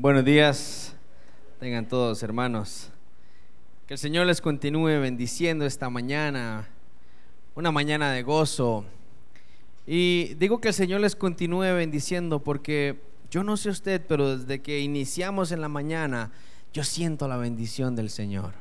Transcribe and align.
Buenos 0.00 0.24
días, 0.24 0.94
tengan 1.58 1.88
todos 1.88 2.22
hermanos. 2.22 2.92
Que 3.88 3.94
el 3.94 3.98
Señor 3.98 4.28
les 4.28 4.40
continúe 4.40 5.00
bendiciendo 5.00 5.66
esta 5.66 5.90
mañana, 5.90 6.68
una 7.56 7.72
mañana 7.72 8.12
de 8.12 8.22
gozo. 8.22 8.84
Y 9.88 10.34
digo 10.34 10.60
que 10.60 10.68
el 10.68 10.74
Señor 10.74 11.00
les 11.00 11.16
continúe 11.16 11.74
bendiciendo 11.74 12.38
porque 12.38 13.00
yo 13.32 13.42
no 13.42 13.56
sé 13.56 13.70
usted, 13.70 14.00
pero 14.06 14.38
desde 14.38 14.62
que 14.62 14.78
iniciamos 14.78 15.50
en 15.50 15.60
la 15.60 15.68
mañana, 15.68 16.30
yo 16.72 16.84
siento 16.84 17.26
la 17.26 17.36
bendición 17.36 17.96
del 17.96 18.10
Señor. 18.10 18.52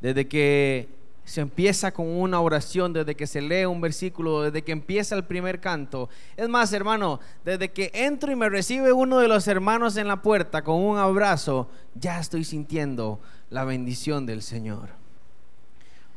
Desde 0.00 0.26
que 0.26 0.88
se 1.24 1.40
empieza 1.40 1.92
con 1.92 2.06
una 2.06 2.40
oración, 2.40 2.92
desde 2.92 3.14
que 3.14 3.26
se 3.26 3.40
lee 3.40 3.64
un 3.64 3.80
versículo, 3.80 4.42
desde 4.42 4.62
que 4.62 4.72
empieza 4.72 5.14
el 5.14 5.24
primer 5.24 5.60
canto. 5.60 6.10
Es 6.36 6.48
más, 6.48 6.72
hermano, 6.72 7.20
desde 7.44 7.70
que 7.70 7.90
entro 7.94 8.30
y 8.30 8.36
me 8.36 8.48
recibe 8.48 8.92
uno 8.92 9.18
de 9.18 9.28
los 9.28 9.48
hermanos 9.48 9.96
en 9.96 10.06
la 10.06 10.20
puerta 10.20 10.62
con 10.62 10.76
un 10.76 10.98
abrazo, 10.98 11.70
ya 11.94 12.20
estoy 12.20 12.44
sintiendo 12.44 13.20
la 13.48 13.64
bendición 13.64 14.26
del 14.26 14.42
Señor. 14.42 14.90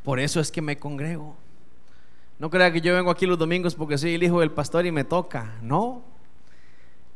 Por 0.04 0.20
eso 0.20 0.40
es 0.40 0.52
que 0.52 0.62
me 0.62 0.78
congrego. 0.78 1.36
No 2.40 2.50
crea 2.50 2.72
que 2.72 2.82
yo 2.82 2.94
vengo 2.94 3.10
aquí 3.10 3.26
los 3.26 3.40
domingos 3.40 3.76
porque 3.76 3.98
soy 3.98 4.16
el 4.16 4.24
hijo 4.24 4.42
del 4.42 4.52
pastor 4.52 4.86
y 4.86 4.92
me 4.92 5.04
toca. 5.04 5.56
No. 5.62 6.04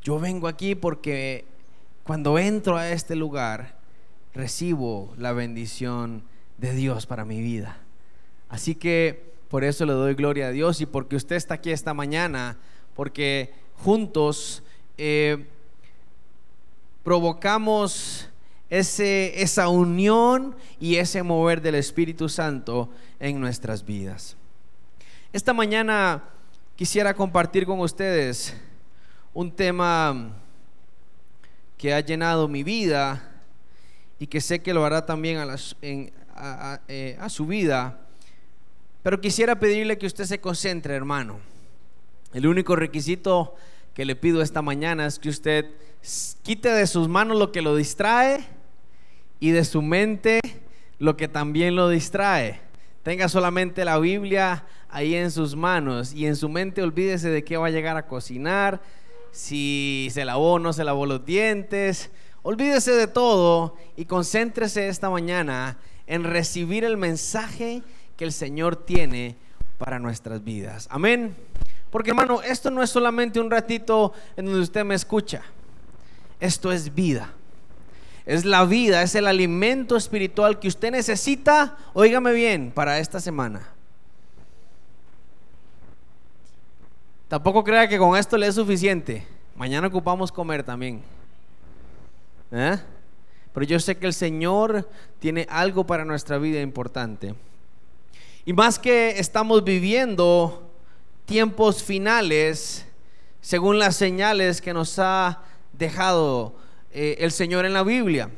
Yo 0.01 0.19
vengo 0.19 0.47
aquí 0.47 0.75
porque 0.75 1.45
cuando 2.03 2.39
entro 2.39 2.77
a 2.77 2.89
este 2.89 3.15
lugar, 3.15 3.75
recibo 4.33 5.13
la 5.17 5.33
bendición 5.33 6.23
de 6.61 6.73
Dios 6.73 7.07
para 7.07 7.25
mi 7.25 7.41
vida. 7.41 7.79
Así 8.47 8.75
que 8.75 9.33
por 9.49 9.63
eso 9.63 9.85
le 9.85 9.93
doy 9.93 10.13
gloria 10.13 10.47
a 10.47 10.51
Dios 10.51 10.79
y 10.79 10.85
porque 10.85 11.15
usted 11.15 11.35
está 11.35 11.55
aquí 11.55 11.71
esta 11.71 11.93
mañana, 11.93 12.57
porque 12.95 13.51
juntos 13.77 14.63
eh, 14.97 15.47
provocamos 17.03 18.29
ese, 18.69 19.41
esa 19.41 19.67
unión 19.67 20.55
y 20.79 20.97
ese 20.97 21.23
mover 21.23 21.61
del 21.61 21.75
Espíritu 21.75 22.29
Santo 22.29 22.89
en 23.19 23.41
nuestras 23.41 23.83
vidas. 23.83 24.37
Esta 25.33 25.53
mañana 25.53 26.23
quisiera 26.75 27.15
compartir 27.15 27.65
con 27.65 27.79
ustedes 27.79 28.55
un 29.33 29.51
tema 29.51 30.37
que 31.77 31.93
ha 31.93 32.01
llenado 32.01 32.47
mi 32.47 32.63
vida 32.63 33.31
y 34.19 34.27
que 34.27 34.39
sé 34.39 34.61
que 34.61 34.73
lo 34.73 34.85
hará 34.85 35.03
también 35.03 35.39
a, 35.39 35.45
las, 35.45 35.75
eh, 36.87 37.15
a, 37.19 37.29
su 37.29 37.45
vida, 37.45 37.99
pero 39.03 39.21
quisiera 39.21 39.59
pedirle 39.59 39.99
que 39.99 40.07
usted 40.07 40.25
se 40.25 40.41
concentre, 40.41 40.95
hermano. 40.95 41.39
El 42.33 42.47
único 42.47 42.75
requisito 42.75 43.53
que 43.93 44.05
le 44.05 44.15
pido 44.15 44.41
esta 44.41 44.63
mañana 44.63 45.05
es 45.05 45.19
que 45.19 45.29
usted 45.29 45.65
quite 46.41 46.69
de 46.69 46.87
sus 46.87 47.07
manos 47.07 47.37
lo 47.37 47.51
que 47.51 47.61
lo 47.61 47.75
distrae 47.75 48.43
y 49.39 49.51
de 49.51 49.63
su 49.63 49.83
mente 49.83 50.39
lo 50.97 51.15
que 51.15 51.27
también 51.27 51.75
lo 51.75 51.89
distrae. 51.89 52.59
Tenga 53.03 53.29
solamente 53.29 53.85
la 53.85 53.99
Biblia 53.99 54.65
ahí 54.89 55.13
en 55.13 55.29
sus 55.29 55.55
manos 55.55 56.11
y 56.11 56.25
en 56.25 56.35
su 56.35 56.49
mente 56.49 56.81
olvídese 56.81 57.29
de 57.29 57.43
qué 57.43 57.57
va 57.57 57.67
a 57.67 57.71
llegar 57.71 57.97
a 57.97 58.07
cocinar, 58.07 58.81
si 59.31 60.09
se 60.11 60.25
lavó 60.25 60.53
o 60.53 60.59
no 60.59 60.73
se 60.73 60.83
lavó 60.83 61.05
los 61.05 61.23
dientes. 61.23 62.09
Olvídese 62.41 62.93
de 62.93 63.05
todo 63.05 63.75
y 63.95 64.05
concéntrese 64.05 64.87
esta 64.87 65.11
mañana 65.11 65.77
en 66.07 66.23
recibir 66.23 66.83
el 66.83 66.97
mensaje 66.97 67.83
que 68.17 68.25
el 68.25 68.31
Señor 68.31 68.75
tiene 68.75 69.35
para 69.77 69.99
nuestras 69.99 70.43
vidas. 70.43 70.87
Amén. 70.91 71.35
Porque 71.89 72.11
hermano, 72.11 72.41
esto 72.41 72.71
no 72.71 72.81
es 72.81 72.89
solamente 72.89 73.39
un 73.39 73.51
ratito 73.51 74.13
en 74.37 74.45
donde 74.45 74.61
usted 74.61 74.85
me 74.85 74.95
escucha. 74.95 75.41
Esto 76.39 76.71
es 76.71 76.93
vida. 76.93 77.33
Es 78.25 78.45
la 78.45 78.65
vida, 78.65 79.01
es 79.01 79.15
el 79.15 79.27
alimento 79.27 79.97
espiritual 79.97 80.59
que 80.59 80.67
usted 80.67 80.91
necesita, 80.91 81.77
óigame 81.93 82.33
bien, 82.33 82.71
para 82.71 82.99
esta 82.99 83.19
semana. 83.19 83.67
Tampoco 87.27 87.63
crea 87.63 87.87
que 87.87 87.97
con 87.97 88.17
esto 88.17 88.37
le 88.37 88.47
es 88.47 88.55
suficiente. 88.55 89.25
Mañana 89.55 89.87
ocupamos 89.87 90.31
comer 90.31 90.63
también. 90.63 91.01
¿Eh? 92.51 92.77
Pero 93.53 93.65
yo 93.65 93.79
sé 93.79 93.97
que 93.97 94.07
el 94.07 94.13
Señor 94.13 94.89
tiene 95.19 95.45
algo 95.49 95.85
para 95.85 96.05
nuestra 96.05 96.37
vida 96.37 96.61
importante. 96.61 97.35
Y 98.45 98.53
más 98.53 98.79
que 98.79 99.19
estamos 99.19 99.63
viviendo 99.63 100.71
tiempos 101.25 101.83
finales, 101.83 102.85
según 103.41 103.79
las 103.79 103.95
señales 103.95 104.61
que 104.61 104.73
nos 104.73 104.97
ha 104.99 105.41
dejado 105.73 106.55
eh, 106.91 107.17
el 107.19 107.31
Señor 107.31 107.65
en 107.65 107.73
la 107.73 107.83
Biblia. 107.83 108.29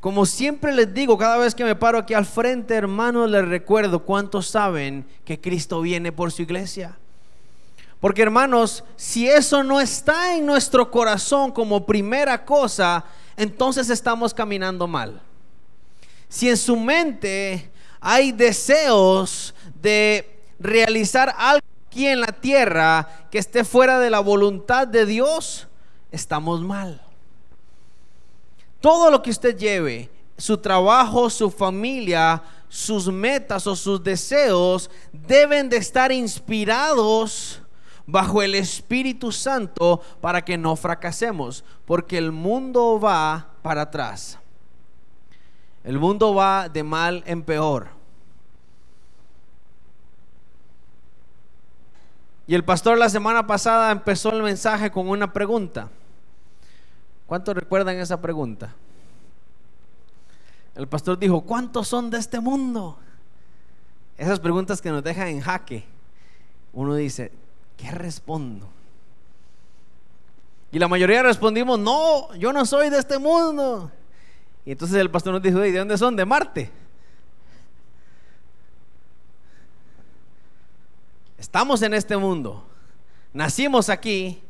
Como 0.00 0.26
siempre 0.26 0.72
les 0.72 0.94
digo, 0.94 1.18
cada 1.18 1.38
vez 1.38 1.54
que 1.54 1.64
me 1.64 1.74
paro 1.74 1.98
aquí 1.98 2.14
al 2.14 2.26
frente, 2.26 2.74
hermanos, 2.74 3.28
les 3.30 3.46
recuerdo 3.46 4.04
cuántos 4.04 4.46
saben 4.46 5.04
que 5.24 5.40
Cristo 5.40 5.80
viene 5.80 6.12
por 6.12 6.30
su 6.30 6.42
iglesia. 6.42 6.96
Porque 8.00 8.22
hermanos, 8.22 8.84
si 8.94 9.28
eso 9.28 9.64
no 9.64 9.80
está 9.80 10.36
en 10.36 10.46
nuestro 10.46 10.90
corazón 10.90 11.50
como 11.50 11.84
primera 11.84 12.44
cosa, 12.44 13.04
entonces 13.38 13.88
estamos 13.88 14.34
caminando 14.34 14.86
mal. 14.86 15.22
Si 16.28 16.48
en 16.50 16.56
su 16.56 16.76
mente 16.76 17.70
hay 18.00 18.32
deseos 18.32 19.54
de 19.80 20.42
realizar 20.58 21.32
algo 21.38 21.64
aquí 21.86 22.06
en 22.06 22.20
la 22.20 22.32
tierra 22.32 23.28
que 23.30 23.38
esté 23.38 23.64
fuera 23.64 24.00
de 24.00 24.10
la 24.10 24.20
voluntad 24.20 24.88
de 24.88 25.06
Dios, 25.06 25.68
estamos 26.10 26.60
mal. 26.60 27.00
Todo 28.80 29.10
lo 29.10 29.22
que 29.22 29.30
usted 29.30 29.56
lleve, 29.56 30.10
su 30.36 30.58
trabajo, 30.58 31.30
su 31.30 31.48
familia, 31.48 32.42
sus 32.68 33.06
metas 33.06 33.66
o 33.68 33.76
sus 33.76 34.02
deseos, 34.02 34.90
deben 35.12 35.68
de 35.68 35.76
estar 35.76 36.10
inspirados 36.10 37.62
bajo 38.08 38.40
el 38.42 38.54
Espíritu 38.54 39.30
Santo 39.30 40.00
para 40.22 40.42
que 40.42 40.56
no 40.56 40.76
fracasemos, 40.76 41.62
porque 41.84 42.16
el 42.16 42.32
mundo 42.32 42.98
va 42.98 43.50
para 43.60 43.82
atrás. 43.82 44.38
El 45.84 45.98
mundo 45.98 46.34
va 46.34 46.70
de 46.70 46.82
mal 46.82 47.22
en 47.26 47.42
peor. 47.42 47.88
Y 52.46 52.54
el 52.54 52.64
pastor 52.64 52.96
la 52.96 53.10
semana 53.10 53.46
pasada 53.46 53.92
empezó 53.92 54.32
el 54.32 54.42
mensaje 54.42 54.90
con 54.90 55.10
una 55.10 55.30
pregunta. 55.30 55.90
¿Cuántos 57.26 57.54
recuerdan 57.54 57.98
esa 57.98 58.18
pregunta? 58.22 58.74
El 60.74 60.88
pastor 60.88 61.18
dijo, 61.18 61.42
¿cuántos 61.42 61.88
son 61.88 62.08
de 62.08 62.16
este 62.16 62.40
mundo? 62.40 62.98
Esas 64.16 64.40
preguntas 64.40 64.80
que 64.80 64.88
nos 64.90 65.04
dejan 65.04 65.28
en 65.28 65.42
jaque. 65.42 65.84
Uno 66.72 66.94
dice, 66.94 67.32
¿qué 67.78 67.90
respondo? 67.90 68.68
Y 70.70 70.78
la 70.78 70.88
mayoría 70.88 71.22
respondimos, 71.22 71.78
no, 71.78 72.34
yo 72.34 72.52
no 72.52 72.66
soy 72.66 72.90
de 72.90 72.98
este 72.98 73.18
mundo. 73.18 73.90
Y 74.66 74.72
entonces 74.72 74.98
el 74.98 75.10
pastor 75.10 75.32
nos 75.32 75.42
dijo, 75.42 75.64
¿y 75.64 75.72
de 75.72 75.78
dónde 75.78 75.96
son? 75.96 76.14
De 76.14 76.26
Marte. 76.26 76.70
Estamos 81.38 81.80
en 81.80 81.94
este 81.94 82.16
mundo, 82.16 82.66
nacimos 83.32 83.88
aquí, 83.88 84.42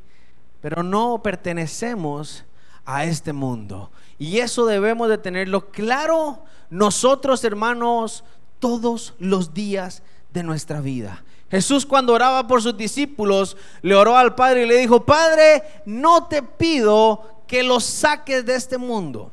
pero 0.60 0.82
no 0.82 1.22
pertenecemos 1.22 2.44
a 2.84 3.04
este 3.04 3.32
mundo. 3.32 3.92
Y 4.18 4.38
eso 4.38 4.66
debemos 4.66 5.08
de 5.08 5.18
tenerlo 5.18 5.70
claro 5.70 6.42
nosotros, 6.70 7.44
hermanos, 7.44 8.24
todos 8.58 9.14
los 9.18 9.54
días 9.54 10.02
de 10.32 10.42
nuestra 10.42 10.80
vida. 10.80 11.22
Jesús 11.50 11.86
cuando 11.86 12.12
oraba 12.12 12.46
por 12.46 12.62
sus 12.62 12.76
discípulos, 12.76 13.56
le 13.80 13.94
oró 13.94 14.16
al 14.16 14.34
Padre 14.34 14.64
y 14.64 14.68
le 14.68 14.78
dijo, 14.78 15.04
Padre, 15.04 15.62
no 15.86 16.26
te 16.26 16.42
pido 16.42 17.42
que 17.46 17.62
los 17.62 17.84
saques 17.84 18.44
de 18.44 18.54
este 18.54 18.76
mundo, 18.76 19.32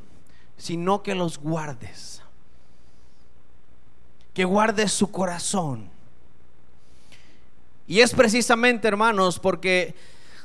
sino 0.58 1.04
que 1.04 1.14
los 1.14 1.38
guardes. 1.38 2.22
Que 4.34 4.46
guardes 4.46 4.94
su 4.94 5.12
corazón. 5.12 5.90
Y 7.88 8.00
es 8.00 8.14
precisamente, 8.14 8.88
hermanos, 8.88 9.40
porque 9.40 9.94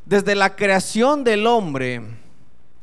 desde 0.05 0.34
la 0.34 0.56
creación 0.56 1.23
del 1.23 1.46
hombre, 1.46 2.02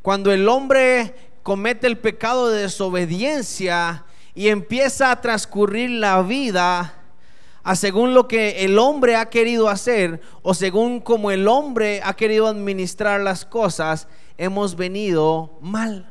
cuando 0.01 0.31
el 0.31 0.47
hombre 0.47 1.13
comete 1.43 1.87
el 1.87 1.97
pecado 1.97 2.49
de 2.49 2.61
desobediencia 2.61 4.05
y 4.33 4.47
empieza 4.47 5.11
a 5.11 5.21
transcurrir 5.21 5.89
la 5.89 6.21
vida, 6.21 6.96
a 7.67 7.75
según 7.75 8.13
lo 8.13 8.29
que 8.29 8.63
el 8.63 8.79
hombre 8.79 9.17
ha 9.17 9.29
querido 9.29 9.67
hacer 9.67 10.21
o 10.41 10.53
según 10.53 11.01
como 11.01 11.31
el 11.31 11.49
hombre 11.49 11.99
ha 12.01 12.13
querido 12.13 12.47
administrar 12.47 13.19
las 13.19 13.43
cosas, 13.43 14.07
hemos 14.37 14.77
venido 14.77 15.59
mal. 15.59 16.09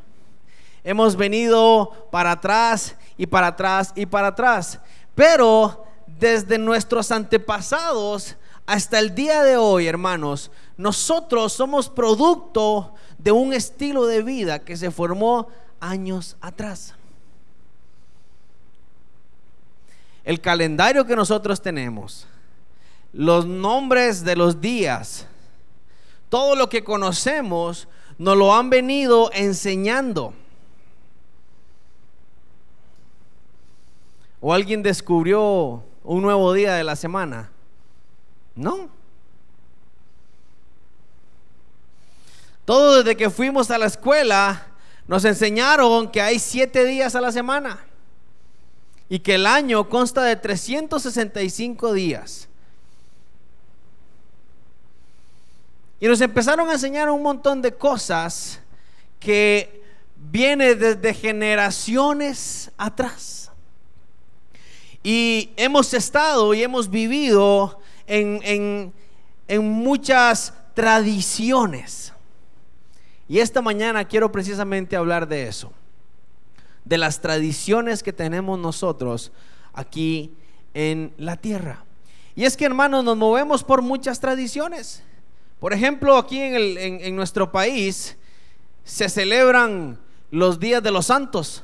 Hemos 0.85 1.17
venido 1.17 2.09
para 2.13 2.33
atrás 2.33 2.95
y 3.17 3.27
para 3.27 3.47
atrás 3.47 3.95
y 3.97 4.05
para 4.05 4.29
atrás. 4.29 4.81
Pero 5.15 5.87
desde 6.07 6.59
nuestros 6.59 7.11
antepasados 7.11 8.37
hasta 8.67 8.99
el 8.99 9.15
día 9.15 9.43
de 9.43 9.57
hoy, 9.57 9.87
hermanos, 9.87 10.51
nosotros 10.77 11.55
somos 11.55 11.89
producto 11.89 12.93
de 13.17 13.33
un 13.33 13.55
estilo 13.55 14.05
de 14.05 14.23
vida 14.23 14.59
que 14.59 14.77
se 14.77 14.91
formó 14.91 15.49
años 15.81 16.37
atrás. 16.43 16.95
El 20.27 20.41
calendario 20.41 21.07
que 21.07 21.15
nosotros 21.15 21.63
tenemos, 21.63 22.27
los 23.13 23.47
nombres 23.47 24.25
de 24.25 24.35
los 24.35 24.61
días, 24.61 25.25
todo 26.29 26.57
lo 26.57 26.69
que 26.69 26.83
conocemos, 26.83 27.87
nos 28.19 28.37
lo 28.37 28.53
han 28.53 28.69
venido 28.69 29.31
enseñando. 29.33 30.35
¿O 34.41 34.53
alguien 34.53 34.83
descubrió 34.83 35.85
un 36.03 36.23
nuevo 36.23 36.53
día 36.53 36.75
de 36.75 36.83
la 36.83 36.97
semana? 36.97 37.53
No. 38.57 38.89
Todo 42.65 42.97
desde 42.97 43.17
que 43.17 43.31
fuimos 43.31 43.71
a 43.71 43.79
la 43.79 43.87
escuela 43.87 44.67
nos 45.07 45.25
enseñaron 45.25 46.11
que 46.11 46.21
hay 46.21 46.41
siete 46.41 46.85
días 46.85 47.15
a 47.15 47.21
la 47.21 47.31
semana 47.31 47.86
y 49.09 49.21
que 49.21 49.35
el 49.37 49.47
año 49.47 49.89
consta 49.89 50.23
de 50.23 50.37
365 50.37 51.93
días. 51.93 52.49
Y 56.01 56.09
nos 56.09 56.21
empezaron 56.21 56.69
a 56.69 56.75
enseñar 56.75 57.09
un 57.11 57.23
montón 57.23 57.63
de 57.63 57.73
cosas 57.73 58.61
que 59.19 59.83
viene 60.31 60.75
desde 60.75 61.15
generaciones 61.15 62.71
atrás. 62.77 63.51
Y 65.03 65.51
hemos 65.57 65.95
estado 65.95 66.53
y 66.53 66.63
hemos 66.63 66.91
vivido 66.91 67.81
en, 68.07 68.93
en 69.49 69.69
muchas 69.71 70.53
tradiciones. 70.75 72.13
Y 73.29 73.39
esta 73.39 73.63
mañana 73.63 74.05
quiero 74.05 74.31
precisamente 74.31 74.97
hablar 74.97 75.27
de 75.27 75.49
eso, 75.49 75.73
de 76.87 76.97
las 76.97 77.21
tradiciones 77.21 78.03
que 78.03 78.15
tenemos 78.15 78.59
nosotros 78.59 79.33
aquí 79.75 80.33
en 80.73 81.13
la 81.19 81.37
tierra. 81.37 81.85
Y 82.35 82.45
es 82.45 82.57
que 82.57 82.65
hermanos, 82.65 83.05
nos 83.05 83.17
movemos 83.17 83.63
por 83.63 83.83
muchas 83.83 84.21
tradiciones. 84.21 85.03
Por 85.61 85.75
ejemplo, 85.75 86.17
aquí 86.17 86.41
en, 86.41 87.01
en 87.01 87.17
nuestro 87.17 87.53
país 87.53 88.17
se 88.85 89.09
celebran 89.11 89.99
los 90.31 90.59
días 90.59 90.83
de 90.83 90.91
los 90.91 91.07
santos. 91.07 91.63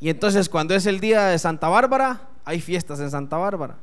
Y 0.00 0.10
entonces 0.10 0.48
cuando 0.48 0.74
es 0.74 0.84
el 0.84 1.00
día 1.00 1.26
de 1.26 1.38
Santa 1.38 1.68
Bárbara, 1.68 2.28
hay 2.44 2.60
fiestas 2.60 3.00
en 3.00 3.10
Santa 3.10 3.38
Bárbara. 3.38 3.76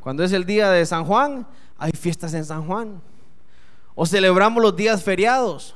Cuando 0.00 0.24
es 0.24 0.32
el 0.32 0.46
día 0.46 0.70
de 0.70 0.86
San 0.86 1.04
Juan, 1.04 1.46
hay 1.78 1.92
fiestas 1.92 2.32
en 2.32 2.44
San 2.44 2.66
Juan 2.66 3.02
o 3.96 4.06
celebramos 4.06 4.62
los 4.62 4.76
días 4.76 5.02
feriados. 5.02 5.74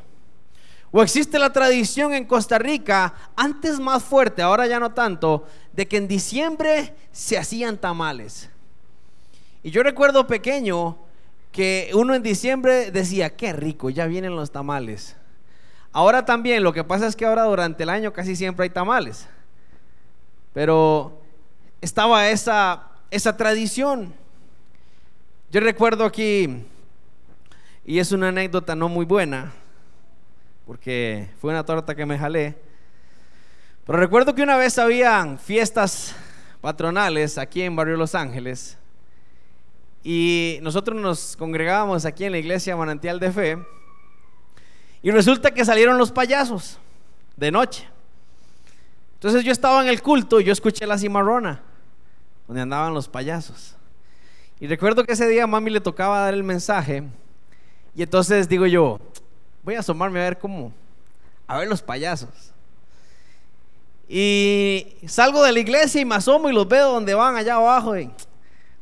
O 0.93 1.03
existe 1.03 1.39
la 1.39 1.53
tradición 1.53 2.13
en 2.15 2.25
Costa 2.25 2.59
Rica, 2.59 3.15
antes 3.37 3.79
más 3.79 4.03
fuerte, 4.03 4.43
ahora 4.43 4.67
ya 4.67 4.81
no 4.81 4.93
tanto, 4.93 5.47
de 5.73 5.87
que 5.87 5.97
en 5.97 6.09
diciembre 6.09 6.95
se 7.13 7.39
hacían 7.39 7.79
tamales. 7.79 8.51
Y 9.63 9.71
yo 9.71 9.83
recuerdo 9.83 10.27
pequeño 10.27 10.99
que 11.53 11.91
uno 11.95 12.15
en 12.15 12.23
diciembre 12.23 12.91
decía, 12.91 13.37
qué 13.37 13.53
rico, 13.53 13.91
ya 13.91 14.07
vienen 14.07 14.35
los 14.35 14.51
tamales. 14.51 15.17
Ahora 15.93 16.25
también, 16.25 16.63
lo 16.63 16.73
que 16.73 16.85
pasa 16.85 17.07
es 17.07 17.15
que 17.15 17.25
ahora 17.25 17.45
durante 17.45 17.83
el 17.83 17.89
año 17.89 18.13
casi 18.13 18.35
siempre 18.35 18.65
hay 18.65 18.71
tamales. 18.71 19.29
Pero 20.53 21.21
estaba 21.81 22.29
esa, 22.29 22.89
esa 23.11 23.37
tradición. 23.37 24.13
Yo 25.51 25.61
recuerdo 25.61 26.05
aquí 26.05 26.65
y 27.85 27.99
es 27.99 28.13
una 28.13 28.29
anécdota 28.29 28.77
no 28.77 28.89
muy 28.89 29.05
buena, 29.05 29.53
porque 30.71 31.29
fue 31.41 31.51
una 31.51 31.65
torta 31.65 31.97
que 31.97 32.07
me 32.07 32.17
jalé. 32.17 32.55
Pero 33.85 33.99
recuerdo 33.99 34.37
que 34.37 34.43
una 34.45 34.57
vez 34.57 34.79
habían 34.79 35.37
fiestas 35.37 36.15
patronales 36.61 37.39
aquí 37.39 37.63
en 37.63 37.75
Barrio 37.75 37.97
Los 37.97 38.15
Ángeles 38.15 38.79
y 40.05 40.61
nosotros 40.63 40.97
nos 40.97 41.37
congregábamos 41.37 42.05
aquí 42.05 42.25
en 42.25 42.31
la 42.31 42.39
iglesia 42.39 42.77
Manantial 42.77 43.19
de 43.19 43.33
Fe 43.33 43.59
y 45.03 45.11
resulta 45.11 45.51
que 45.51 45.65
salieron 45.65 45.99
los 45.99 46.13
payasos 46.13 46.79
de 47.37 47.51
noche. 47.51 47.89
Entonces 49.15 49.43
yo 49.43 49.51
estaba 49.51 49.83
en 49.83 49.89
el 49.89 50.01
culto 50.03 50.41
y 50.41 50.45
yo 50.45 50.53
escuché 50.53 50.87
la 50.87 50.99
cimarrona 50.99 51.61
donde 52.47 52.63
andaban 52.63 52.95
los 52.95 53.09
payasos. 53.09 53.75
Y 54.61 54.69
recuerdo 54.69 55.03
que 55.03 55.15
ese 55.15 55.27
día 55.27 55.43
a 55.43 55.49
mami 55.49 55.71
le 55.71 55.81
tocaba 55.81 56.21
dar 56.21 56.35
el 56.35 56.45
mensaje 56.45 57.03
y 57.93 58.05
entonces 58.05 58.49
digo 58.49 58.67
yo, 58.67 59.01
voy 59.63 59.75
a 59.75 59.81
asomarme 59.81 60.21
a 60.21 60.25
ver 60.25 60.39
cómo, 60.39 60.73
a 61.47 61.59
ver 61.59 61.69
los 61.69 61.83
payasos. 61.83 62.53
Y 64.09 64.97
salgo 65.07 65.43
de 65.43 65.53
la 65.53 65.61
iglesia 65.61 66.01
y 66.01 66.05
me 66.05 66.17
asomo 66.17 66.51
y 66.51 66.53
los 66.53 66.67
veo 66.67 66.93
donde 66.93 67.15
van 67.15 67.37
allá 67.37 67.55
abajo. 67.55 67.97
Y 67.97 68.11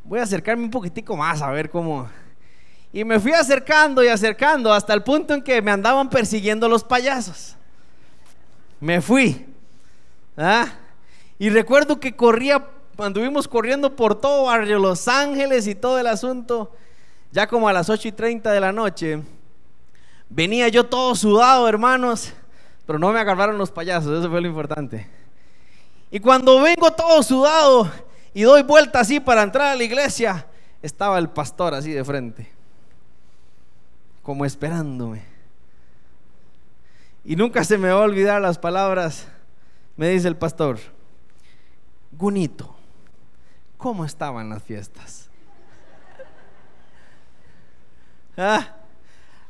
voy 0.02 0.20
a 0.20 0.22
acercarme 0.22 0.64
un 0.64 0.70
poquitico 0.70 1.16
más 1.16 1.42
a 1.42 1.50
ver 1.50 1.68
cómo. 1.68 2.08
Y 2.92 3.04
me 3.04 3.20
fui 3.20 3.32
acercando 3.32 4.02
y 4.02 4.08
acercando 4.08 4.72
hasta 4.72 4.94
el 4.94 5.02
punto 5.02 5.34
en 5.34 5.42
que 5.42 5.60
me 5.60 5.70
andaban 5.70 6.08
persiguiendo 6.08 6.68
los 6.68 6.82
payasos. 6.82 7.56
Me 8.80 9.02
fui. 9.02 9.46
¿ah? 10.36 10.66
Y 11.38 11.50
recuerdo 11.50 12.00
que 12.00 12.16
corría, 12.16 12.64
anduvimos 12.96 13.46
corriendo 13.46 13.94
por 13.94 14.18
todo 14.18 14.44
barrio 14.44 14.78
Los 14.78 15.08
Ángeles 15.08 15.66
y 15.66 15.74
todo 15.74 15.98
el 15.98 16.06
asunto 16.06 16.72
ya 17.30 17.46
como 17.46 17.68
a 17.68 17.72
las 17.72 17.90
8 17.90 18.08
y 18.08 18.12
30 18.12 18.50
de 18.50 18.60
la 18.60 18.72
noche, 18.72 19.22
venía 20.30 20.68
yo 20.68 20.86
todo 20.86 21.14
sudado, 21.14 21.68
hermanos, 21.68 22.32
pero 22.86 22.98
no 22.98 23.12
me 23.12 23.20
agarraron 23.20 23.58
los 23.58 23.70
payasos, 23.70 24.18
eso 24.18 24.30
fue 24.30 24.40
lo 24.40 24.48
importante. 24.48 25.08
Y 26.10 26.20
cuando 26.20 26.60
vengo 26.62 26.90
todo 26.92 27.22
sudado 27.22 27.90
y 28.32 28.42
doy 28.42 28.62
vuelta 28.62 29.00
así 29.00 29.20
para 29.20 29.42
entrar 29.42 29.72
a 29.72 29.76
la 29.76 29.84
iglesia, 29.84 30.46
estaba 30.82 31.18
el 31.18 31.28
pastor 31.28 31.74
así 31.74 31.92
de 31.92 32.04
frente, 32.04 32.50
como 34.22 34.44
esperándome. 34.44 35.22
Y 37.24 37.36
nunca 37.36 37.62
se 37.64 37.76
me 37.76 37.90
va 37.90 38.00
a 38.00 38.04
olvidar 38.04 38.40
las 38.40 38.58
palabras, 38.58 39.26
me 39.96 40.08
dice 40.08 40.28
el 40.28 40.36
pastor, 40.36 40.78
Gunito, 42.12 42.74
¿cómo 43.76 44.04
estaban 44.04 44.48
las 44.48 44.62
fiestas? 44.62 45.28
Ah, 48.40 48.77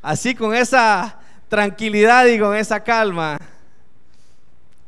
así 0.01 0.35
con 0.35 0.53
esa 0.53 1.19
tranquilidad 1.47 2.25
y 2.25 2.39
con 2.39 2.55
esa 2.55 2.83
calma. 2.83 3.39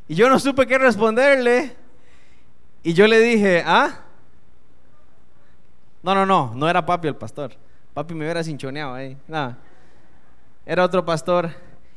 Y 0.08 0.16
yo 0.16 0.30
no 0.30 0.40
supe 0.40 0.68
qué 0.68 0.78
responderle. 0.78 1.76
Y 2.84 2.94
yo 2.94 3.08
le 3.08 3.20
dije, 3.20 3.64
¿ah? 3.66 4.02
No, 6.04 6.16
no, 6.16 6.26
no, 6.26 6.52
no 6.56 6.70
era 6.70 6.86
papi 6.86 7.08
el 7.08 7.16
pastor. 7.16 7.54
Papi 7.94 8.14
me 8.14 8.26
hubiera 8.26 8.44
cinchoneado 8.44 8.94
ahí. 8.94 9.18
Nada. 9.28 9.58
Era 10.66 10.84
otro 10.84 11.06
pastor. 11.06 11.52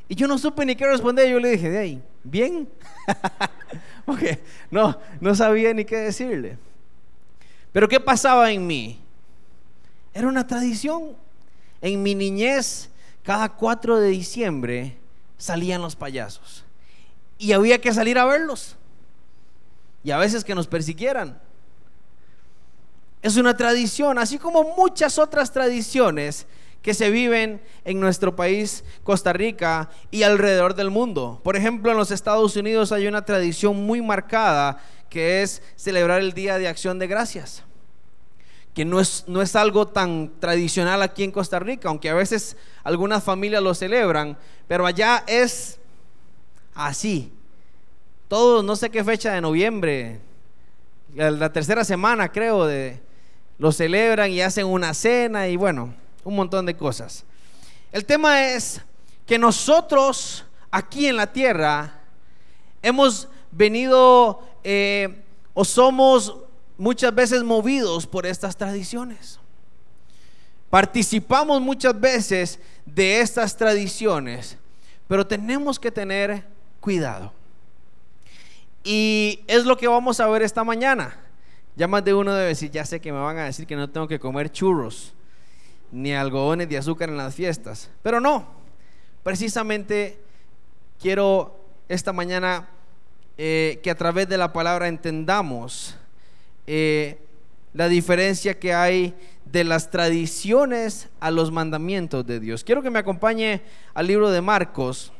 Y 0.08 0.14
yo 0.14 0.28
no 0.28 0.36
supe 0.38 0.64
ni 0.64 0.76
qué 0.76 0.86
responder. 0.86 1.28
Yo 1.28 1.40
le 1.40 1.50
dije, 1.50 1.70
de 1.70 1.78
ahí, 1.78 2.02
bien. 2.22 2.68
Porque 4.04 4.40
no, 4.70 4.98
no 5.20 5.34
sabía 5.34 5.72
ni 5.72 5.84
qué 5.84 5.96
decirle. 5.96 6.58
Pero 7.72 7.88
¿qué 7.88 7.98
pasaba 7.98 8.52
en 8.52 8.66
mí? 8.66 9.00
Era 10.12 10.28
una 10.28 10.46
tradición. 10.46 11.16
En 11.80 12.02
mi 12.02 12.14
niñez, 12.14 12.90
cada 13.24 13.48
4 13.48 14.00
de 14.00 14.08
diciembre 14.10 14.98
salían 15.38 15.82
los 15.82 15.96
payasos. 15.96 16.64
Y 17.38 17.52
había 17.52 17.80
que 17.80 17.92
salir 17.92 18.18
a 18.18 18.26
verlos. 18.26 18.76
Y 20.04 20.10
a 20.10 20.18
veces 20.18 20.44
que 20.44 20.54
nos 20.54 20.66
persiguieran. 20.66 21.40
Es 23.22 23.36
una 23.36 23.56
tradición, 23.56 24.18
así 24.18 24.38
como 24.38 24.76
muchas 24.76 25.18
otras 25.18 25.50
tradiciones 25.50 26.46
que 26.82 26.92
se 26.92 27.08
viven 27.08 27.62
en 27.86 27.98
nuestro 27.98 28.36
país, 28.36 28.84
Costa 29.02 29.32
Rica, 29.32 29.88
y 30.10 30.22
alrededor 30.22 30.74
del 30.74 30.90
mundo. 30.90 31.40
Por 31.42 31.56
ejemplo, 31.56 31.90
en 31.90 31.96
los 31.96 32.10
Estados 32.10 32.54
Unidos 32.56 32.92
hay 32.92 33.06
una 33.06 33.24
tradición 33.24 33.86
muy 33.86 34.02
marcada 34.02 34.78
que 35.08 35.42
es 35.42 35.62
celebrar 35.76 36.20
el 36.20 36.34
Día 36.34 36.58
de 36.58 36.68
Acción 36.68 36.98
de 36.98 37.06
Gracias 37.06 37.64
que 38.74 38.84
no 38.84 39.00
es, 39.00 39.24
no 39.28 39.40
es 39.40 39.54
algo 39.54 39.86
tan 39.86 40.32
tradicional 40.40 41.00
aquí 41.00 41.22
en 41.22 41.30
Costa 41.30 41.60
Rica, 41.60 41.88
aunque 41.88 42.10
a 42.10 42.14
veces 42.14 42.56
algunas 42.82 43.22
familias 43.22 43.62
lo 43.62 43.72
celebran, 43.72 44.36
pero 44.66 44.84
allá 44.84 45.22
es 45.28 45.78
así. 46.74 47.32
Todo, 48.26 48.64
no 48.64 48.74
sé 48.74 48.90
qué 48.90 49.04
fecha 49.04 49.32
de 49.32 49.40
noviembre, 49.40 50.20
la 51.14 51.52
tercera 51.52 51.84
semana 51.84 52.32
creo, 52.32 52.66
de, 52.66 53.00
lo 53.58 53.70
celebran 53.70 54.32
y 54.32 54.40
hacen 54.40 54.66
una 54.66 54.92
cena 54.92 55.46
y 55.46 55.56
bueno, 55.56 55.94
un 56.24 56.34
montón 56.34 56.66
de 56.66 56.76
cosas. 56.76 57.24
El 57.92 58.04
tema 58.04 58.48
es 58.48 58.80
que 59.24 59.38
nosotros 59.38 60.44
aquí 60.72 61.06
en 61.06 61.16
la 61.16 61.32
tierra 61.32 62.00
hemos 62.82 63.28
venido 63.52 64.42
eh, 64.64 65.22
o 65.52 65.64
somos 65.64 66.34
muchas 66.76 67.14
veces 67.14 67.42
movidos 67.42 68.06
por 68.06 68.26
estas 68.26 68.56
tradiciones. 68.56 69.38
Participamos 70.70 71.60
muchas 71.60 71.98
veces 71.98 72.58
de 72.84 73.20
estas 73.20 73.56
tradiciones, 73.56 74.58
pero 75.06 75.26
tenemos 75.26 75.78
que 75.78 75.90
tener 75.90 76.44
cuidado. 76.80 77.32
Y 78.82 79.40
es 79.46 79.64
lo 79.64 79.76
que 79.76 79.88
vamos 79.88 80.20
a 80.20 80.26
ver 80.26 80.42
esta 80.42 80.64
mañana. 80.64 81.16
Ya 81.76 81.88
más 81.88 82.04
de 82.04 82.14
uno 82.14 82.34
debe 82.34 82.48
decir, 82.48 82.70
ya 82.70 82.84
sé 82.84 83.00
que 83.00 83.12
me 83.12 83.18
van 83.18 83.38
a 83.38 83.44
decir 83.44 83.66
que 83.66 83.76
no 83.76 83.88
tengo 83.88 84.06
que 84.06 84.20
comer 84.20 84.50
churros, 84.50 85.12
ni 85.90 86.12
algodones 86.12 86.68
de 86.68 86.76
azúcar 86.76 87.08
en 87.08 87.16
las 87.16 87.34
fiestas. 87.34 87.90
Pero 88.02 88.20
no, 88.20 88.46
precisamente 89.22 90.18
quiero 91.00 91.58
esta 91.88 92.12
mañana 92.12 92.68
eh, 93.38 93.80
que 93.82 93.90
a 93.90 93.94
través 93.94 94.28
de 94.28 94.38
la 94.38 94.52
palabra 94.52 94.88
entendamos 94.88 95.96
eh, 96.66 97.18
la 97.72 97.88
diferencia 97.88 98.58
que 98.58 98.72
hay 98.72 99.14
de 99.44 99.64
las 99.64 99.90
tradiciones 99.90 101.08
a 101.20 101.30
los 101.30 101.50
mandamientos 101.50 102.26
de 102.26 102.40
Dios. 102.40 102.64
Quiero 102.64 102.82
que 102.82 102.90
me 102.90 102.98
acompañe 102.98 103.62
al 103.94 104.06
libro 104.06 104.30
de 104.30 104.40
Marcos, 104.40 105.12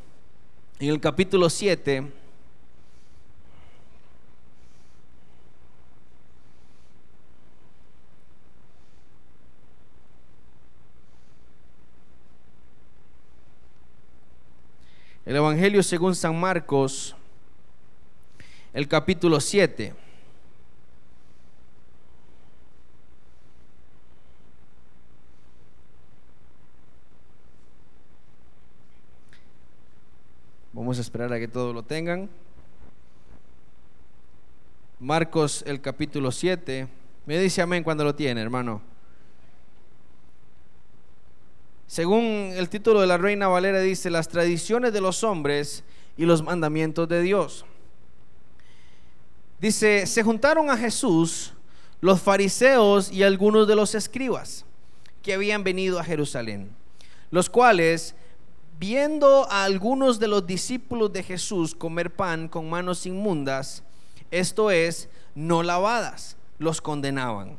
en 0.78 0.88
el 0.88 1.00
capítulo 1.00 1.48
7. 1.50 2.12
El 15.26 15.36
Evangelio 15.36 15.82
según 15.82 16.14
San 16.14 16.38
Marcos, 16.38 17.16
el 18.74 18.86
capítulo 18.88 19.40
7. 19.40 20.03
Vamos 30.74 30.98
a 30.98 31.02
esperar 31.02 31.32
a 31.32 31.38
que 31.38 31.46
todos 31.46 31.72
lo 31.72 31.84
tengan. 31.84 32.28
Marcos 34.98 35.62
el 35.68 35.80
capítulo 35.80 36.32
7. 36.32 36.88
Me 37.26 37.38
dice 37.38 37.62
amén 37.62 37.84
cuando 37.84 38.02
lo 38.02 38.12
tiene, 38.12 38.40
hermano. 38.42 38.82
Según 41.86 42.24
el 42.56 42.68
título 42.68 43.00
de 43.00 43.06
la 43.06 43.18
Reina 43.18 43.46
Valera 43.46 43.78
dice, 43.78 44.10
las 44.10 44.26
tradiciones 44.26 44.92
de 44.92 45.00
los 45.00 45.22
hombres 45.22 45.84
y 46.16 46.24
los 46.24 46.42
mandamientos 46.42 47.08
de 47.08 47.22
Dios. 47.22 47.64
Dice, 49.60 50.08
se 50.08 50.24
juntaron 50.24 50.70
a 50.70 50.76
Jesús 50.76 51.54
los 52.00 52.20
fariseos 52.20 53.12
y 53.12 53.22
algunos 53.22 53.68
de 53.68 53.76
los 53.76 53.94
escribas 53.94 54.64
que 55.22 55.34
habían 55.34 55.62
venido 55.62 56.00
a 56.00 56.04
Jerusalén, 56.04 56.68
los 57.30 57.48
cuales 57.48 58.16
viendo 58.78 59.50
a 59.50 59.64
algunos 59.64 60.18
de 60.18 60.28
los 60.28 60.46
discípulos 60.46 61.12
de 61.12 61.22
Jesús 61.22 61.74
comer 61.74 62.14
pan 62.14 62.48
con 62.48 62.68
manos 62.68 63.06
inmundas, 63.06 63.82
esto 64.30 64.70
es, 64.70 65.08
no 65.34 65.62
lavadas, 65.62 66.36
los 66.58 66.80
condenaban. 66.80 67.56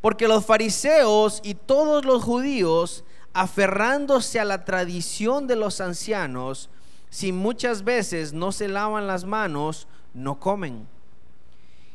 Porque 0.00 0.28
los 0.28 0.46
fariseos 0.46 1.40
y 1.42 1.54
todos 1.54 2.04
los 2.04 2.22
judíos, 2.22 3.04
aferrándose 3.32 4.40
a 4.40 4.44
la 4.44 4.64
tradición 4.64 5.46
de 5.46 5.56
los 5.56 5.80
ancianos, 5.80 6.70
si 7.10 7.32
muchas 7.32 7.84
veces 7.84 8.32
no 8.32 8.52
se 8.52 8.68
lavan 8.68 9.06
las 9.06 9.24
manos, 9.24 9.88
no 10.14 10.38
comen. 10.40 10.86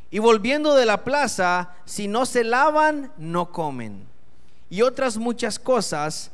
Y 0.10 0.20
volviendo 0.20 0.76
de 0.76 0.86
la 0.86 1.04
plaza, 1.04 1.74
si 1.86 2.08
no 2.08 2.26
se 2.26 2.44
lavan, 2.44 3.12
no 3.18 3.52
comen. 3.52 4.06
Y 4.70 4.82
otras 4.82 5.18
muchas 5.18 5.58
cosas 5.58 6.32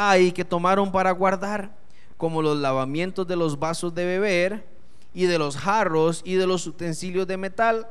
hay 0.00 0.30
que 0.30 0.44
tomaron 0.44 0.92
para 0.92 1.10
guardar, 1.10 1.72
como 2.16 2.40
los 2.40 2.56
lavamientos 2.56 3.26
de 3.26 3.34
los 3.34 3.58
vasos 3.58 3.92
de 3.96 4.04
beber 4.04 4.64
y 5.12 5.26
de 5.26 5.38
los 5.38 5.56
jarros 5.56 6.22
y 6.24 6.34
de 6.34 6.46
los 6.46 6.68
utensilios 6.68 7.26
de 7.26 7.36
metal 7.36 7.88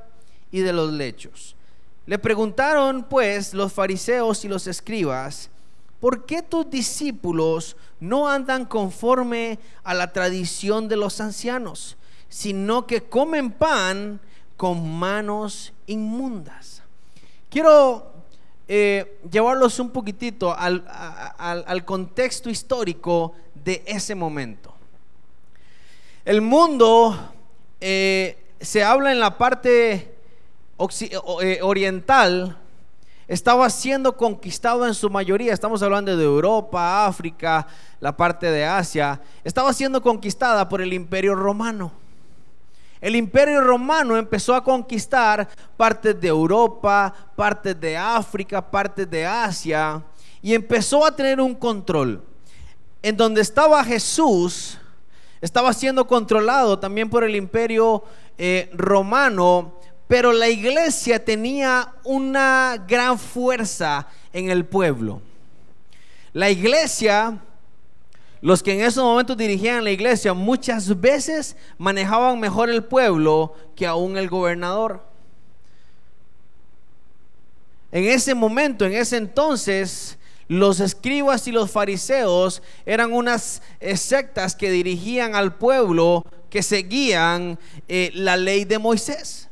y 0.49 0.61
de 0.61 0.71
los 0.71 0.93
lechos. 0.93 1.57
Le 2.05 2.17
preguntaron 2.17 3.03
pues 3.03 3.53
los 3.53 3.73
fariseos 3.73 4.45
y 4.45 4.47
los 4.47 4.67
escribas, 4.67 5.49
¿por 5.99 6.25
qué 6.25 6.41
tus 6.41 6.69
discípulos 6.69 7.75
no 7.99 8.29
andan 8.29 8.63
conforme 8.63 9.59
a 9.83 9.93
la 9.93 10.13
tradición 10.13 10.87
de 10.87 10.95
los 10.95 11.19
ancianos, 11.19 11.97
sino 12.29 12.87
que 12.87 13.03
comen 13.03 13.51
pan 13.51 14.21
con 14.55 14.97
manos 14.97 15.73
inmundas? 15.87 16.83
Quiero 17.49 18.13
eh, 18.69 19.19
llevarlos 19.31 19.79
un 19.79 19.91
poquitito 19.91 20.53
al, 20.53 20.83
contexto 21.85 22.49
histórico 22.49 23.33
de 23.53 23.81
ese 23.85 24.13
momento. 24.13 24.73
El 26.25 26.41
mundo 26.41 27.33
eh, 27.79 28.37
se 28.59 28.83
habla 28.83 29.13
en 29.13 29.21
la 29.21 29.37
parte 29.37 30.13
eh, 31.41 31.59
oriental, 31.61 32.57
estaba 33.29 33.69
siendo 33.69 34.17
conquistado 34.17 34.85
en 34.85 34.93
su 34.93 35.09
mayoría, 35.09 35.53
estamos 35.53 35.81
hablando 35.81 36.17
de 36.17 36.23
Europa, 36.25 37.05
África, 37.05 37.67
la 38.01 38.17
parte 38.17 38.51
de 38.51 38.65
Asia, 38.65 39.21
estaba 39.45 39.71
siendo 39.71 40.01
conquistada 40.01 40.67
por 40.67 40.81
el 40.81 40.91
imperio 40.91 41.35
romano. 41.35 42.06
El 43.07 43.15
imperio 43.15 43.61
romano 43.61 44.17
empezó 44.17 44.53
a 44.53 44.61
conquistar 44.61 45.47
partes 45.77 46.19
de 46.19 46.27
Europa, 46.27 47.13
partes 47.37 47.79
de 47.79 47.95
África, 47.95 48.69
partes 48.69 49.09
de 49.09 49.25
Asia 49.25 50.03
y 50.41 50.53
empezó 50.53 51.05
a 51.05 51.15
tener 51.15 51.39
un 51.39 51.55
control. 51.55 52.21
En 53.01 53.15
donde 53.15 53.39
estaba 53.39 53.81
Jesús, 53.85 54.77
estaba 55.39 55.71
siendo 55.71 56.05
controlado 56.05 56.79
también 56.79 57.09
por 57.09 57.23
el 57.23 57.37
imperio 57.37 58.03
eh, 58.37 58.69
romano, 58.73 59.79
pero 60.09 60.33
la 60.33 60.49
iglesia 60.49 61.23
tenía 61.23 61.93
una 62.03 62.83
gran 62.89 63.17
fuerza 63.17 64.05
en 64.33 64.49
el 64.49 64.65
pueblo. 64.65 65.21
La 66.33 66.49
iglesia 66.49 67.39
los 68.41 68.61
que 68.61 68.73
en 68.73 68.81
esos 68.81 69.03
momentos 69.03 69.37
dirigían 69.37 69.83
la 69.83 69.91
iglesia 69.91 70.33
muchas 70.33 70.99
veces 70.99 71.55
manejaban 71.77 72.39
mejor 72.39 72.69
el 72.69 72.83
pueblo 72.83 73.53
que 73.75 73.87
aún 73.87 74.17
el 74.17 74.29
gobernador. 74.29 75.03
En 77.91 78.05
ese 78.05 78.35
momento, 78.35 78.85
en 78.85 78.93
ese 78.93 79.17
entonces, 79.17 80.17
los 80.47 80.79
escribas 80.79 81.47
y 81.47 81.51
los 81.51 81.71
fariseos 81.71 82.61
eran 82.85 83.11
unas 83.11 83.61
sectas 83.95 84.55
que 84.55 84.71
dirigían 84.71 85.35
al 85.35 85.55
pueblo 85.55 86.25
que 86.49 86.63
seguían 86.63 87.59
eh, 87.87 88.11
la 88.13 88.37
ley 88.37 88.65
de 88.65 88.77
Moisés. 88.77 89.46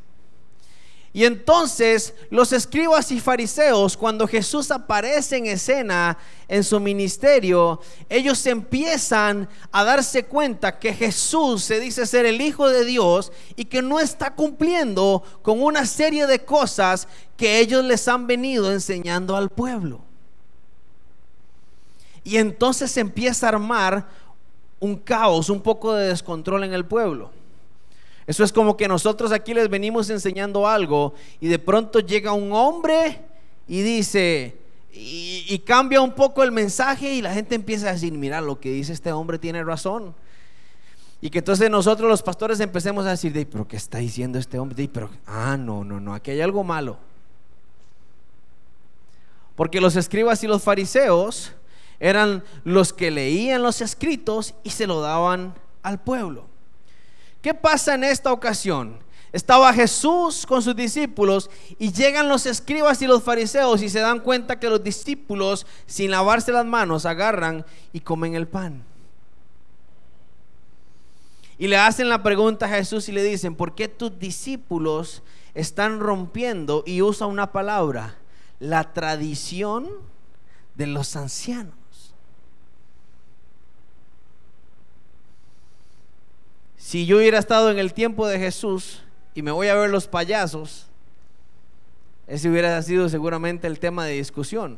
Y 1.15 1.24
entonces 1.24 2.13
los 2.29 2.51
escribas 2.51 3.10
y 3.10 3.22
fariseos, 3.22 3.95
cuando 3.95 4.27
Jesús 4.27 4.69
aparece 4.69 5.38
en 5.38 5.45
escena 5.45 6.17
en 6.50 6.62
su 6.62 6.77
ministerio, 6.81 7.79
ellos 8.10 8.45
empiezan 8.45 9.48
a 9.72 9.86
darse 9.86 10.25
cuenta 10.25 10.77
que 10.77 10.93
Jesús 10.93 11.63
se 11.63 11.79
dice 11.79 12.05
ser 12.05 12.25
el 12.25 12.41
Hijo 12.41 12.67
de 12.67 12.84
Dios 12.84 13.31
y 13.55 13.63
que 13.63 13.81
no 13.81 14.01
está 14.01 14.36
cumpliendo 14.36 15.24
con 15.41 15.63
una 15.63 15.86
serie 15.86 16.27
de 16.27 16.43
cosas 16.43 17.07
que 17.38 17.60
ellos 17.60 17.86
les 17.86 18.10
han 18.10 18.27
venido 18.27 18.69
enseñando 18.69 19.38
al 19.38 19.50
pueblo. 19.50 20.01
Y 22.25 22.36
entonces 22.36 22.98
empieza 22.98 23.45
a 23.45 23.50
armar 23.51 24.05
un 24.81 24.98
caos, 24.98 25.50
un 25.50 25.62
poco 25.62 25.93
de 25.93 26.10
descontrol 26.10 26.65
en 26.65 26.74
el 26.74 26.84
pueblo. 26.84 27.31
Eso 28.27 28.44
es 28.44 28.51
como 28.51 28.75
que 28.75 28.88
nosotros 28.88 29.32
aquí 29.32 29.53
les 29.53 29.70
venimos 29.70 30.10
enseñando 30.10 30.67
algo 30.67 31.13
y 31.39 31.48
de 31.48 31.60
pronto 31.60 32.00
llega 32.00 32.34
un 32.34 32.51
hombre 32.53 33.22
y 33.67 33.82
dice, 33.82 34.58
y, 34.91 35.60
cambia 35.60 36.01
un 36.01 36.13
poco 36.13 36.44
el 36.44 36.51
mensaje 36.51 37.13
y 37.13 37.22
la 37.22 37.34
gente 37.34 37.53
empieza 37.53 37.89
a 37.89 37.94
decir, 37.94 38.13
mira, 38.13 38.41
lo 38.41 38.60
que 38.60 38.72
dice 38.72 38.94
este 38.94 39.12
hombre 39.12 39.38
tiene 39.38 39.63
razón. 39.63 40.15
Y 41.22 41.29
que 41.29 41.39
entonces 41.39 41.70
nosotros 41.70 42.10
los 42.10 42.24
pastores 42.24 42.60
empecemos 42.60 43.05
a 43.05 43.12
decir, 43.12 43.48
pero 43.51 43.67
¿qué 43.67 43.77
está 43.77 44.00
diciendo 44.00 44.39
este 44.39 44.58
hombre? 44.58 44.89
pero, 44.91 45.10
ah, 45.27 45.58
no, 45.58 45.84
no, 45.84 46.00
no, 46.00 46.13
aquí 46.13 46.32
hay 46.32 46.41
algo 46.41 46.63
malo. 46.63 46.98
Porque 49.55 49.82
los 49.82 49.96
escribas 49.96 50.44
y 50.44 50.48
los 50.48 50.63
fariseos 50.63 51.53
eran 52.00 52.44
los 52.63 52.91
que 52.91 53.12
leían 53.12 53.63
los 53.63 53.82
escritos 53.82 54.53
y 54.63 54.72
se 54.72 54.88
lo 54.88 55.01
daban 55.01 55.53
al 55.82 56.00
pueblo. 56.00 56.54
¿Qué 57.45 57.53
pasa 57.53 57.93
en 57.93 58.03
esta 58.03 58.33
ocasión? 58.33 58.97
Estaba 59.31 59.71
Jesús 59.71 60.47
con 60.47 60.63
sus 60.63 60.75
discípulos 60.75 61.51
y 61.77 61.91
llegan 61.91 62.27
los 62.27 62.47
escribas 62.47 63.03
y 63.03 63.05
los 63.05 63.21
fariseos 63.21 63.83
y 63.83 63.89
se 63.89 63.99
dan 63.99 64.19
cuenta 64.21 64.59
que 64.59 64.67
los 64.67 64.83
discípulos, 64.83 65.67
sin 65.85 66.09
lavarse 66.09 66.51
las 66.51 66.65
manos, 66.65 67.05
agarran 67.05 67.63
y 67.93 67.99
comen 67.99 68.33
el 68.33 68.47
pan. 68.47 68.83
Y 71.59 71.67
le 71.67 71.77
hacen 71.77 72.09
la 72.09 72.23
pregunta 72.23 72.65
a 72.65 72.69
Jesús 72.69 73.09
y 73.09 73.11
le 73.11 73.21
dicen, 73.21 73.53
¿por 73.53 73.75
qué 73.75 73.87
tus 73.87 74.17
discípulos 74.17 75.21
están 75.53 75.99
rompiendo 75.99 76.81
y 76.83 77.03
usa 77.03 77.27
una 77.27 77.51
palabra, 77.51 78.17
la 78.59 78.91
tradición 78.91 79.87
de 80.73 80.87
los 80.87 81.15
ancianos? 81.15 81.84
Si 86.85 87.07
yo 87.07 87.17
hubiera 87.17 87.39
estado 87.39 87.71
en 87.71 87.79
el 87.79 87.95
tiempo 87.95 88.27
de 88.27 88.37
Jesús 88.37 89.01
y 89.33 89.41
me 89.41 89.49
voy 89.49 89.69
a 89.69 89.73
ver 89.73 89.89
los 89.89 90.05
payasos, 90.05 90.85
ese 92.27 92.47
hubiera 92.47 92.79
sido 92.83 93.09
seguramente 93.09 93.65
el 93.65 93.79
tema 93.79 94.05
de 94.05 94.13
discusión. 94.13 94.77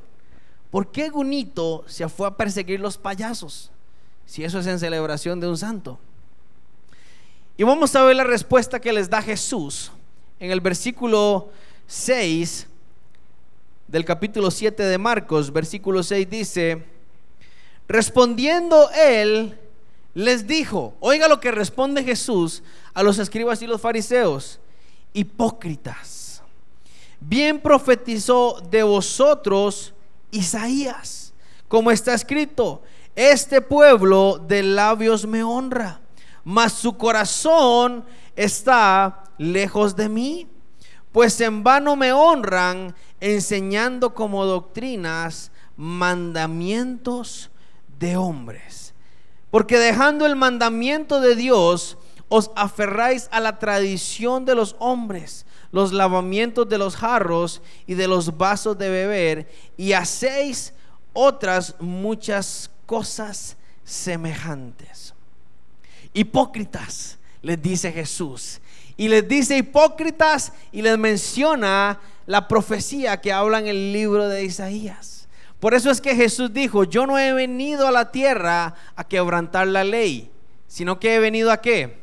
¿Por 0.72 0.90
qué 0.90 1.10
Gunito 1.10 1.84
se 1.86 2.08
fue 2.08 2.30
a 2.30 2.38
perseguir 2.38 2.80
los 2.80 2.98
payasos? 2.98 3.72
Si 4.26 4.46
eso 4.46 4.60
es 4.60 4.68
en 4.68 4.80
celebración 4.80 5.42
de 5.42 5.50
un 5.50 5.58
santo. 5.58 6.00
Y 7.58 7.64
vamos 7.64 7.94
a 7.94 8.04
ver 8.06 8.16
la 8.16 8.24
respuesta 8.24 8.80
que 8.80 8.94
les 8.94 9.10
da 9.10 9.22
Jesús 9.22 9.92
en 10.40 10.52
el 10.52 10.62
versículo 10.62 11.50
6 11.88 12.68
del 13.86 14.06
capítulo 14.06 14.50
7 14.50 14.82
de 14.82 14.98
Marcos. 14.98 15.52
Versículo 15.52 16.02
6 16.02 16.30
dice, 16.30 16.86
respondiendo 17.86 18.90
él, 18.92 19.60
les 20.18 20.48
dijo, 20.48 20.96
oiga 21.00 21.28
lo 21.28 21.40
que 21.40 21.52
responde 21.52 22.04
Jesús 22.04 22.64
a 22.96 23.04
los 23.04 23.20
escribas 23.20 23.62
y 23.62 23.68
los 23.68 23.80
fariseos, 23.80 24.60
hipócritas, 25.14 26.42
bien 27.20 27.62
profetizó 27.62 28.60
de 28.68 28.82
vosotros 28.82 29.94
Isaías, 30.32 31.36
como 31.68 31.92
está 31.92 32.16
escrito, 32.16 32.82
este 33.16 33.62
pueblo 33.62 34.40
de 34.40 34.64
labios 34.64 35.28
me 35.28 35.44
honra, 35.44 36.02
mas 36.44 36.74
su 36.74 36.98
corazón 36.98 38.04
está 38.36 39.24
lejos 39.38 39.96
de 39.96 40.10
mí, 40.10 40.48
pues 41.12 41.40
en 41.42 41.64
vano 41.64 41.96
me 41.96 42.12
honran 42.12 42.96
enseñando 43.20 44.16
como 44.16 44.48
doctrinas 44.48 45.52
mandamientos 45.76 47.52
de 48.00 48.18
hombres. 48.18 48.87
Porque 49.50 49.78
dejando 49.78 50.26
el 50.26 50.36
mandamiento 50.36 51.22
de 51.22 51.36
Dios, 51.36 51.98
os 52.30 52.52
aferráis 52.56 53.30
a 53.32 53.40
la 53.40 53.60
tradición 53.60 54.46
de 54.46 54.56
los 54.56 54.76
hombres 54.80 55.46
los 55.72 55.92
lavamientos 55.92 56.68
de 56.70 56.78
los 56.78 56.96
jarros 56.96 57.62
y 57.86 57.94
de 57.94 58.08
los 58.08 58.38
vasos 58.38 58.78
de 58.78 58.90
beber, 58.90 59.48
y 59.76 59.94
hacéis 59.94 60.74
otras 61.14 61.76
muchas 61.80 62.70
cosas 62.86 63.58
semejantes. 63.84 65.14
Hipócritas, 66.14 67.18
les 67.42 67.62
dice 67.62 67.92
Jesús. 67.92 68.60
Y 68.96 69.08
les 69.10 69.28
dice 69.28 69.58
hipócritas 69.58 70.54
y 70.72 70.82
les 70.82 70.98
menciona 70.98 72.00
la 72.26 72.48
profecía 72.48 73.22
que 73.22 73.32
habla 73.32 73.60
en 73.60 73.68
el 73.68 73.94
libro 73.94 74.28
de 74.28 74.44
Isaías. 74.44 75.17
Por 75.60 75.74
eso 75.74 75.90
es 75.90 76.02
que 76.02 76.16
Jesús 76.16 76.54
dijo, 76.54 76.84
yo 76.84 77.08
no 77.08 77.18
he 77.18 77.34
venido 77.34 77.88
a 77.88 77.92
la 77.92 78.12
tierra 78.12 78.76
a 78.96 79.04
quebrantar 79.04 79.68
la 79.68 79.84
ley, 79.84 80.32
sino 80.68 81.00
que 81.00 81.16
he 81.16 81.20
venido 81.20 81.52
a 81.52 81.62
qué? 81.62 82.00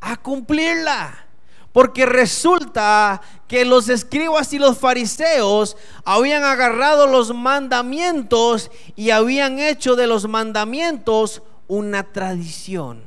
A 0.00 0.16
cumplirla. 0.16 1.26
Porque 1.72 2.06
resulta 2.06 3.20
que 3.48 3.64
los 3.64 3.88
escribas 3.88 4.52
y 4.52 4.58
los 4.58 4.78
fariseos 4.78 5.76
habían 6.04 6.44
agarrado 6.44 7.06
los 7.06 7.34
mandamientos 7.34 8.70
y 8.94 9.10
habían 9.10 9.58
hecho 9.58 9.94
de 9.94 10.06
los 10.06 10.26
mandamientos 10.26 11.42
una 11.66 12.04
tradición. 12.04 13.02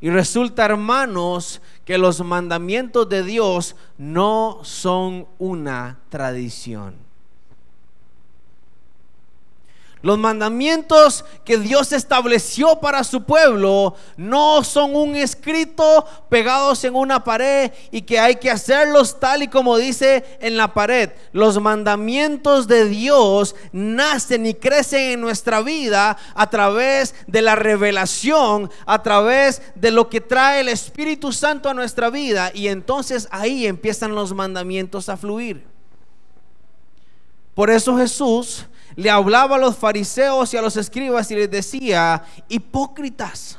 Y 0.00 0.10
resulta, 0.10 0.64
hermanos, 0.64 1.62
que 1.84 1.96
los 1.96 2.20
mandamientos 2.20 3.08
de 3.08 3.22
Dios 3.22 3.74
no 3.96 4.60
son 4.62 5.26
una 5.38 5.98
tradición. 6.10 7.07
Los 10.00 10.16
mandamientos 10.16 11.24
que 11.44 11.58
Dios 11.58 11.92
estableció 11.92 12.78
para 12.78 13.02
su 13.02 13.24
pueblo 13.24 13.96
no 14.16 14.62
son 14.62 14.94
un 14.94 15.16
escrito 15.16 16.06
pegados 16.28 16.84
en 16.84 16.94
una 16.94 17.24
pared 17.24 17.72
y 17.90 18.02
que 18.02 18.20
hay 18.20 18.36
que 18.36 18.50
hacerlos 18.50 19.18
tal 19.18 19.42
y 19.42 19.48
como 19.48 19.76
dice 19.76 20.24
en 20.40 20.56
la 20.56 20.72
pared. 20.72 21.10
Los 21.32 21.60
mandamientos 21.60 22.68
de 22.68 22.84
Dios 22.84 23.56
nacen 23.72 24.46
y 24.46 24.54
crecen 24.54 25.12
en 25.12 25.20
nuestra 25.20 25.62
vida 25.62 26.16
a 26.34 26.48
través 26.48 27.16
de 27.26 27.42
la 27.42 27.56
revelación, 27.56 28.70
a 28.86 29.02
través 29.02 29.62
de 29.74 29.90
lo 29.90 30.08
que 30.08 30.20
trae 30.20 30.60
el 30.60 30.68
Espíritu 30.68 31.32
Santo 31.32 31.68
a 31.68 31.74
nuestra 31.74 32.08
vida 32.08 32.52
y 32.54 32.68
entonces 32.68 33.26
ahí 33.32 33.66
empiezan 33.66 34.14
los 34.14 34.32
mandamientos 34.32 35.08
a 35.08 35.16
fluir. 35.16 35.66
Por 37.54 37.70
eso 37.70 37.96
Jesús 37.96 38.66
le 38.98 39.10
hablaba 39.10 39.54
a 39.54 39.58
los 39.60 39.76
fariseos 39.76 40.52
y 40.52 40.56
a 40.56 40.60
los 40.60 40.76
escribas 40.76 41.30
y 41.30 41.36
les 41.36 41.48
decía, 41.48 42.24
hipócritas. 42.48 43.56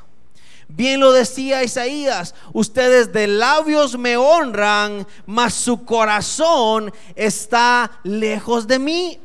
Bien 0.67 0.99
lo 0.99 1.13
decía 1.13 1.63
Isaías, 1.63 2.35
ustedes 2.51 3.13
de 3.13 3.27
labios 3.27 3.97
me 3.97 4.17
honran, 4.17 5.07
mas 5.25 5.53
su 5.53 5.85
corazón 5.85 6.91
está 7.15 7.89
lejos 8.03 8.67
de 8.67 8.79
mí. 8.79 9.21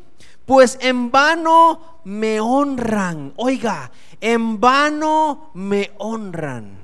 Pues 0.46 0.78
en 0.80 1.10
vano 1.10 1.80
me 2.04 2.38
honran. 2.38 3.32
Oiga, 3.34 3.90
en 4.20 4.60
vano 4.60 5.50
me 5.52 5.90
honran. 5.98 6.78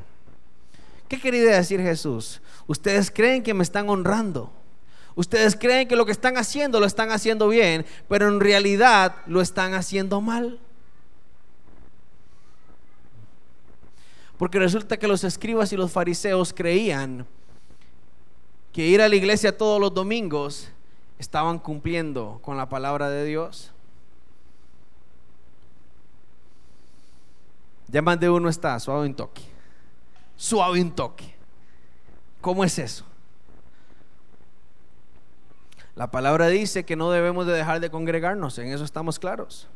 ¿Qué 1.06 1.20
quería 1.20 1.54
decir 1.54 1.80
Jesús? 1.80 2.42
Ustedes 2.66 3.12
creen 3.12 3.44
que 3.44 3.54
me 3.54 3.62
están 3.62 3.88
honrando 3.90 4.50
Ustedes 5.20 5.54
creen 5.54 5.86
que 5.86 5.96
lo 5.96 6.06
que 6.06 6.12
están 6.12 6.38
haciendo 6.38 6.80
lo 6.80 6.86
están 6.86 7.10
haciendo 7.10 7.46
bien, 7.46 7.84
pero 8.08 8.26
en 8.28 8.40
realidad 8.40 9.16
lo 9.26 9.42
están 9.42 9.74
haciendo 9.74 10.22
mal. 10.22 10.58
Porque 14.38 14.58
resulta 14.58 14.96
que 14.96 15.06
los 15.06 15.22
escribas 15.22 15.74
y 15.74 15.76
los 15.76 15.92
fariseos 15.92 16.54
creían 16.54 17.26
que 18.72 18.86
ir 18.86 19.02
a 19.02 19.10
la 19.10 19.14
iglesia 19.14 19.54
todos 19.54 19.78
los 19.78 19.92
domingos 19.92 20.68
estaban 21.18 21.58
cumpliendo 21.58 22.38
con 22.40 22.56
la 22.56 22.70
palabra 22.70 23.10
de 23.10 23.26
Dios. 23.26 23.72
Ya 27.88 28.00
de 28.00 28.30
uno 28.30 28.48
está, 28.48 28.80
suave 28.80 29.04
un 29.04 29.14
toque. 29.14 29.42
Suave 30.34 30.80
un 30.80 30.92
toque. 30.92 31.34
¿Cómo 32.40 32.64
es 32.64 32.78
eso? 32.78 33.09
La 36.00 36.10
palabra 36.10 36.48
dice 36.48 36.86
que 36.86 36.96
no 36.96 37.10
debemos 37.10 37.46
de 37.46 37.52
dejar 37.52 37.78
de 37.78 37.90
congregarnos, 37.90 38.56
en 38.56 38.72
eso 38.72 38.84
estamos 38.84 39.18
claros. 39.18 39.66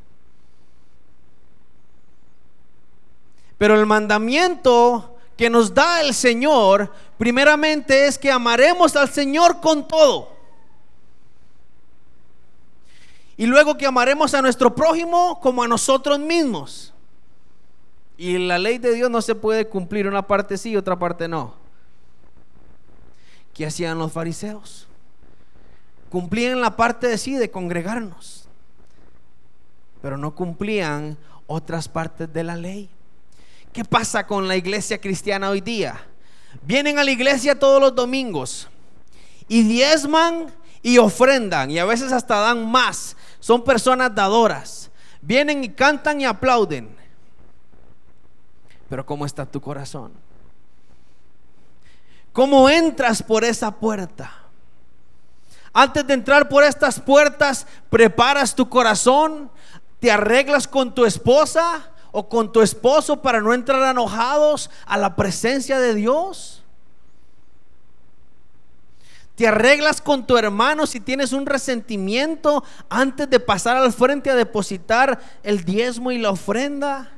Pero 3.58 3.78
el 3.78 3.84
mandamiento 3.84 5.18
que 5.36 5.50
nos 5.50 5.74
da 5.74 6.00
el 6.00 6.14
Señor, 6.14 6.90
primeramente 7.18 8.06
es 8.06 8.16
que 8.16 8.32
amaremos 8.32 8.96
al 8.96 9.10
Señor 9.10 9.60
con 9.60 9.86
todo. 9.86 10.30
Y 13.36 13.44
luego 13.44 13.76
que 13.76 13.84
amaremos 13.84 14.32
a 14.32 14.40
nuestro 14.40 14.74
prójimo 14.74 15.38
como 15.42 15.62
a 15.62 15.68
nosotros 15.68 16.18
mismos. 16.18 16.94
Y 18.16 18.38
la 18.38 18.58
ley 18.58 18.78
de 18.78 18.94
Dios 18.94 19.10
no 19.10 19.20
se 19.20 19.34
puede 19.34 19.68
cumplir, 19.68 20.08
una 20.08 20.26
parte 20.26 20.56
sí, 20.56 20.74
otra 20.74 20.98
parte 20.98 21.28
no. 21.28 21.52
¿Qué 23.52 23.66
hacían 23.66 23.98
los 23.98 24.10
fariseos? 24.10 24.88
Cumplían 26.14 26.60
la 26.60 26.76
parte 26.76 27.08
de 27.08 27.18
sí 27.18 27.34
de 27.34 27.50
congregarnos, 27.50 28.44
pero 30.00 30.16
no 30.16 30.32
cumplían 30.32 31.18
otras 31.48 31.88
partes 31.88 32.32
de 32.32 32.44
la 32.44 32.54
ley. 32.54 32.88
¿Qué 33.72 33.84
pasa 33.84 34.24
con 34.24 34.46
la 34.46 34.54
iglesia 34.54 35.00
cristiana 35.00 35.50
hoy 35.50 35.60
día? 35.60 36.06
Vienen 36.62 37.00
a 37.00 37.02
la 37.02 37.10
iglesia 37.10 37.58
todos 37.58 37.80
los 37.80 37.96
domingos 37.96 38.68
y 39.48 39.64
diezman 39.64 40.54
y 40.82 40.98
ofrendan 40.98 41.72
y 41.72 41.80
a 41.80 41.84
veces 41.84 42.12
hasta 42.12 42.36
dan 42.36 42.70
más. 42.70 43.16
Son 43.40 43.64
personas 43.64 44.14
dadoras. 44.14 44.92
Vienen 45.20 45.64
y 45.64 45.70
cantan 45.70 46.20
y 46.20 46.26
aplauden. 46.26 46.94
Pero 48.88 49.04
¿cómo 49.04 49.26
está 49.26 49.44
tu 49.44 49.60
corazón? 49.60 50.12
¿Cómo 52.32 52.70
entras 52.70 53.20
por 53.20 53.42
esa 53.42 53.72
puerta? 53.72 54.43
Antes 55.76 56.06
de 56.06 56.14
entrar 56.14 56.48
por 56.48 56.62
estas 56.62 57.00
puertas, 57.00 57.66
preparas 57.90 58.54
tu 58.54 58.68
corazón, 58.68 59.50
te 59.98 60.12
arreglas 60.12 60.68
con 60.68 60.94
tu 60.94 61.04
esposa 61.04 61.90
o 62.12 62.28
con 62.28 62.52
tu 62.52 62.62
esposo 62.62 63.20
para 63.20 63.40
no 63.40 63.52
entrar 63.52 63.90
enojados 63.90 64.70
a 64.86 64.96
la 64.96 65.16
presencia 65.16 65.80
de 65.80 65.96
Dios. 65.96 66.62
Te 69.34 69.48
arreglas 69.48 70.00
con 70.00 70.24
tu 70.24 70.36
hermano 70.36 70.86
si 70.86 71.00
tienes 71.00 71.32
un 71.32 71.44
resentimiento 71.44 72.62
antes 72.88 73.28
de 73.28 73.40
pasar 73.40 73.76
al 73.76 73.92
frente 73.92 74.30
a 74.30 74.36
depositar 74.36 75.20
el 75.42 75.64
diezmo 75.64 76.12
y 76.12 76.18
la 76.18 76.30
ofrenda. 76.30 77.10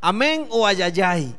Amén 0.00 0.46
o 0.50 0.64
ayayay. 0.64 1.34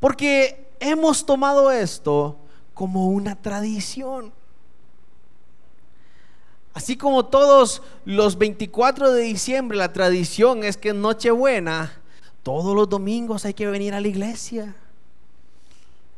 Porque 0.00 0.68
hemos 0.80 1.24
tomado 1.24 1.70
esto 1.70 2.36
como 2.74 3.08
una 3.08 3.40
tradición. 3.40 4.32
Así 6.74 6.96
como 6.96 7.24
todos 7.24 7.82
los 8.04 8.36
24 8.36 9.12
de 9.12 9.22
diciembre 9.22 9.78
la 9.78 9.94
tradición 9.94 10.62
es 10.62 10.76
que 10.76 10.90
en 10.90 11.00
Nochebuena, 11.00 12.02
todos 12.42 12.76
los 12.76 12.88
domingos 12.88 13.46
hay 13.46 13.54
que 13.54 13.66
venir 13.66 13.94
a 13.94 14.00
la 14.00 14.08
iglesia. 14.08 14.76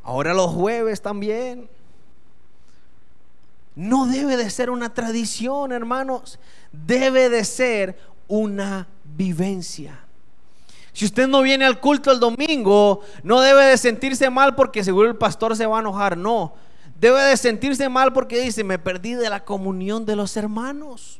Ahora 0.03 0.33
los 0.33 0.51
jueves 0.51 1.01
también. 1.01 1.69
No 3.75 4.07
debe 4.07 4.35
de 4.35 4.49
ser 4.49 4.69
una 4.69 4.93
tradición, 4.93 5.71
hermanos. 5.71 6.39
Debe 6.73 7.29
de 7.29 7.45
ser 7.45 7.97
una 8.27 8.87
vivencia. 9.05 10.08
Si 10.93 11.05
usted 11.05 11.27
no 11.27 11.41
viene 11.41 11.65
al 11.65 11.79
culto 11.79 12.11
el 12.11 12.19
domingo, 12.19 13.01
no 13.23 13.41
debe 13.41 13.65
de 13.65 13.77
sentirse 13.77 14.29
mal 14.29 14.55
porque 14.55 14.83
seguro 14.83 15.07
el 15.09 15.15
pastor 15.15 15.55
se 15.55 15.65
va 15.65 15.77
a 15.77 15.81
enojar. 15.81 16.17
No, 16.17 16.53
debe 16.99 17.21
de 17.21 17.37
sentirse 17.37 17.87
mal 17.89 18.11
porque 18.11 18.41
dice, 18.41 18.63
me 18.63 18.79
perdí 18.79 19.13
de 19.13 19.29
la 19.29 19.45
comunión 19.45 20.05
de 20.05 20.15
los 20.15 20.35
hermanos. 20.35 21.19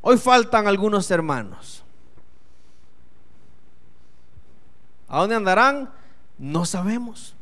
Hoy 0.00 0.18
faltan 0.18 0.68
algunos 0.68 1.10
hermanos. 1.10 1.82
¿A 5.08 5.20
dónde 5.20 5.34
andarán? 5.34 5.90
No 6.38 6.64
sabemos. 6.64 7.34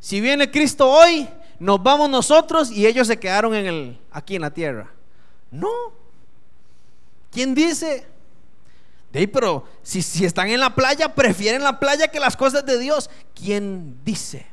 Si 0.00 0.20
viene 0.20 0.50
Cristo 0.50 0.88
hoy, 0.88 1.28
nos 1.58 1.82
vamos 1.82 2.08
nosotros 2.08 2.70
y 2.70 2.86
ellos 2.86 3.06
se 3.06 3.18
quedaron 3.18 3.54
en 3.54 3.66
el, 3.66 4.00
aquí 4.10 4.36
en 4.36 4.42
la 4.42 4.50
tierra. 4.50 4.90
No. 5.50 5.68
¿Quién 7.30 7.54
dice? 7.54 8.06
De 9.12 9.26
pero 9.26 9.64
si, 9.82 10.02
si 10.02 10.24
están 10.24 10.48
en 10.48 10.60
la 10.60 10.74
playa, 10.74 11.14
prefieren 11.14 11.62
la 11.62 11.80
playa 11.80 12.08
que 12.08 12.20
las 12.20 12.36
cosas 12.36 12.64
de 12.64 12.78
Dios. 12.78 13.10
¿Quién 13.34 13.98
dice? 14.04 14.46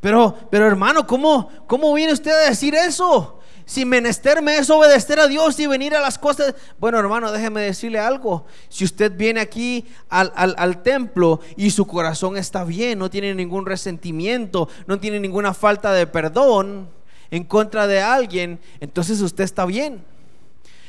Pero, 0.00 0.36
pero 0.50 0.66
hermano, 0.66 1.06
¿cómo, 1.06 1.50
¿cómo 1.66 1.92
viene 1.92 2.12
usted 2.12 2.30
a 2.30 2.48
decir 2.48 2.74
eso? 2.74 3.39
Si 3.64 3.84
menester 3.84 4.42
me 4.42 4.56
es 4.56 4.68
obedecer 4.70 5.20
a 5.20 5.28
Dios 5.28 5.58
y 5.60 5.66
venir 5.66 5.94
a 5.94 6.00
las 6.00 6.18
cosas. 6.18 6.54
Bueno, 6.78 6.98
hermano, 6.98 7.30
déjeme 7.30 7.62
decirle 7.62 7.98
algo. 7.98 8.46
Si 8.68 8.84
usted 8.84 9.12
viene 9.16 9.40
aquí 9.40 9.86
al, 10.08 10.32
al, 10.34 10.82
templo 10.82 11.40
y 11.56 11.70
su 11.70 11.86
corazón 11.86 12.36
está 12.36 12.64
bien, 12.64 12.98
no 12.98 13.10
tiene 13.10 13.34
ningún 13.34 13.66
resentimiento, 13.66 14.68
no 14.86 14.98
tiene 14.98 15.20
ninguna 15.20 15.54
falta 15.54 15.92
de 15.92 16.06
perdón 16.06 16.88
en 17.30 17.44
contra 17.44 17.86
de 17.86 18.00
alguien, 18.00 18.60
entonces 18.80 19.20
usted 19.20 19.44
está 19.44 19.64
bien. 19.66 20.04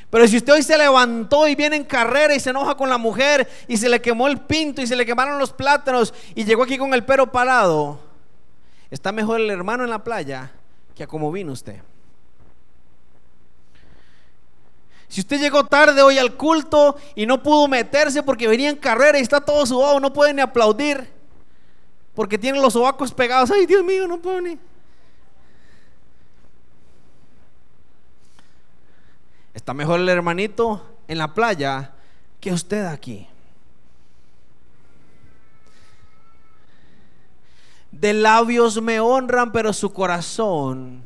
Pero 0.09 0.27
si 0.27 0.37
usted 0.37 0.53
hoy 0.53 0.63
se 0.63 0.77
levantó 0.77 1.47
y 1.47 1.55
viene 1.55 1.77
en 1.77 1.85
carrera 1.85 2.35
y 2.35 2.39
se 2.39 2.49
enoja 2.49 2.75
con 2.75 2.89
la 2.89 2.97
mujer 2.97 3.47
y 3.67 3.77
se 3.77 3.87
le 3.87 4.01
quemó 4.01 4.27
el 4.27 4.39
pinto 4.39 4.81
y 4.81 4.87
se 4.87 4.95
le 4.95 5.05
quemaron 5.05 5.39
los 5.39 5.53
plátanos 5.53 6.13
y 6.35 6.43
llegó 6.43 6.63
aquí 6.63 6.77
con 6.77 6.93
el 6.93 7.05
pelo 7.05 7.31
parado, 7.31 7.97
está 8.89 9.13
mejor 9.13 9.39
el 9.39 9.49
hermano 9.49 9.85
en 9.85 9.89
la 9.89 10.03
playa 10.03 10.51
que 10.95 11.03
a 11.03 11.07
como 11.07 11.31
vino 11.31 11.53
usted. 11.53 11.77
Si 15.11 15.19
usted 15.19 15.41
llegó 15.41 15.65
tarde 15.65 16.01
hoy 16.01 16.17
al 16.17 16.37
culto 16.37 16.95
y 17.15 17.25
no 17.25 17.43
pudo 17.43 17.67
meterse 17.67 18.23
porque 18.23 18.47
venía 18.47 18.69
en 18.69 18.77
carrera 18.77 19.19
y 19.19 19.21
está 19.21 19.41
todo 19.41 19.65
sudado, 19.65 19.99
no 19.99 20.13
puede 20.13 20.33
ni 20.33 20.39
aplaudir. 20.39 21.05
Porque 22.15 22.37
tiene 22.37 22.61
los 22.61 22.71
sobacos 22.71 23.13
pegados. 23.13 23.51
Ay, 23.51 23.65
Dios 23.65 23.83
mío, 23.83 24.07
no 24.07 24.21
puedo 24.21 24.39
ni. 24.39 24.57
Está 29.53 29.73
mejor 29.73 29.99
el 29.99 30.07
hermanito 30.07 30.81
en 31.09 31.17
la 31.17 31.33
playa 31.33 31.91
que 32.39 32.53
usted 32.53 32.85
aquí. 32.85 33.27
De 37.91 38.13
labios 38.13 38.81
me 38.81 39.01
honran, 39.01 39.51
pero 39.51 39.73
su 39.73 39.91
corazón 39.91 41.03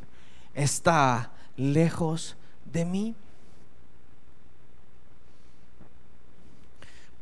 está 0.53 1.31
lejos 1.57 2.37
de 2.65 2.85
mí. 2.85 3.15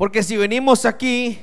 Porque 0.03 0.21
si 0.21 0.35
venimos 0.35 0.83
aquí 0.83 1.39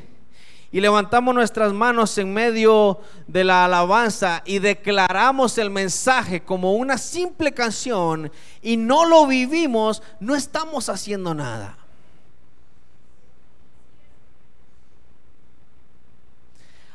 y 0.70 0.82
levantamos 0.82 1.34
nuestras 1.34 1.72
manos 1.72 2.18
en 2.18 2.30
medio 2.30 3.00
de 3.26 3.42
la 3.42 3.64
alabanza 3.64 4.42
y 4.44 4.58
declaramos 4.58 5.56
el 5.56 5.70
mensaje 5.70 6.42
como 6.42 6.74
una 6.74 6.98
simple 6.98 7.54
canción 7.54 8.30
y 8.60 8.76
no 8.76 9.06
lo 9.06 9.26
vivimos, 9.26 10.02
no 10.20 10.36
estamos 10.36 10.90
haciendo 10.90 11.32
nada. 11.32 11.78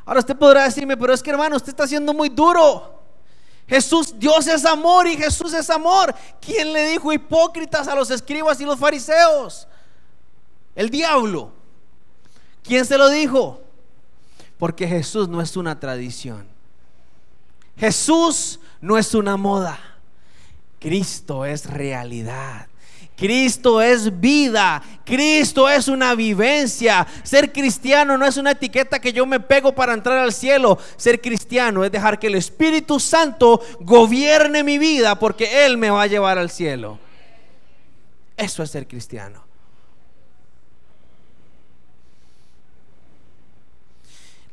Ahora 0.06 0.20
usted 0.20 0.38
podrá 0.38 0.66
decirme, 0.66 0.96
pero 0.96 1.16
es 1.16 1.24
que 1.24 1.32
hermano, 1.32 1.56
usted 1.56 1.70
está 1.70 1.88
siendo 1.88 2.14
muy 2.14 2.30
duro. 2.30 3.02
Jesús, 3.68 4.14
Dios 4.20 4.46
es 4.46 4.66
amor 4.66 5.08
y 5.08 5.18
Jesús 5.18 5.52
es 5.52 5.68
amor. 5.72 6.14
¿Quién 6.40 6.72
le 6.74 6.90
dijo 6.90 7.12
hipócritas 7.12 7.88
a 7.88 7.96
los 7.96 8.12
escribas 8.12 8.62
y 8.62 8.66
los 8.66 8.78
fariseos? 8.78 9.68
El 10.76 10.90
diablo. 10.90 11.52
¿Quién 12.64 12.86
se 12.86 12.98
lo 12.98 13.10
dijo? 13.10 13.62
Porque 14.58 14.88
Jesús 14.88 15.30
no 15.30 15.42
es 15.42 15.56
una 15.56 15.80
tradición. 15.80 16.48
Jesús 17.78 18.60
no 18.82 18.98
es 18.98 19.14
una 19.14 19.38
moda. 19.38 19.80
Cristo 20.80 21.46
es 21.46 21.66
realidad. 21.66 22.68
Cristo 23.16 23.82
es 23.82 24.20
vida, 24.20 24.84
Cristo 25.06 25.70
es 25.70 25.88
una 25.88 26.16
vivencia. 26.16 27.08
Ser 27.24 27.54
cristiano 27.54 28.18
no 28.18 28.26
es 28.26 28.36
una 28.36 28.52
etiqueta 28.52 29.00
que 29.00 29.14
yo 29.14 29.26
me 29.26 29.40
pego 29.40 29.74
para 29.74 29.94
entrar 29.94 30.18
al 30.18 30.34
cielo. 30.34 30.78
Ser 30.98 31.22
cristiano 31.22 31.86
es 31.86 31.92
dejar 31.92 32.20
que 32.20 32.28
el 32.28 32.36
Espíritu 32.36 33.00
Santo 33.00 33.62
gobierne 33.80 34.64
mi 34.64 34.78
vida 34.78 35.18
porque 35.18 35.66
Él 35.66 35.78
me 35.78 35.90
va 35.90 36.04
a 36.04 36.08
llevar 36.08 36.38
al 36.38 36.50
cielo. 36.50 37.00
Eso 38.36 38.64
es 38.64 38.72
ser 38.72 38.86
cristiano. 38.86 39.45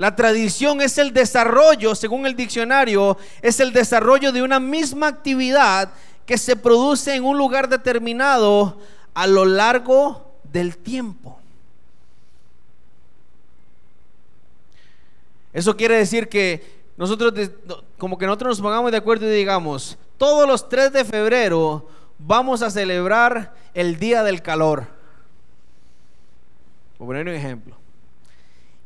La 0.02 0.16
tradición 0.16 0.80
es 0.80 0.98
el 0.98 1.12
desarrollo, 1.12 1.94
según 1.94 2.26
el 2.26 2.34
diccionario, 2.34 3.16
es 3.40 3.60
el 3.60 3.72
desarrollo 3.72 4.32
de 4.32 4.42
una 4.42 4.58
misma 4.58 5.06
actividad 5.06 5.92
que 6.26 6.38
se 6.38 6.56
produce 6.56 7.14
en 7.14 7.22
un 7.22 7.38
lugar 7.38 7.68
determinado 7.68 8.80
a 9.14 9.28
lo 9.28 9.44
largo 9.44 10.34
del 10.42 10.76
tiempo. 10.76 11.38
Eso 15.52 15.76
quiere 15.76 15.98
decir 15.98 16.28
que 16.28 16.82
nosotros, 16.96 17.32
como 17.96 18.18
que 18.18 18.26
nosotros 18.26 18.58
nos 18.58 18.60
pongamos 18.60 18.90
de 18.90 18.98
acuerdo 18.98 19.28
y 19.28 19.36
digamos, 19.36 19.96
todos 20.18 20.48
los 20.48 20.68
3 20.68 20.92
de 20.94 21.04
febrero 21.04 21.88
vamos 22.18 22.62
a 22.62 22.72
celebrar 22.72 23.54
el 23.72 24.00
Día 24.00 24.24
del 24.24 24.42
Calor. 24.42 24.84
Por 26.98 27.06
poner 27.06 27.28
un 27.28 27.34
ejemplo. 27.34 27.81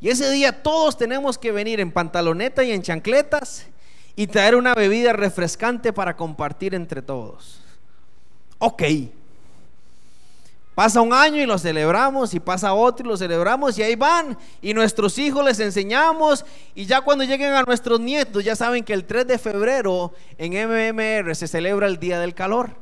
Y 0.01 0.11
ese 0.11 0.31
día 0.31 0.63
todos 0.63 0.97
tenemos 0.97 1.39
que 1.39 1.53
venir 1.53 1.81
en 1.81 1.91
pantaloneta 1.91 2.63
y 2.65 2.73
en 2.73 2.83
chancletas 2.83 3.67
y 4.15 4.27
traer 4.27 4.57
una 4.57 4.75
bebida 4.75 5.13
refrescante 5.13 5.93
para 5.93 6.17
compartir 6.17 6.75
entre 6.75 7.03
todos. 7.03 7.61
Ok. 8.59 8.83
Pasa 10.75 11.01
un 11.01 11.15
año 11.15 11.43
y 11.43 11.47
lo 11.47 11.57
celebramos 11.57 12.35
y 12.35 12.41
pasa 12.41 12.75
otro 12.75 13.07
y 13.07 13.09
lo 13.09 13.17
celebramos 13.17 13.79
y 13.79 13.83
ahí 13.83 13.97
van 13.97 14.37
y 14.61 14.75
nuestros 14.75 15.17
hijos 15.17 15.43
les 15.43 15.59
enseñamos 15.59 16.45
y 16.75 16.85
ya 16.85 17.01
cuando 17.01 17.25
lleguen 17.25 17.55
a 17.55 17.63
nuestros 17.63 17.99
nietos 17.99 18.45
ya 18.45 18.55
saben 18.55 18.85
que 18.85 18.93
el 18.93 19.07
3 19.07 19.27
de 19.27 19.39
febrero 19.39 20.13
en 20.37 20.53
MMR 20.53 21.35
se 21.35 21.49
celebra 21.49 21.87
el 21.87 21.99
Día 21.99 22.21
del 22.21 22.35
Calor. 22.35 22.77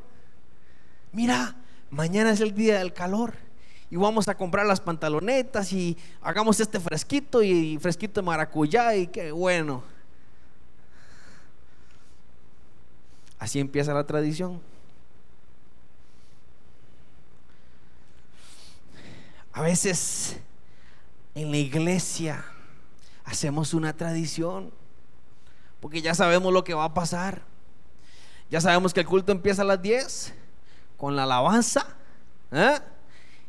Mira, 1.12 1.54
mañana 1.90 2.32
es 2.32 2.40
el 2.40 2.52
Día 2.52 2.80
del 2.80 2.92
Calor 2.92 3.43
y 3.90 3.96
vamos 3.96 4.28
a 4.28 4.36
comprar 4.36 4.66
las 4.66 4.80
pantalonetas 4.80 5.72
y 5.72 5.96
hagamos 6.22 6.58
este 6.60 6.80
fresquito 6.80 7.42
y 7.42 7.78
fresquito 7.78 8.20
de 8.20 8.26
maracuyá 8.26 8.94
y 8.96 9.06
qué 9.06 9.30
bueno. 9.30 9.82
Así 13.38 13.60
empieza 13.60 13.92
la 13.92 14.06
tradición. 14.06 14.60
A 19.52 19.62
veces 19.62 20.38
en 21.34 21.50
la 21.50 21.58
iglesia 21.58 22.44
hacemos 23.24 23.74
una 23.74 23.94
tradición 23.94 24.72
porque 25.80 26.00
ya 26.00 26.14
sabemos 26.14 26.52
lo 26.52 26.64
que 26.64 26.74
va 26.74 26.84
a 26.84 26.94
pasar. 26.94 27.42
Ya 28.50 28.60
sabemos 28.60 28.94
que 28.94 29.00
el 29.00 29.06
culto 29.06 29.30
empieza 29.30 29.62
a 29.62 29.66
las 29.66 29.82
10 29.82 30.32
con 30.96 31.14
la 31.14 31.24
alabanza. 31.24 31.86
¿eh? 32.50 32.78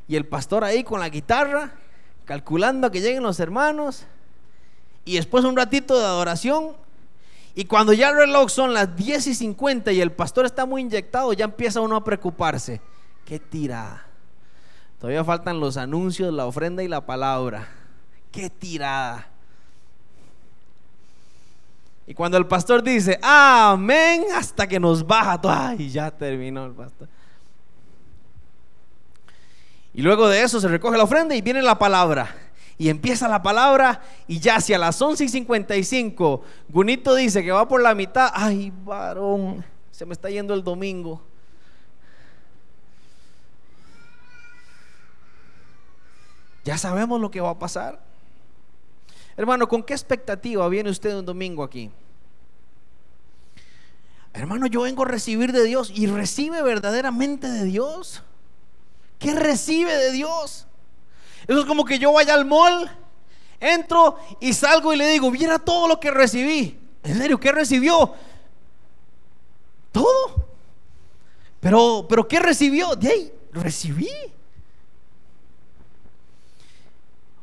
Y 0.08 0.16
el 0.16 0.26
pastor 0.26 0.64
ahí 0.64 0.84
con 0.84 1.00
la 1.00 1.10
guitarra, 1.10 1.74
calculando 2.26 2.92
que 2.92 3.02
lleguen 3.02 3.24
los 3.24 3.40
hermanos. 3.40 4.06
Y 5.04 5.16
después 5.16 5.44
un 5.46 5.56
ratito 5.56 5.98
de 5.98 6.06
adoración. 6.06 6.76
Y 7.56 7.66
cuando 7.66 7.94
ya 7.94 8.10
el 8.10 8.18
reloj 8.18 8.50
son 8.50 8.74
las 8.74 8.96
10 8.96 9.28
y 9.28 9.36
50 9.36 9.92
y 9.94 10.02
el 10.02 10.12
pastor 10.12 10.46
está 10.46 10.66
muy 10.66 10.82
inyectado, 10.82 11.32
ya 11.34 11.46
empieza 11.46 11.82
uno 11.82 11.96
a 11.96 12.04
preocuparse. 12.04 12.82
qué 13.24 13.40
tirada. 13.40 14.06
Todavía 15.00 15.24
faltan 15.24 15.60
los 15.60 15.78
anuncios, 15.78 16.34
la 16.34 16.46
ofrenda 16.46 16.84
y 16.84 16.88
la 16.88 17.06
palabra. 17.06 17.68
Qué 18.32 18.50
tirada. 18.50 19.28
Y 22.08 22.14
cuando 22.14 22.38
el 22.38 22.46
pastor 22.46 22.84
dice, 22.84 23.20
amén, 23.22 24.26
hasta 24.36 24.68
que 24.68 24.80
nos 24.80 25.06
baja 25.06 25.42
todo, 25.42 25.52
ay, 25.52 25.90
ya 25.90 26.12
terminó 26.12 26.66
el 26.66 26.74
pastor. 26.74 27.08
Y 29.96 30.02
luego 30.02 30.28
de 30.28 30.42
eso 30.42 30.60
se 30.60 30.68
recoge 30.68 30.98
la 30.98 31.06
ofrenda 31.06 31.36
y 31.36 31.42
viene 31.42 31.62
la 31.62 31.80
palabra. 31.80 32.36
Y 32.78 32.90
empieza 32.90 33.30
la 33.30 33.42
palabra 33.42 34.02
y 34.28 34.40
ya 34.40 34.58
hacia 34.58 34.78
las 34.78 35.02
11 35.02 35.24
y 35.24 35.30
55, 35.30 36.44
Gunito 36.68 37.16
dice 37.16 37.42
que 37.42 37.54
va 37.54 37.66
por 37.66 37.82
la 37.82 37.96
mitad. 37.96 38.30
Ay, 38.34 38.74
varón, 38.84 39.64
se 39.92 40.06
me 40.06 40.12
está 40.12 40.30
yendo 40.30 40.54
el 40.54 40.66
domingo. 40.66 41.22
Ya 46.66 46.78
sabemos 46.78 47.22
lo 47.22 47.32
que 47.32 47.40
va 47.40 47.52
a 47.52 47.60
pasar. 47.60 48.02
Hermano, 49.38 49.66
¿con 49.70 49.82
qué 49.82 49.94
expectativa 49.94 50.68
viene 50.68 50.90
usted 50.90 51.16
un 51.16 51.26
domingo 51.26 51.64
aquí? 51.64 51.90
Hermano, 54.34 54.68
yo 54.68 54.82
vengo 54.82 55.04
a 55.04 55.08
recibir 55.08 55.54
de 55.54 55.64
Dios 55.64 55.90
y 55.96 56.08
recibe 56.08 56.62
verdaderamente 56.62 57.48
de 57.48 57.64
Dios. 57.64 58.24
¿Qué 59.20 59.34
recibe 59.34 59.96
de 59.96 60.12
Dios? 60.12 60.68
Eso 61.48 61.60
es 61.60 61.66
como 61.66 61.86
que 61.86 62.00
yo 62.00 62.12
vaya 62.12 62.34
al 62.34 62.46
mall, 62.46 62.90
entro 63.60 64.18
y 64.40 64.54
salgo 64.54 64.94
y 64.94 64.98
le 64.98 65.08
digo, 65.10 65.32
viera 65.32 65.60
todo 65.60 65.88
lo 65.88 66.00
que 66.00 66.12
recibí. 66.12 66.80
¿En 67.04 67.18
serio? 67.18 67.40
¿Qué 67.40 67.52
recibió? 67.52 68.14
Todo. 69.92 70.48
Pero, 71.60 72.06
pero 72.10 72.28
¿qué 72.28 72.40
recibió? 72.40 72.96
De 72.96 73.10
ahí, 73.10 73.34
recibí. 73.52 74.10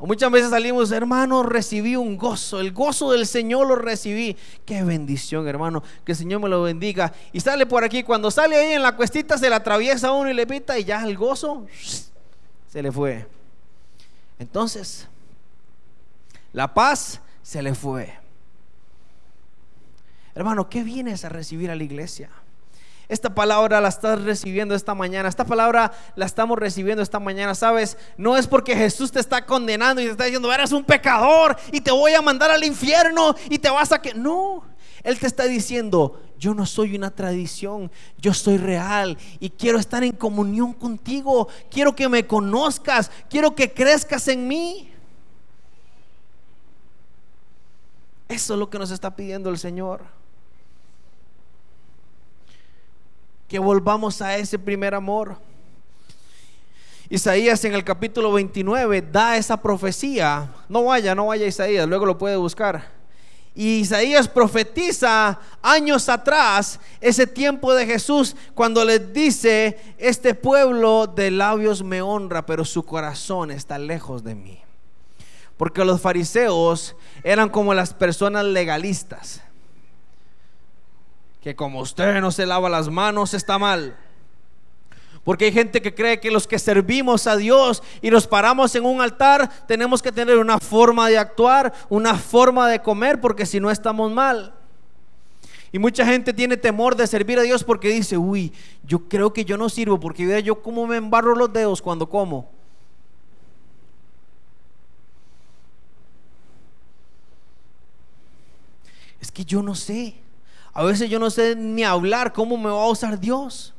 Muchas 0.06 0.30
veces 0.30 0.50
salimos, 0.50 0.90
hermano, 0.90 1.42
recibí 1.44 1.94
un 1.94 2.16
gozo, 2.16 2.58
el 2.60 2.72
gozo 2.72 3.12
del 3.12 3.26
Señor 3.26 3.68
lo 3.68 3.76
recibí. 3.76 4.36
Qué 4.64 4.82
bendición, 4.82 5.46
hermano, 5.46 5.82
que 6.04 6.12
el 6.12 6.18
Señor 6.18 6.40
me 6.40 6.48
lo 6.48 6.62
bendiga. 6.62 7.12
Y 7.32 7.40
sale 7.40 7.66
por 7.66 7.84
aquí, 7.84 8.02
cuando 8.02 8.30
sale 8.30 8.56
ahí 8.56 8.72
en 8.72 8.82
la 8.82 8.96
cuestita, 8.96 9.38
se 9.38 9.48
le 9.48 9.54
atraviesa 9.54 10.10
uno 10.12 10.28
y 10.28 10.34
le 10.34 10.46
pita 10.46 10.78
y 10.78 10.84
ya 10.84 11.04
el 11.04 11.16
gozo 11.16 11.66
se 12.68 12.82
le 12.82 12.90
fue. 12.90 13.26
Entonces, 14.38 15.06
la 16.52 16.74
paz 16.74 17.20
se 17.42 17.62
le 17.62 17.74
fue. 17.74 18.12
Hermano, 20.34 20.68
¿qué 20.68 20.82
vienes 20.82 21.24
a 21.24 21.28
recibir 21.28 21.70
a 21.70 21.76
la 21.76 21.84
iglesia? 21.84 22.28
Esta 23.12 23.35
palabra 23.35 23.79
la 23.83 23.90
estás 23.90 24.22
recibiendo 24.22 24.75
esta 24.75 24.94
mañana. 24.94 25.29
Esta 25.29 25.44
palabra 25.44 25.92
la 26.16 26.25
estamos 26.25 26.59
recibiendo 26.59 27.03
esta 27.03 27.20
mañana. 27.20 27.55
Sabes, 27.55 27.98
no 28.16 28.38
es 28.38 28.46
porque 28.46 28.75
Jesús 28.75 29.12
te 29.12 29.20
está 29.20 29.44
condenando 29.44 30.01
y 30.01 30.07
te 30.07 30.12
está 30.12 30.25
diciendo, 30.25 30.51
eres 30.51 30.72
un 30.72 30.83
pecador 30.83 31.55
y 31.72 31.83
te 31.83 31.90
voy 31.90 32.14
a 32.14 32.22
mandar 32.22 32.51
al 32.51 32.64
infierno 32.64 33.35
y 33.51 33.59
te 33.59 33.68
vas 33.68 33.92
a 33.92 34.01
que. 34.01 34.14
No, 34.14 34.64
Él 35.03 35.18
te 35.18 35.27
está 35.27 35.44
diciendo, 35.44 36.22
yo 36.38 36.55
no 36.55 36.64
soy 36.64 36.96
una 36.96 37.11
tradición, 37.11 37.92
yo 38.16 38.33
soy 38.33 38.57
real 38.57 39.18
y 39.40 39.51
quiero 39.51 39.79
estar 39.79 40.03
en 40.03 40.12
comunión 40.12 40.72
contigo. 40.72 41.48
Quiero 41.70 41.94
que 41.94 42.09
me 42.09 42.27
conozcas, 42.27 43.11
quiero 43.29 43.55
que 43.55 43.75
crezcas 43.75 44.27
en 44.29 44.48
mí. 44.48 44.90
Eso 48.27 48.55
es 48.55 48.59
lo 48.59 48.70
que 48.70 48.79
nos 48.79 48.90
está 48.90 49.14
pidiendo 49.14 49.51
el 49.51 49.59
Señor. 49.59 50.21
Que 53.52 53.58
volvamos 53.58 54.22
a 54.22 54.38
ese 54.38 54.58
primer 54.58 54.94
amor. 54.94 55.36
Isaías 57.10 57.62
en 57.66 57.74
el 57.74 57.84
capítulo 57.84 58.32
29 58.32 59.02
da 59.02 59.36
esa 59.36 59.58
profecía. 59.58 60.50
No 60.70 60.84
vaya, 60.84 61.14
no 61.14 61.26
vaya 61.26 61.46
Isaías, 61.46 61.86
luego 61.86 62.06
lo 62.06 62.16
puede 62.16 62.36
buscar. 62.36 62.90
Y 63.54 63.80
Isaías 63.80 64.26
profetiza 64.26 65.38
años 65.60 66.08
atrás 66.08 66.80
ese 66.98 67.26
tiempo 67.26 67.74
de 67.74 67.84
Jesús 67.84 68.34
cuando 68.54 68.86
les 68.86 69.12
dice, 69.12 69.78
este 69.98 70.34
pueblo 70.34 71.06
de 71.06 71.30
labios 71.30 71.82
me 71.82 72.00
honra, 72.00 72.46
pero 72.46 72.64
su 72.64 72.86
corazón 72.86 73.50
está 73.50 73.78
lejos 73.78 74.24
de 74.24 74.34
mí. 74.34 74.62
Porque 75.58 75.84
los 75.84 76.00
fariseos 76.00 76.96
eran 77.22 77.50
como 77.50 77.74
las 77.74 77.92
personas 77.92 78.46
legalistas 78.46 79.42
que 81.42 81.57
como 81.57 81.81
usted 81.81 82.20
no 82.20 82.31
se 82.31 82.46
lava 82.46 82.68
las 82.68 82.88
manos 82.88 83.35
está 83.35 83.59
mal. 83.59 83.96
Porque 85.24 85.46
hay 85.46 85.52
gente 85.52 85.83
que 85.83 85.94
cree 85.94 86.20
que 86.20 86.31
los 86.31 86.46
que 86.46 86.59
servimos 86.59 87.26
a 87.26 87.37
Dios 87.37 87.83
y 88.00 88.11
nos 88.11 88.26
paramos 88.26 88.74
en 88.76 88.85
un 88.85 89.00
altar 89.00 89.50
tenemos 89.66 90.00
que 90.02 90.12
tener 90.12 90.38
una 90.38 90.59
forma 90.59 91.09
de 91.09 91.18
actuar, 91.18 91.72
una 91.88 92.14
forma 92.14 92.68
de 92.68 92.81
comer, 92.81 93.20
porque 93.20 93.44
si 93.44 93.59
no 93.59 93.70
estamos 93.70 94.11
mal. 94.11 94.55
Y 95.72 95.78
mucha 95.78 96.07
gente 96.07 96.33
tiene 96.33 96.57
temor 96.57 96.94
de 96.96 97.07
servir 97.07 97.38
a 97.38 97.42
Dios 97.42 97.64
porque 97.64 97.88
dice, 97.88 98.16
uy, 98.16 98.52
yo 98.85 99.09
creo 99.09 99.33
que 99.33 99.44
yo 99.44 99.57
no 99.57 99.68
sirvo 99.68 99.98
porque 99.98 100.26
vea 100.26 100.40
yo 100.40 100.62
cómo 100.62 100.87
me 100.87 100.96
embarro 100.96 101.35
los 101.35 101.52
dedos 101.52 101.83
cuando 101.83 102.09
como. 102.09 102.50
Es 109.20 109.33
que 109.33 109.44
yo 109.44 109.62
no 109.62 109.74
sé. 109.74 110.21
A 110.74 110.82
veces 110.85 111.11
yo 111.11 111.18
no 111.18 111.30
sé 111.30 111.54
ni 111.54 111.85
hablar 111.85 112.32
cómo 112.32 112.56
me 112.56 112.70
va 112.70 112.82
a 112.82 112.88
usar 112.88 113.18
Dios. 113.18 113.74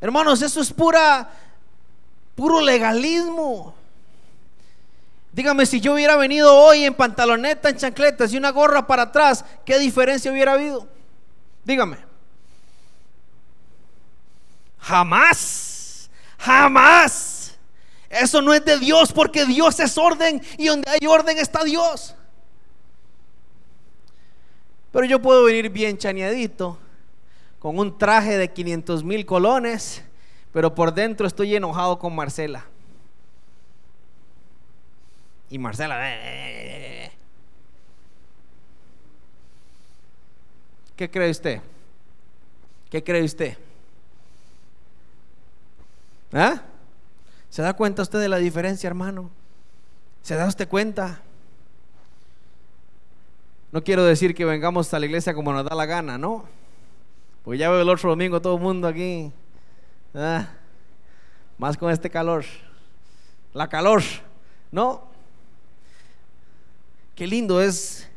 Hermanos, 0.00 0.42
eso 0.42 0.60
es 0.60 0.72
pura, 0.72 1.30
puro 2.34 2.60
legalismo. 2.60 3.74
Dígame, 5.32 5.66
si 5.66 5.80
yo 5.80 5.94
hubiera 5.94 6.16
venido 6.16 6.54
hoy 6.56 6.84
en 6.84 6.94
pantaloneta, 6.94 7.68
en 7.68 7.76
chancletas 7.76 8.32
y 8.32 8.36
una 8.36 8.50
gorra 8.50 8.86
para 8.86 9.02
atrás, 9.02 9.44
¿qué 9.64 9.78
diferencia 9.78 10.30
hubiera 10.30 10.52
habido? 10.52 10.86
Dígame. 11.64 11.98
Jamás, 14.78 16.10
jamás. 16.38 17.56
Eso 18.08 18.40
no 18.42 18.54
es 18.54 18.64
de 18.64 18.78
Dios 18.78 19.12
porque 19.12 19.44
Dios 19.44 19.80
es 19.80 19.98
orden 19.98 20.40
y 20.56 20.66
donde 20.66 20.88
hay 20.88 21.06
orden 21.06 21.36
está 21.38 21.64
Dios. 21.64 22.14
Pero 24.94 25.06
yo 25.06 25.20
puedo 25.20 25.42
venir 25.42 25.70
bien 25.70 25.98
chaneadito, 25.98 26.78
con 27.58 27.80
un 27.80 27.98
traje 27.98 28.38
de 28.38 28.52
500 28.52 29.02
mil 29.02 29.26
colones, 29.26 30.04
pero 30.52 30.72
por 30.72 30.94
dentro 30.94 31.26
estoy 31.26 31.56
enojado 31.56 31.98
con 31.98 32.14
Marcela. 32.14 32.64
Y 35.50 35.58
Marcela, 35.58 35.98
eh, 36.08 36.14
eh, 36.14 37.06
eh, 37.06 37.12
¿qué 40.94 41.10
cree 41.10 41.30
usted? 41.32 41.60
¿Qué 42.88 43.02
cree 43.02 43.24
usted? 43.24 43.58
¿Ah? 46.32 46.62
¿Se 47.50 47.62
da 47.62 47.72
cuenta 47.72 48.02
usted 48.02 48.20
de 48.20 48.28
la 48.28 48.36
diferencia, 48.36 48.86
hermano? 48.86 49.28
¿Se 50.22 50.36
da 50.36 50.46
usted 50.46 50.68
cuenta? 50.68 51.23
No 53.74 53.82
quiero 53.82 54.04
decir 54.04 54.36
que 54.36 54.44
vengamos 54.44 54.94
a 54.94 55.00
la 55.00 55.06
iglesia 55.06 55.34
como 55.34 55.52
nos 55.52 55.64
da 55.64 55.74
la 55.74 55.84
gana, 55.84 56.16
¿no? 56.16 56.44
Porque 57.42 57.58
ya 57.58 57.68
veo 57.70 57.82
el 57.82 57.88
otro 57.88 58.08
domingo 58.10 58.40
todo 58.40 58.54
el 58.54 58.62
mundo 58.62 58.86
aquí. 58.86 59.32
Ah, 60.14 60.46
más 61.58 61.76
con 61.76 61.90
este 61.90 62.08
calor. 62.08 62.44
La 63.52 63.68
calor, 63.68 64.00
¿no? 64.70 65.02
Qué 67.16 67.26
lindo 67.26 67.60
es 67.60 68.08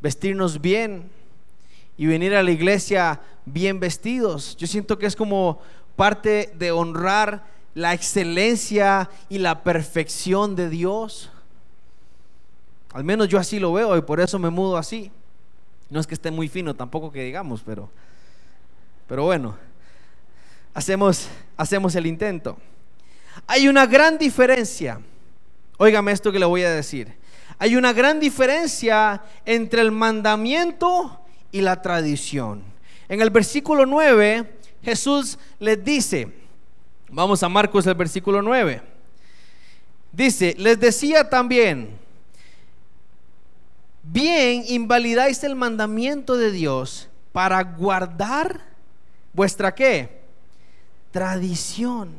vestirnos 0.00 0.60
bien 0.60 1.08
y 1.96 2.06
venir 2.06 2.34
a 2.34 2.42
la 2.42 2.50
iglesia 2.50 3.20
bien 3.44 3.78
vestidos. 3.78 4.56
Yo 4.56 4.66
siento 4.66 4.98
que 4.98 5.06
es 5.06 5.14
como 5.14 5.60
parte 5.94 6.52
de 6.58 6.72
honrar 6.72 7.46
la 7.74 7.94
excelencia 7.94 9.08
y 9.28 9.38
la 9.38 9.62
perfección 9.62 10.56
de 10.56 10.68
Dios. 10.68 11.30
Al 12.94 13.02
menos 13.02 13.28
yo 13.28 13.38
así 13.38 13.58
lo 13.58 13.72
veo 13.72 13.96
y 13.96 14.02
por 14.02 14.20
eso 14.20 14.38
me 14.38 14.50
mudo 14.50 14.76
así. 14.76 15.10
No 15.90 15.98
es 15.98 16.06
que 16.06 16.14
esté 16.14 16.30
muy 16.30 16.48
fino 16.48 16.74
tampoco 16.74 17.10
que 17.10 17.24
digamos, 17.24 17.60
pero, 17.66 17.90
pero 19.08 19.24
bueno, 19.24 19.56
hacemos, 20.72 21.26
hacemos 21.56 21.96
el 21.96 22.06
intento. 22.06 22.56
Hay 23.48 23.66
una 23.66 23.84
gran 23.84 24.16
diferencia, 24.16 25.00
óigame 25.76 26.12
esto 26.12 26.30
que 26.30 26.38
le 26.38 26.46
voy 26.46 26.62
a 26.62 26.70
decir, 26.70 27.12
hay 27.58 27.74
una 27.74 27.92
gran 27.92 28.20
diferencia 28.20 29.22
entre 29.44 29.82
el 29.82 29.90
mandamiento 29.90 31.20
y 31.50 31.62
la 31.62 31.82
tradición. 31.82 32.62
En 33.08 33.20
el 33.20 33.30
versículo 33.30 33.86
9, 33.86 34.56
Jesús 34.84 35.36
les 35.58 35.84
dice, 35.84 36.32
vamos 37.10 37.42
a 37.42 37.48
Marcos 37.48 37.88
el 37.88 37.94
versículo 37.94 38.40
9, 38.40 38.82
dice, 40.12 40.54
les 40.58 40.78
decía 40.78 41.28
también, 41.28 42.03
bien 44.04 44.64
invalidáis 44.68 45.42
el 45.44 45.56
mandamiento 45.56 46.36
de 46.36 46.50
Dios 46.50 47.08
para 47.32 47.62
guardar 47.62 48.60
vuestra 49.32 49.74
qué? 49.74 50.24
tradición. 51.14 52.10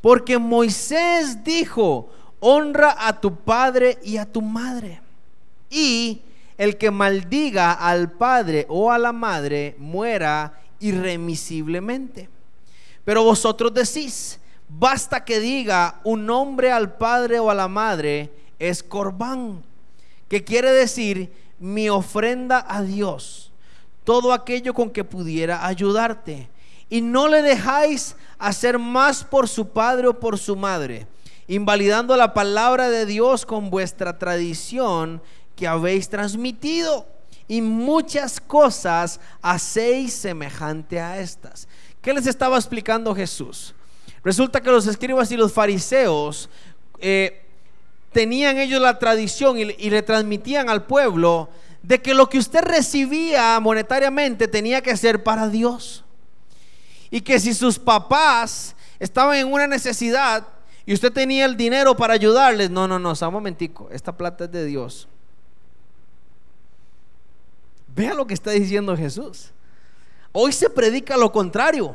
Porque 0.00 0.38
Moisés 0.38 1.42
dijo, 1.42 2.10
honra 2.38 2.94
a 2.96 3.20
tu 3.20 3.34
padre 3.34 3.98
y 4.04 4.18
a 4.18 4.24
tu 4.24 4.40
madre. 4.40 5.00
Y 5.68 6.22
el 6.56 6.78
que 6.78 6.92
maldiga 6.92 7.72
al 7.72 8.12
padre 8.12 8.66
o 8.68 8.92
a 8.92 8.98
la 8.98 9.12
madre 9.12 9.74
muera 9.78 10.60
irremisiblemente. 10.78 12.28
Pero 13.04 13.24
vosotros 13.24 13.74
decís, 13.74 14.38
basta 14.68 15.24
que 15.24 15.40
diga 15.40 16.00
un 16.04 16.24
nombre 16.24 16.70
al 16.70 16.96
padre 16.96 17.40
o 17.40 17.50
a 17.50 17.54
la 17.54 17.66
madre, 17.66 18.30
es 18.60 18.80
corbán, 18.80 19.64
que 20.34 20.42
quiere 20.42 20.72
decir 20.72 21.32
mi 21.60 21.88
ofrenda 21.88 22.66
a 22.68 22.82
Dios, 22.82 23.52
todo 24.02 24.32
aquello 24.32 24.74
con 24.74 24.90
que 24.90 25.04
pudiera 25.04 25.64
ayudarte. 25.64 26.48
Y 26.90 27.02
no 27.02 27.28
le 27.28 27.40
dejáis 27.40 28.16
hacer 28.36 28.80
más 28.80 29.22
por 29.22 29.48
su 29.48 29.68
padre 29.68 30.08
o 30.08 30.18
por 30.18 30.36
su 30.36 30.56
madre, 30.56 31.06
invalidando 31.46 32.16
la 32.16 32.34
palabra 32.34 32.90
de 32.90 33.06
Dios 33.06 33.46
con 33.46 33.70
vuestra 33.70 34.18
tradición 34.18 35.22
que 35.54 35.68
habéis 35.68 36.08
transmitido. 36.08 37.06
Y 37.46 37.62
muchas 37.62 38.40
cosas 38.40 39.20
hacéis 39.40 40.14
semejante 40.14 40.98
a 40.98 41.20
estas. 41.20 41.68
¿Qué 42.02 42.12
les 42.12 42.26
estaba 42.26 42.56
explicando 42.56 43.14
Jesús? 43.14 43.72
Resulta 44.24 44.60
que 44.60 44.72
los 44.72 44.88
escribas 44.88 45.30
y 45.30 45.36
los 45.36 45.52
fariseos 45.52 46.50
eh, 46.98 47.43
tenían 48.14 48.56
ellos 48.56 48.80
la 48.80 48.98
tradición 48.98 49.58
y, 49.58 49.64
le 49.64 50.02
transmitían 50.02 50.70
al 50.70 50.84
pueblo 50.84 51.50
de 51.82 52.00
que 52.00 52.14
lo 52.14 52.30
que 52.30 52.38
usted 52.38 52.62
recibía 52.62 53.60
monetariamente 53.60 54.48
tenía 54.48 54.80
que 54.80 54.96
ser 54.96 55.22
para 55.22 55.48
Dios. 55.50 56.02
Y 57.10 57.20
que 57.20 57.38
si 57.38 57.52
sus 57.52 57.78
papás 57.78 58.74
estaban 58.98 59.36
en 59.36 59.52
una 59.52 59.66
necesidad 59.66 60.46
y 60.86 60.94
usted 60.94 61.12
tenía 61.12 61.44
el 61.44 61.56
dinero 61.56 61.94
para 61.94 62.14
ayudarles, 62.14 62.70
no, 62.70 62.88
no, 62.88 62.98
no, 62.98 63.12
un 63.12 63.32
momentico, 63.32 63.88
esta 63.92 64.16
plata 64.16 64.44
es 64.44 64.52
de 64.52 64.64
Dios. 64.64 65.08
Vea 67.94 68.14
lo 68.14 68.26
que 68.26 68.34
está 68.34 68.52
diciendo 68.52 68.96
Jesús. 68.96 69.50
Hoy 70.32 70.52
se 70.52 70.70
predica 70.70 71.16
lo 71.16 71.30
contrario. 71.30 71.94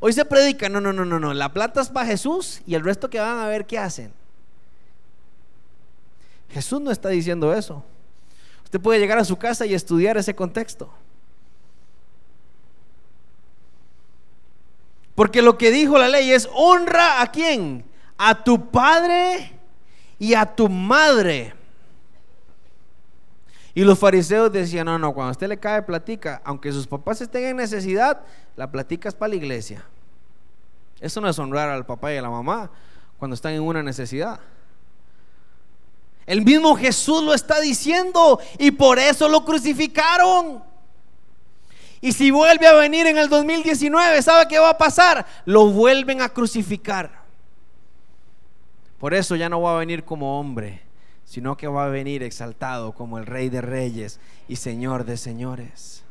Hoy 0.00 0.12
se 0.12 0.24
predica, 0.24 0.68
no, 0.68 0.80
no, 0.80 0.92
no, 0.92 1.04
no, 1.04 1.18
no, 1.18 1.32
la 1.32 1.52
plata 1.52 1.80
es 1.80 1.88
para 1.88 2.06
Jesús 2.06 2.60
y 2.66 2.74
el 2.74 2.84
resto 2.84 3.08
que 3.08 3.20
van 3.20 3.38
a 3.38 3.46
ver 3.46 3.66
qué 3.66 3.78
hacen. 3.78 4.12
Jesús 6.54 6.80
no 6.80 6.92
está 6.92 7.08
diciendo 7.08 7.52
eso. 7.52 7.82
Usted 8.62 8.80
puede 8.80 9.00
llegar 9.00 9.18
a 9.18 9.24
su 9.24 9.36
casa 9.36 9.66
y 9.66 9.74
estudiar 9.74 10.16
ese 10.16 10.36
contexto. 10.36 10.88
Porque 15.16 15.42
lo 15.42 15.58
que 15.58 15.72
dijo 15.72 15.98
la 15.98 16.08
ley 16.08 16.30
es 16.30 16.48
honra 16.54 17.20
a 17.20 17.26
quién? 17.32 17.84
A 18.16 18.44
tu 18.44 18.70
padre 18.70 19.50
y 20.20 20.34
a 20.34 20.46
tu 20.46 20.68
madre. 20.68 21.54
Y 23.74 23.82
los 23.82 23.98
fariseos 23.98 24.52
decían, 24.52 24.86
no, 24.86 24.96
no, 24.96 25.12
cuando 25.12 25.30
a 25.30 25.32
usted 25.32 25.48
le 25.48 25.58
cae 25.58 25.82
platica, 25.82 26.40
aunque 26.44 26.70
sus 26.70 26.86
papás 26.86 27.20
estén 27.20 27.46
en 27.46 27.56
necesidad, 27.56 28.20
la 28.54 28.70
platica 28.70 29.08
es 29.08 29.14
para 29.16 29.30
la 29.30 29.34
iglesia. 29.34 29.84
Eso 31.00 31.20
no 31.20 31.28
es 31.28 31.36
honrar 31.36 31.68
al 31.68 31.84
papá 31.84 32.14
y 32.14 32.16
a 32.16 32.22
la 32.22 32.30
mamá 32.30 32.70
cuando 33.18 33.34
están 33.34 33.54
en 33.54 33.62
una 33.62 33.82
necesidad. 33.82 34.38
El 36.26 36.42
mismo 36.42 36.74
Jesús 36.76 37.22
lo 37.22 37.34
está 37.34 37.60
diciendo 37.60 38.40
y 38.58 38.70
por 38.70 38.98
eso 38.98 39.28
lo 39.28 39.44
crucificaron. 39.44 40.62
Y 42.00 42.12
si 42.12 42.30
vuelve 42.30 42.66
a 42.66 42.74
venir 42.74 43.06
en 43.06 43.16
el 43.16 43.28
2019, 43.28 44.22
¿sabe 44.22 44.46
qué 44.48 44.58
va 44.58 44.70
a 44.70 44.78
pasar? 44.78 45.26
Lo 45.44 45.70
vuelven 45.70 46.20
a 46.20 46.28
crucificar. 46.28 47.24
Por 48.98 49.14
eso 49.14 49.36
ya 49.36 49.48
no 49.48 49.60
va 49.60 49.74
a 49.74 49.78
venir 49.78 50.04
como 50.04 50.38
hombre, 50.38 50.82
sino 51.24 51.56
que 51.56 51.66
va 51.66 51.86
a 51.86 51.88
venir 51.88 52.22
exaltado 52.22 52.92
como 52.92 53.18
el 53.18 53.26
Rey 53.26 53.48
de 53.48 53.60
Reyes 53.60 54.20
y 54.48 54.56
Señor 54.56 55.04
de 55.04 55.16
Señores. 55.16 56.04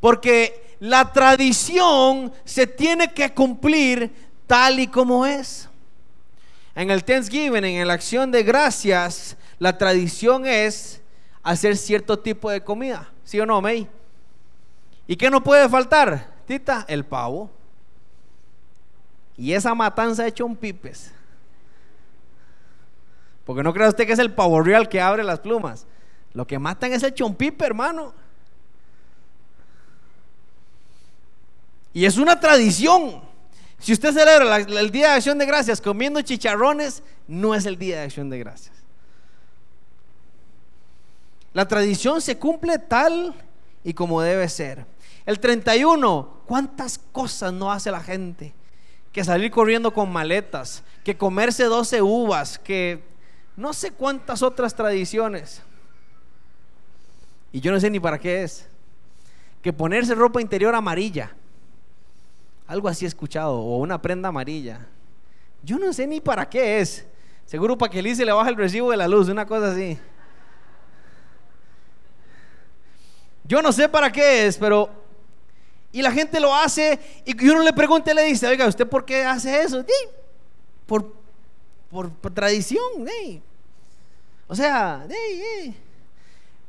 Porque 0.00 0.76
la 0.80 1.12
tradición 1.12 2.32
se 2.44 2.66
tiene 2.66 3.12
que 3.12 3.34
cumplir 3.34 4.29
tal 4.50 4.80
y 4.80 4.88
como 4.88 5.24
es. 5.24 5.68
En 6.74 6.90
el 6.90 7.04
Thanksgiving, 7.04 7.62
en 7.62 7.86
la 7.86 7.94
acción 7.94 8.32
de 8.32 8.42
gracias, 8.42 9.36
la 9.60 9.78
tradición 9.78 10.44
es 10.44 11.00
hacer 11.44 11.76
cierto 11.76 12.18
tipo 12.18 12.50
de 12.50 12.60
comida. 12.60 13.08
¿Sí 13.22 13.38
o 13.38 13.46
no, 13.46 13.60
May? 13.60 13.88
¿Y 15.06 15.14
qué 15.14 15.30
no 15.30 15.40
puede 15.40 15.68
faltar? 15.68 16.32
Tita, 16.48 16.84
el 16.88 17.04
pavo. 17.04 17.48
Y 19.36 19.52
esa 19.52 19.72
matanza 19.72 20.26
hecho 20.26 20.44
un 20.46 20.56
pipes. 20.56 21.12
Porque 23.44 23.62
no 23.62 23.72
crea 23.72 23.88
usted 23.88 24.04
que 24.04 24.14
es 24.14 24.18
el 24.18 24.34
pavo 24.34 24.60
real 24.62 24.88
que 24.88 25.00
abre 25.00 25.22
las 25.22 25.38
plumas. 25.38 25.86
Lo 26.34 26.44
que 26.44 26.58
matan 26.58 26.92
es 26.92 27.04
el 27.04 27.14
chompipe, 27.14 27.64
hermano. 27.64 28.12
Y 31.92 32.04
es 32.04 32.16
una 32.16 32.40
tradición. 32.40 33.29
Si 33.80 33.94
usted 33.94 34.12
celebra 34.12 34.58
el 34.58 34.90
Día 34.90 35.08
de 35.08 35.14
Acción 35.14 35.38
de 35.38 35.46
Gracias 35.46 35.80
comiendo 35.80 36.20
chicharrones, 36.20 37.02
no 37.26 37.54
es 37.54 37.64
el 37.64 37.78
Día 37.78 37.96
de 37.96 38.04
Acción 38.04 38.28
de 38.28 38.38
Gracias. 38.38 38.76
La 41.54 41.66
tradición 41.66 42.20
se 42.20 42.38
cumple 42.38 42.78
tal 42.78 43.34
y 43.82 43.94
como 43.94 44.20
debe 44.20 44.48
ser. 44.50 44.86
El 45.24 45.40
31, 45.40 46.42
¿cuántas 46.46 46.98
cosas 46.98 47.54
no 47.54 47.72
hace 47.72 47.90
la 47.90 48.00
gente? 48.00 48.52
Que 49.12 49.24
salir 49.24 49.50
corriendo 49.50 49.92
con 49.92 50.12
maletas, 50.12 50.84
que 51.02 51.16
comerse 51.16 51.64
12 51.64 52.02
uvas, 52.02 52.58
que 52.58 53.02
no 53.56 53.72
sé 53.72 53.92
cuántas 53.92 54.42
otras 54.42 54.74
tradiciones. 54.74 55.62
Y 57.50 57.60
yo 57.60 57.72
no 57.72 57.80
sé 57.80 57.90
ni 57.90 57.98
para 57.98 58.18
qué 58.18 58.42
es. 58.42 58.68
Que 59.62 59.72
ponerse 59.72 60.14
ropa 60.14 60.40
interior 60.40 60.74
amarilla. 60.74 61.34
Algo 62.70 62.86
así 62.86 63.04
escuchado. 63.04 63.58
O 63.58 63.78
una 63.78 64.00
prenda 64.00 64.28
amarilla. 64.28 64.86
Yo 65.60 65.76
no 65.76 65.92
sé 65.92 66.06
ni 66.06 66.20
para 66.20 66.48
qué 66.48 66.78
es. 66.78 67.04
Seguro 67.44 67.76
para 67.76 67.90
que 67.90 67.98
Elise 67.98 68.24
le 68.24 68.30
baja 68.30 68.48
el 68.48 68.54
recibo 68.54 68.92
de 68.92 68.96
la 68.96 69.08
luz, 69.08 69.28
una 69.28 69.44
cosa 69.44 69.72
así. 69.72 69.98
Yo 73.42 73.60
no 73.60 73.72
sé 73.72 73.88
para 73.88 74.12
qué 74.12 74.46
es, 74.46 74.56
pero... 74.56 74.88
Y 75.90 76.00
la 76.00 76.12
gente 76.12 76.38
lo 76.38 76.54
hace 76.54 77.00
y 77.24 77.48
uno 77.48 77.64
le 77.64 77.72
pregunta 77.72 78.12
y 78.12 78.14
le 78.14 78.22
dice, 78.22 78.46
oiga, 78.46 78.68
¿usted 78.68 78.86
por 78.86 79.04
qué 79.04 79.24
hace 79.24 79.62
eso? 79.62 79.84
Por, 80.86 81.12
por, 81.90 82.12
tradición. 82.32 82.84
O 84.46 84.54
sea, 84.54 85.08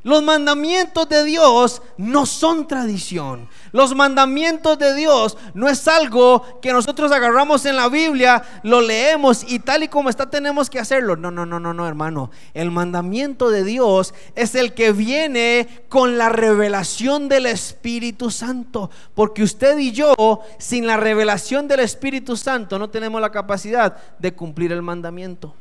los 0.04 0.24
mandamientos 0.24 1.08
de 1.10 1.24
Dios 1.24 1.82
no 1.98 2.26
son 2.26 2.68
tradición. 2.68 3.48
Los 3.72 3.96
mandamientos 3.96 4.80
de 4.80 4.96
Dios 4.96 5.38
no 5.54 5.70
es 5.70 5.88
algo 5.88 6.60
que 6.60 6.74
nosotros 6.74 7.12
agarramos 7.12 7.66
en 7.66 7.76
la 7.76 7.88
Biblia, 7.88 8.42
lo 8.64 8.82
leemos 8.82 9.44
y 9.48 9.60
tal 9.60 9.84
y 9.84 9.88
como 9.88 10.10
está 10.10 10.30
tenemos 10.30 10.70
que 10.70 10.80
hacerlo. 10.80 11.16
No, 11.16 11.30
no, 11.30 11.46
no, 11.46 11.60
no, 11.60 11.74
no, 11.74 11.88
hermano. 11.88 12.32
El 12.54 12.72
mandamiento 12.72 13.50
de 13.50 13.64
Dios 13.64 14.14
es 14.36 14.56
el 14.56 14.74
que 14.74 14.92
viene 14.92 15.68
con 15.88 16.18
la 16.18 16.30
revelación 16.30 17.30
del 17.30 17.46
Espíritu 17.46 18.32
Santo. 18.32 18.90
Porque 19.14 19.44
usted 19.44 19.78
y 19.78 19.92
yo, 19.92 20.16
sin 20.58 20.88
la 20.88 20.98
revelación 20.98 21.68
del 21.68 21.82
Espíritu 21.82 22.36
Santo, 22.36 22.80
no 22.80 22.90
tenemos 22.90 23.22
la 23.22 23.32
capacidad 23.32 23.98
de 24.18 24.34
cumplir 24.34 24.72
el 24.72 24.82
mandamiento. 24.82 25.54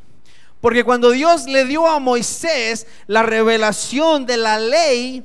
Porque 0.61 0.85
cuando 0.85 1.11
Dios 1.11 1.47
le 1.47 1.65
dio 1.65 1.87
a 1.87 1.99
Moisés 1.99 2.87
la 3.07 3.23
revelación 3.23 4.27
de 4.27 4.37
la 4.37 4.59
ley, 4.59 5.25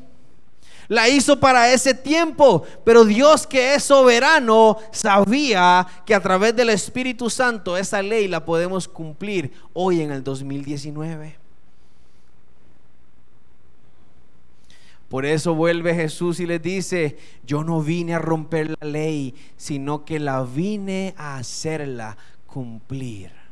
la 0.87 1.09
hizo 1.09 1.39
para 1.39 1.73
ese 1.73 1.93
tiempo, 1.93 2.63
pero 2.83 3.05
Dios 3.05 3.47
que 3.47 3.75
es 3.75 3.83
soberano 3.83 4.77
sabía 4.91 5.85
que 6.05 6.13
a 6.13 6.21
través 6.21 6.55
del 6.55 6.69
Espíritu 6.69 7.29
Santo 7.29 7.75
esa 7.75 8.01
ley 8.01 8.27
la 8.27 8.45
podemos 8.45 8.87
cumplir 8.87 9.51
hoy 9.73 10.01
en 10.01 10.11
el 10.11 10.23
2019. 10.23 11.37
Por 15.09 15.25
eso 15.25 15.53
vuelve 15.53 15.93
Jesús 15.93 16.39
y 16.39 16.45
le 16.45 16.59
dice, 16.59 17.17
yo 17.45 17.63
no 17.63 17.81
vine 17.81 18.15
a 18.15 18.19
romper 18.19 18.71
la 18.71 18.87
ley, 18.87 19.35
sino 19.55 20.03
que 20.03 20.19
la 20.19 20.43
vine 20.43 21.13
a 21.17 21.37
hacerla 21.37 22.17
cumplir. 22.47 23.44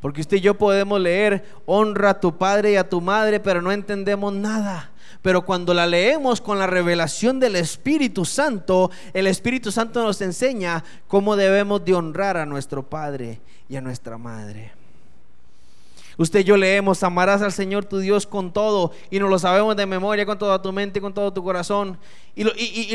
Porque 0.00 0.20
usted 0.20 0.36
y 0.36 0.40
yo 0.40 0.54
podemos 0.54 1.00
leer, 1.00 1.44
honra 1.66 2.10
a 2.10 2.20
tu 2.20 2.36
padre 2.36 2.72
y 2.72 2.76
a 2.76 2.88
tu 2.88 3.00
madre, 3.00 3.40
pero 3.40 3.60
no 3.60 3.72
entendemos 3.72 4.32
nada. 4.32 4.92
Pero 5.22 5.44
cuando 5.44 5.74
la 5.74 5.86
leemos 5.86 6.40
con 6.40 6.58
la 6.58 6.68
revelación 6.68 7.40
del 7.40 7.56
Espíritu 7.56 8.24
Santo, 8.24 8.90
el 9.12 9.26
Espíritu 9.26 9.72
Santo 9.72 10.02
nos 10.02 10.20
enseña 10.20 10.84
cómo 11.08 11.34
debemos 11.34 11.84
de 11.84 11.94
honrar 11.94 12.36
a 12.36 12.46
nuestro 12.46 12.88
padre 12.88 13.40
y 13.68 13.74
a 13.74 13.80
nuestra 13.80 14.16
madre. 14.18 14.78
Usted 16.18 16.40
y 16.40 16.44
yo 16.44 16.56
leemos, 16.56 17.04
amarás 17.04 17.42
al 17.42 17.52
Señor 17.52 17.84
tu 17.84 17.98
Dios 17.98 18.26
con 18.26 18.52
todo 18.52 18.90
y 19.08 19.20
nos 19.20 19.30
lo 19.30 19.38
sabemos 19.38 19.76
de 19.76 19.86
memoria 19.86 20.26
con 20.26 20.36
toda 20.36 20.60
tu 20.60 20.72
mente 20.72 21.00
con 21.00 21.14
todo 21.14 21.32
tu 21.32 21.44
corazón. 21.44 21.96
Y 22.34 22.42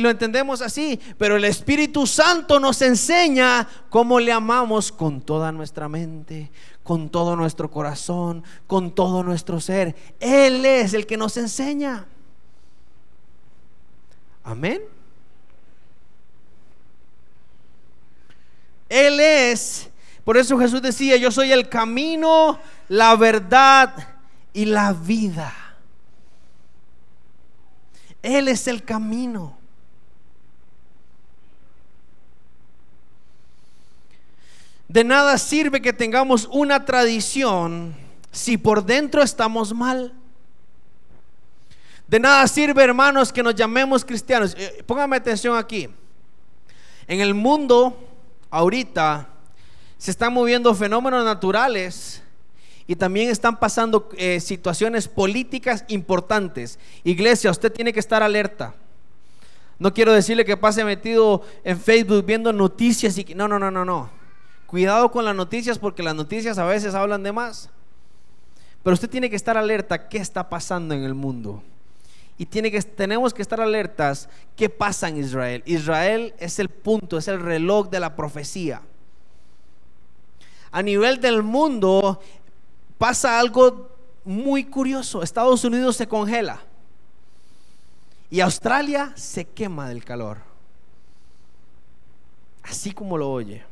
lo, 0.02 0.10
entendemos 0.10 0.62
así, 0.62 1.00
pero 1.18 1.38
el 1.38 1.46
Espíritu 1.46 2.06
Santo 2.06 2.60
nos 2.60 2.82
enseña 2.82 3.68
cómo 3.90 4.20
le 4.20 4.34
amamos 4.34 4.92
con 4.92 5.22
toda 5.22 5.54
nuestra 5.54 5.88
mente, 5.88 6.52
con 6.84 7.10
todo 7.10 7.36
nuestro 7.36 7.72
corazón, 7.72 8.44
con 8.68 8.94
todo 8.94 9.24
nuestro 9.24 9.60
ser. 9.60 9.96
Él 10.20 10.66
es 10.66 10.94
el 10.94 11.06
que 11.06 11.18
nos 11.18 11.38
enseña. 11.38 12.06
Amén. 14.44 14.82
Él 18.90 19.20
es 19.20 19.90
por 20.24 20.38
eso 20.38 20.58
Jesús 20.58 20.82
decía, 20.82 21.18
yo 21.18 21.32
soy 21.32 21.52
el 21.52 21.68
camino, 21.68 22.60
la 22.88 23.16
verdad 23.16 24.16
y 24.54 24.66
la 24.66 24.94
vida. 24.94 25.54
Él 28.22 28.48
es 28.48 28.68
el 28.68 28.84
camino. 28.84 29.58
De 34.94 35.04
nada 35.04 35.40
sirve 35.40 35.82
que 35.82 35.92
tengamos 35.92 36.48
una 36.52 36.86
tradición 36.86 37.96
si 38.32 38.60
por 38.60 38.86
dentro 38.86 39.24
estamos 39.24 39.74
mal. 39.74 40.14
De 42.08 42.20
nada 42.20 42.48
sirve, 42.48 42.84
hermanos, 42.84 43.34
que 43.34 43.42
nos 43.42 43.56
llamemos 43.56 44.06
cristianos. 44.06 44.54
Eh, 44.56 44.84
póngame 44.86 45.16
atención 45.16 45.58
aquí. 45.58 45.90
En 47.08 47.22
el 47.22 47.34
mundo, 47.34 48.08
ahorita, 48.52 49.30
se 49.98 50.12
están 50.12 50.32
moviendo 50.32 50.76
fenómenos 50.76 51.26
naturales 51.26 52.22
y 52.86 52.96
también 52.96 53.32
están 53.32 53.60
pasando 53.60 54.12
eh, 54.16 54.40
situaciones 54.40 55.08
políticas 55.08 55.86
importantes. 55.88 56.78
Iglesia, 57.04 57.50
usted 57.50 57.72
tiene 57.72 57.94
que 57.94 58.00
estar 58.00 58.22
alerta. 58.22 58.76
No 59.80 59.92
quiero 59.92 60.14
decirle 60.14 60.46
que 60.46 60.56
pase 60.56 60.86
metido 60.86 61.42
en 61.64 61.80
Facebook 61.80 62.24
viendo 62.24 62.54
noticias 62.54 63.18
y 63.18 63.26
no, 63.34 63.48
no, 63.48 63.58
no, 63.58 63.72
no, 63.72 63.84
no. 63.84 64.23
Cuidado 64.74 65.12
con 65.12 65.24
las 65.24 65.36
noticias 65.36 65.78
porque 65.78 66.02
las 66.02 66.16
noticias 66.16 66.58
a 66.58 66.66
veces 66.66 66.96
hablan 66.96 67.22
de 67.22 67.32
más. 67.32 67.70
Pero 68.82 68.96
usted 68.96 69.08
tiene 69.08 69.30
que 69.30 69.36
estar 69.36 69.56
alerta 69.56 70.10
qué 70.10 70.18
está 70.18 70.50
pasando 70.50 70.96
en 70.96 71.04
el 71.04 71.14
mundo. 71.14 71.62
Y 72.40 72.48
tiene 72.48 72.72
que, 72.72 72.82
tenemos 72.82 73.36
que 73.36 73.44
estar 73.44 73.62
alertas 73.62 74.28
qué 74.56 74.70
pasa 74.70 75.10
en 75.10 75.18
Israel. 75.18 75.62
Israel 75.68 76.34
es 76.40 76.58
el 76.58 76.70
punto, 76.70 77.20
es 77.20 77.28
el 77.28 77.40
reloj 77.40 77.92
de 77.92 78.00
la 78.00 78.16
profecía 78.16 78.82
a 80.74 80.82
nivel 80.82 81.22
del 81.22 81.44
mundo 81.44 82.20
pasa 82.98 83.40
algo 83.40 83.92
muy 84.26 84.66
curioso. 84.66 85.22
Estados 85.22 85.64
Unidos 85.64 85.96
se 85.96 86.08
congela 86.08 86.64
y 88.32 88.42
Australia 88.42 89.14
se 89.16 89.46
quema 89.46 89.88
del 89.88 90.04
calor. 90.04 90.40
Así 92.64 92.92
como 92.92 93.20
lo 93.20 93.30
oye. 93.30 93.64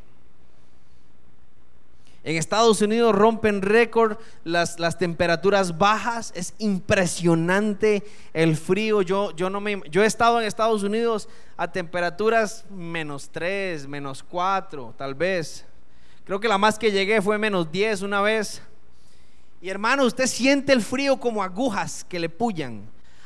En 2.24 2.36
Estados 2.36 2.82
Unidos 2.84 3.15
rompen 3.15 3.63
récord 3.63 4.17
las, 4.43 4.80
las, 4.80 4.97
temperaturas 4.97 5.78
bajas. 5.80 6.32
Es 6.36 6.53
impresionante 6.59 8.03
el 8.34 8.55
frío. 8.55 9.01
Yo, 9.01 9.36
yo, 9.36 9.49
no 9.49 9.59
me, 9.59 9.82
yo 9.89 10.03
he 10.03 10.05
estado 10.05 10.39
en 10.39 10.45
Estados 10.45 10.84
Unidos 10.84 11.28
a 11.57 11.72
temperaturas 11.72 12.63
menos 12.69 13.30
3, 13.32 13.88
menos 13.88 14.22
4, 14.22 14.93
tal 14.97 15.15
vez. 15.15 15.65
Creo 16.24 16.39
que 16.39 16.47
la 16.47 16.59
más 16.59 16.78
que 16.78 16.91
llegué 16.91 17.22
fue 17.22 17.39
menos 17.39 17.72
10 17.72 18.03
una 18.03 18.22
vez. 18.22 18.61
Y 19.59 19.69
hermano, 19.69 20.05
usted 20.05 20.28
siente 20.28 20.74
el 20.74 20.82
frío 20.82 21.19
como 21.19 21.41
agujas 21.41 22.03
que 22.03 22.19
le 22.19 22.30
pullan. 22.30 22.84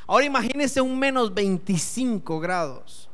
Ahora 0.08 0.26
imagínese 0.26 0.80
un 0.80 0.98
menos 0.98 1.34
25 1.34 2.40
grados. 2.40 3.10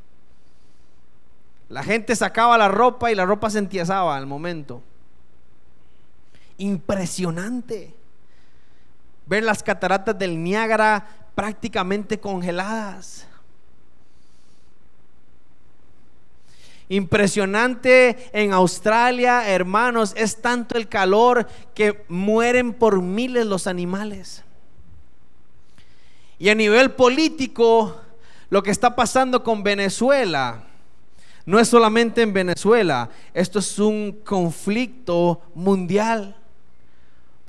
La 1.68 1.82
gente 1.82 2.14
sacaba 2.14 2.56
la 2.58 2.68
ropa 2.68 3.10
y 3.10 3.14
la 3.14 3.24
ropa 3.24 3.50
se 3.50 3.58
entiesaba 3.58 4.16
al 4.16 4.26
momento. 4.26 4.82
Impresionante. 6.58 7.94
Ver 9.26 9.42
las 9.42 9.62
cataratas 9.62 10.18
del 10.18 10.42
Niágara 10.42 11.06
prácticamente 11.34 12.20
congeladas. 12.20 13.26
Impresionante 16.88 18.30
en 18.34 18.52
Australia, 18.52 19.48
hermanos, 19.48 20.12
es 20.14 20.42
tanto 20.42 20.76
el 20.76 20.88
calor 20.88 21.48
que 21.74 22.04
mueren 22.08 22.74
por 22.74 23.00
miles 23.00 23.46
los 23.46 23.66
animales. 23.66 24.44
Y 26.38 26.50
a 26.50 26.54
nivel 26.54 26.90
político, 26.90 27.98
lo 28.50 28.62
que 28.62 28.70
está 28.72 28.94
pasando 28.94 29.42
con 29.42 29.62
Venezuela, 29.62 30.64
no 31.46 31.58
es 31.58 31.68
solamente 31.68 32.20
en 32.20 32.32
Venezuela, 32.32 33.08
esto 33.32 33.60
es 33.60 33.78
un 33.78 34.20
conflicto 34.24 35.40
mundial. 35.54 36.36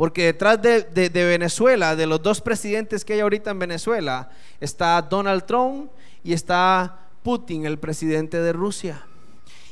Porque 0.04 0.26
detrás 0.26 0.62
de, 0.62 1.10
Venezuela, 1.14 1.96
de 1.96 2.06
los 2.06 2.22
dos 2.22 2.42
presidentes 2.42 3.06
que 3.06 3.14
hay 3.14 3.22
ahorita 3.22 3.52
en 3.52 3.60
Venezuela, 3.60 4.30
está 4.60 5.02
Donald 5.02 5.46
Trump 5.46 5.90
y 6.26 6.34
está 6.34 7.08
Putin, 7.24 7.66
el 7.66 7.80
presidente 7.80 8.42
de 8.42 8.52
Rusia. 8.52 9.02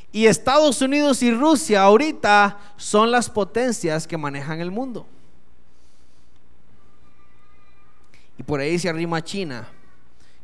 Y 0.10 0.28
Estados 0.28 0.82
Unidos 0.82 1.22
y 1.22 1.34
Rusia 1.34 1.84
ahorita 1.84 2.58
son 2.78 3.12
las 3.12 3.30
potencias 3.30 4.08
que 4.08 4.16
manejan 4.16 4.62
el 4.62 4.72
mundo. 4.72 5.06
Y 8.38 8.44
por 8.44 8.62
ahí 8.62 8.80
se 8.80 8.88
arrima 8.88 9.22
China, 9.22 9.68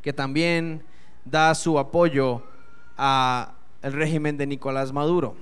que 0.01 0.11
también 0.11 0.83
da 1.23 1.55
su 1.55 1.79
apoyo 1.79 2.43
al 2.97 3.53
régimen 3.83 4.35
de 4.35 4.47
Nicolás 4.47 4.91
Maduro. 4.91 5.37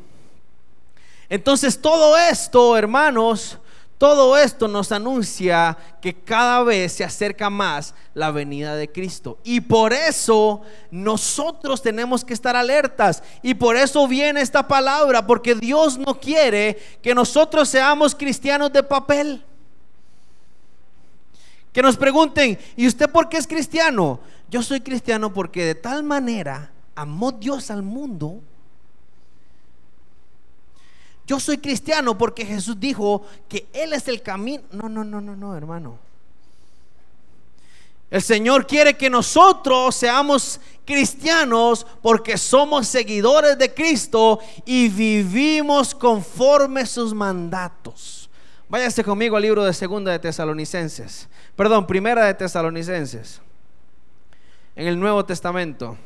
Entonces 1.30 1.82
todo 1.82 2.16
esto, 2.16 2.78
hermanos, 2.78 3.60
todo 3.98 4.38
esto 4.38 4.68
nos 4.68 4.91
anuncia 4.91 5.78
que 6.02 6.14
cada 6.14 6.64
vez 6.64 6.93
se 6.93 7.04
acerca 7.06 7.50
más 7.50 7.96
la 8.14 8.30
venida 8.30 8.76
de 8.76 8.91
Cristo. 8.91 9.39
Y 9.43 9.62
por 9.62 9.93
eso 9.93 10.62
nosotros 10.91 11.82
tenemos 11.82 12.26
que 12.26 12.34
estar 12.34 12.58
alertas. 12.58 13.24
Y 13.41 13.54
por 13.54 13.78
eso 13.78 14.06
viene 14.08 14.41
esta 14.41 14.68
palabra, 14.68 15.26
porque 15.26 15.56
Dios 15.56 15.98
no 15.98 16.20
quiere 16.20 16.78
que 17.02 17.16
nosotros 17.16 17.70
seamos 17.70 18.14
cristianos 18.14 18.74
de 18.74 18.84
papel. 18.84 19.46
Que 21.72 21.82
nos 21.82 21.96
pregunten, 21.96 22.60
¿y 22.76 22.88
usted 22.88 23.10
por 23.10 23.30
qué 23.30 23.38
es 23.38 23.48
cristiano? 23.48 24.20
Yo 24.50 24.62
soy 24.62 24.82
cristiano 24.82 25.34
porque 25.34 25.64
de 25.64 25.76
tal 25.76 26.04
manera 26.04 26.72
amó 26.96 27.32
Dios 27.32 27.72
al 27.72 27.82
mundo 27.82 28.41
yo 31.28 31.39
soy 31.39 31.57
cristiano 31.57 32.17
porque 32.17 32.45
Jesús 32.45 32.80
dijo 32.80 33.26
que 33.49 33.67
Él 33.73 33.93
es 33.93 34.07
el 34.07 34.21
camino. 34.21 34.63
No, 34.71 34.88
no, 34.88 35.03
no, 35.03 35.19
no, 35.19 35.36
no, 35.36 35.55
hermano. 35.55 35.97
El 38.11 38.21
Señor 38.21 38.67
quiere 38.67 38.95
que 38.95 39.09
nosotros 39.09 39.95
seamos 39.95 40.61
cristianos 40.86 41.86
porque 42.01 42.38
somos 42.38 42.88
seguidores 42.88 43.57
de 43.57 43.73
Cristo 43.73 44.39
y 44.63 44.88
vivimos 44.88 45.95
conforme 45.95 46.86
sus 46.86 47.13
mandatos. 47.13 48.30
Váyase 48.69 49.03
conmigo 49.03 49.36
al 49.36 49.41
libro 49.41 49.63
de 49.65 49.73
Segunda 49.73 50.11
de 50.11 50.19
Tesalonicenses. 50.19 51.28
Perdón, 51.55 51.88
Primera 51.88 52.26
de 52.26 52.36
Tesalonicenses. 52.36 53.41
En 54.76 54.88
el 54.88 54.99
Nuevo 54.99 55.26
Testamento. 55.26 55.97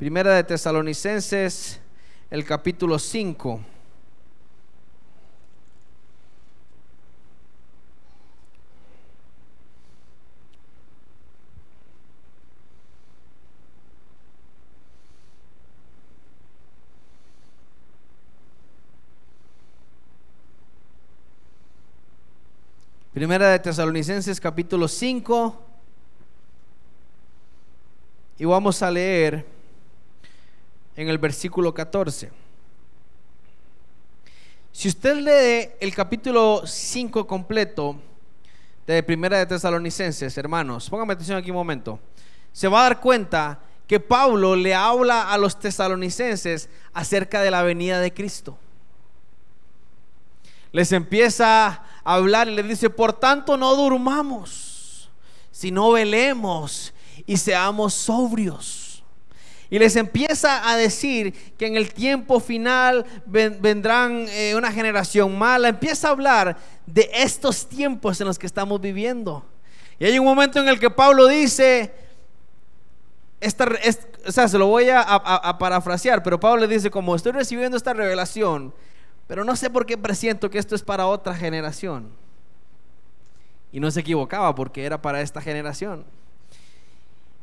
Primera 0.00 0.34
de 0.34 0.44
Tesalonicenses, 0.44 1.78
el 2.30 2.46
capítulo 2.46 2.98
5. 2.98 3.60
Primera 23.12 23.50
de 23.50 23.58
Tesalonicenses 23.58 24.40
capítulo 24.40 24.88
5. 24.88 25.62
Y 28.38 28.46
vamos 28.46 28.80
a 28.82 28.90
leer 28.90 29.59
en 31.00 31.08
el 31.08 31.16
versículo 31.16 31.72
14. 31.72 32.30
Si 34.70 34.86
usted 34.86 35.16
lee 35.16 35.70
el 35.80 35.94
capítulo 35.94 36.66
5 36.66 37.26
completo 37.26 37.96
de 38.86 39.02
Primera 39.02 39.38
de 39.38 39.46
Tesalonicenses, 39.46 40.36
hermanos, 40.36 40.90
póngame 40.90 41.14
atención 41.14 41.38
aquí 41.38 41.50
un 41.50 41.56
momento, 41.56 41.98
se 42.52 42.68
va 42.68 42.80
a 42.80 42.82
dar 42.82 43.00
cuenta 43.00 43.60
que 43.86 43.98
Pablo 43.98 44.54
le 44.54 44.74
habla 44.74 45.32
a 45.32 45.38
los 45.38 45.58
tesalonicenses 45.58 46.68
acerca 46.92 47.40
de 47.40 47.50
la 47.50 47.62
venida 47.62 47.98
de 47.98 48.12
Cristo. 48.12 48.58
Les 50.70 50.92
empieza 50.92 51.66
a 51.66 51.84
hablar 52.04 52.46
y 52.46 52.54
les 52.54 52.68
dice, 52.68 52.90
por 52.90 53.14
tanto 53.14 53.56
no 53.56 53.74
durmamos, 53.74 55.08
sino 55.50 55.92
velemos 55.92 56.92
y 57.24 57.38
seamos 57.38 57.94
sobrios. 57.94 58.89
Y 59.70 59.78
les 59.78 59.94
empieza 59.94 60.68
a 60.68 60.76
decir 60.76 61.32
que 61.56 61.66
en 61.66 61.76
el 61.76 61.92
tiempo 61.94 62.40
final 62.40 63.06
vendrán 63.24 64.26
eh, 64.30 64.54
una 64.56 64.72
generación 64.72 65.38
mala. 65.38 65.68
Empieza 65.68 66.08
a 66.08 66.10
hablar 66.10 66.56
de 66.86 67.08
estos 67.14 67.68
tiempos 67.68 68.20
en 68.20 68.26
los 68.26 68.36
que 68.36 68.46
estamos 68.46 68.80
viviendo. 68.80 69.44
Y 70.00 70.06
hay 70.06 70.18
un 70.18 70.24
momento 70.24 70.60
en 70.60 70.68
el 70.68 70.80
que 70.80 70.90
Pablo 70.90 71.28
dice, 71.28 71.94
esta, 73.40 73.68
o 74.26 74.32
sea, 74.32 74.48
se 74.48 74.58
lo 74.58 74.66
voy 74.66 74.88
a, 74.88 75.02
a, 75.02 75.58
parafrasear, 75.58 76.22
pero 76.22 76.40
Pablo 76.40 76.66
le 76.66 76.74
dice, 76.74 76.90
como 76.90 77.14
estoy 77.14 77.32
recibiendo 77.32 77.76
esta 77.76 77.92
revelación, 77.92 78.74
pero 79.28 79.44
no 79.44 79.54
sé 79.54 79.70
por 79.70 79.86
qué 79.86 79.96
presiento 79.96 80.50
que 80.50 80.58
esto 80.58 80.74
es 80.74 80.82
para 80.82 81.06
otra 81.06 81.36
generación. 81.36 82.10
Y 83.70 83.78
no 83.78 83.88
se 83.92 84.00
equivocaba 84.00 84.52
porque 84.56 84.84
era 84.84 85.00
para 85.00 85.20
esta 85.20 85.40
generación. 85.40 86.04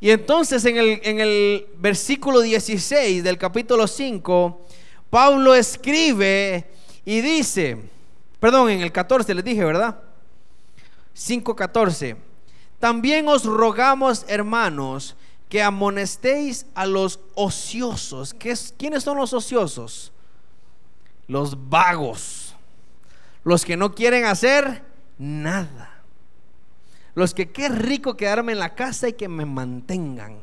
Y 0.00 0.10
entonces 0.10 0.64
en 0.64 0.76
el, 0.76 1.00
en 1.02 1.20
el 1.20 1.66
versículo 1.78 2.40
16 2.40 3.24
del 3.24 3.36
capítulo 3.36 3.86
5, 3.86 4.66
Pablo 5.10 5.54
escribe 5.54 6.70
y 7.04 7.20
dice, 7.20 7.78
perdón, 8.38 8.70
en 8.70 8.82
el 8.82 8.92
14 8.92 9.34
les 9.34 9.44
dije, 9.44 9.64
¿verdad? 9.64 10.00
5.14. 11.16 12.16
También 12.78 13.28
os 13.28 13.44
rogamos, 13.44 14.24
hermanos, 14.28 15.16
que 15.48 15.62
amonestéis 15.62 16.66
a 16.74 16.86
los 16.86 17.18
ociosos. 17.34 18.34
¿Quiénes 18.34 19.02
son 19.02 19.16
los 19.16 19.32
ociosos? 19.32 20.12
Los 21.26 21.68
vagos. 21.68 22.54
Los 23.42 23.64
que 23.64 23.76
no 23.76 23.94
quieren 23.94 24.26
hacer 24.26 24.84
nada. 25.18 25.97
Los 27.18 27.34
que 27.34 27.50
qué 27.50 27.68
rico 27.68 28.16
quedarme 28.16 28.52
en 28.52 28.60
la 28.60 28.76
casa 28.76 29.08
y 29.08 29.14
que 29.14 29.26
me 29.26 29.44
mantengan. 29.44 30.38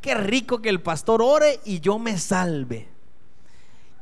Qué 0.00 0.14
rico 0.14 0.62
que 0.62 0.68
el 0.68 0.80
pastor 0.80 1.20
ore 1.20 1.58
y 1.64 1.80
yo 1.80 1.98
me 1.98 2.16
salve. 2.16 2.88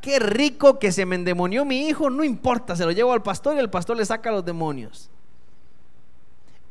Qué 0.02 0.18
rico 0.18 0.78
que 0.78 0.92
se 0.92 1.06
me 1.06 1.14
endemonió 1.16 1.64
mi 1.64 1.88
hijo, 1.88 2.10
no 2.10 2.22
importa, 2.22 2.76
se 2.76 2.84
lo 2.84 2.90
llevo 2.90 3.14
al 3.14 3.22
pastor 3.22 3.56
y 3.56 3.60
el 3.60 3.70
pastor 3.70 3.96
le 3.96 4.04
saca 4.04 4.30
los 4.30 4.44
demonios. 4.44 5.08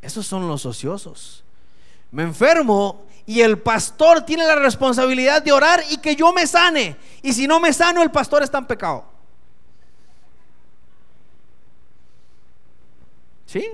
Esos 0.04 0.28
son 0.28 0.48
los 0.48 0.68
ociosos. 0.68 1.44
Me 2.12 2.22
enfermo 2.22 3.08
y 3.26 3.42
el 3.42 3.58
pastor 3.58 4.22
tiene 4.22 4.46
la 4.46 4.56
responsabilidad 4.56 5.42
de 5.42 5.52
orar 5.52 5.82
y 5.90 5.98
que 5.98 6.16
yo 6.16 6.32
me 6.32 6.46
sane. 6.46 6.96
Y 7.24 7.34
si 7.34 7.48
no 7.48 7.60
me 7.60 7.74
sano, 7.74 8.04
el 8.04 8.12
pastor 8.12 8.44
está 8.44 8.60
en 8.60 8.68
pecado. 8.68 9.04
¿Sí? 13.48 13.68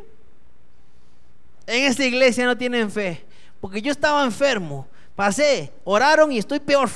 En 1.68 1.84
esta 1.84 2.06
iglesia 2.06 2.46
no 2.46 2.58
tienen 2.58 2.92
fe. 2.92 3.26
Porque 3.60 3.82
yo 3.82 3.92
estaba 3.92 4.24
enfermo, 4.24 4.88
pasé, 5.16 5.72
oraron 5.84 6.32
y 6.32 6.38
estoy 6.38 6.60
peor. 6.60 6.90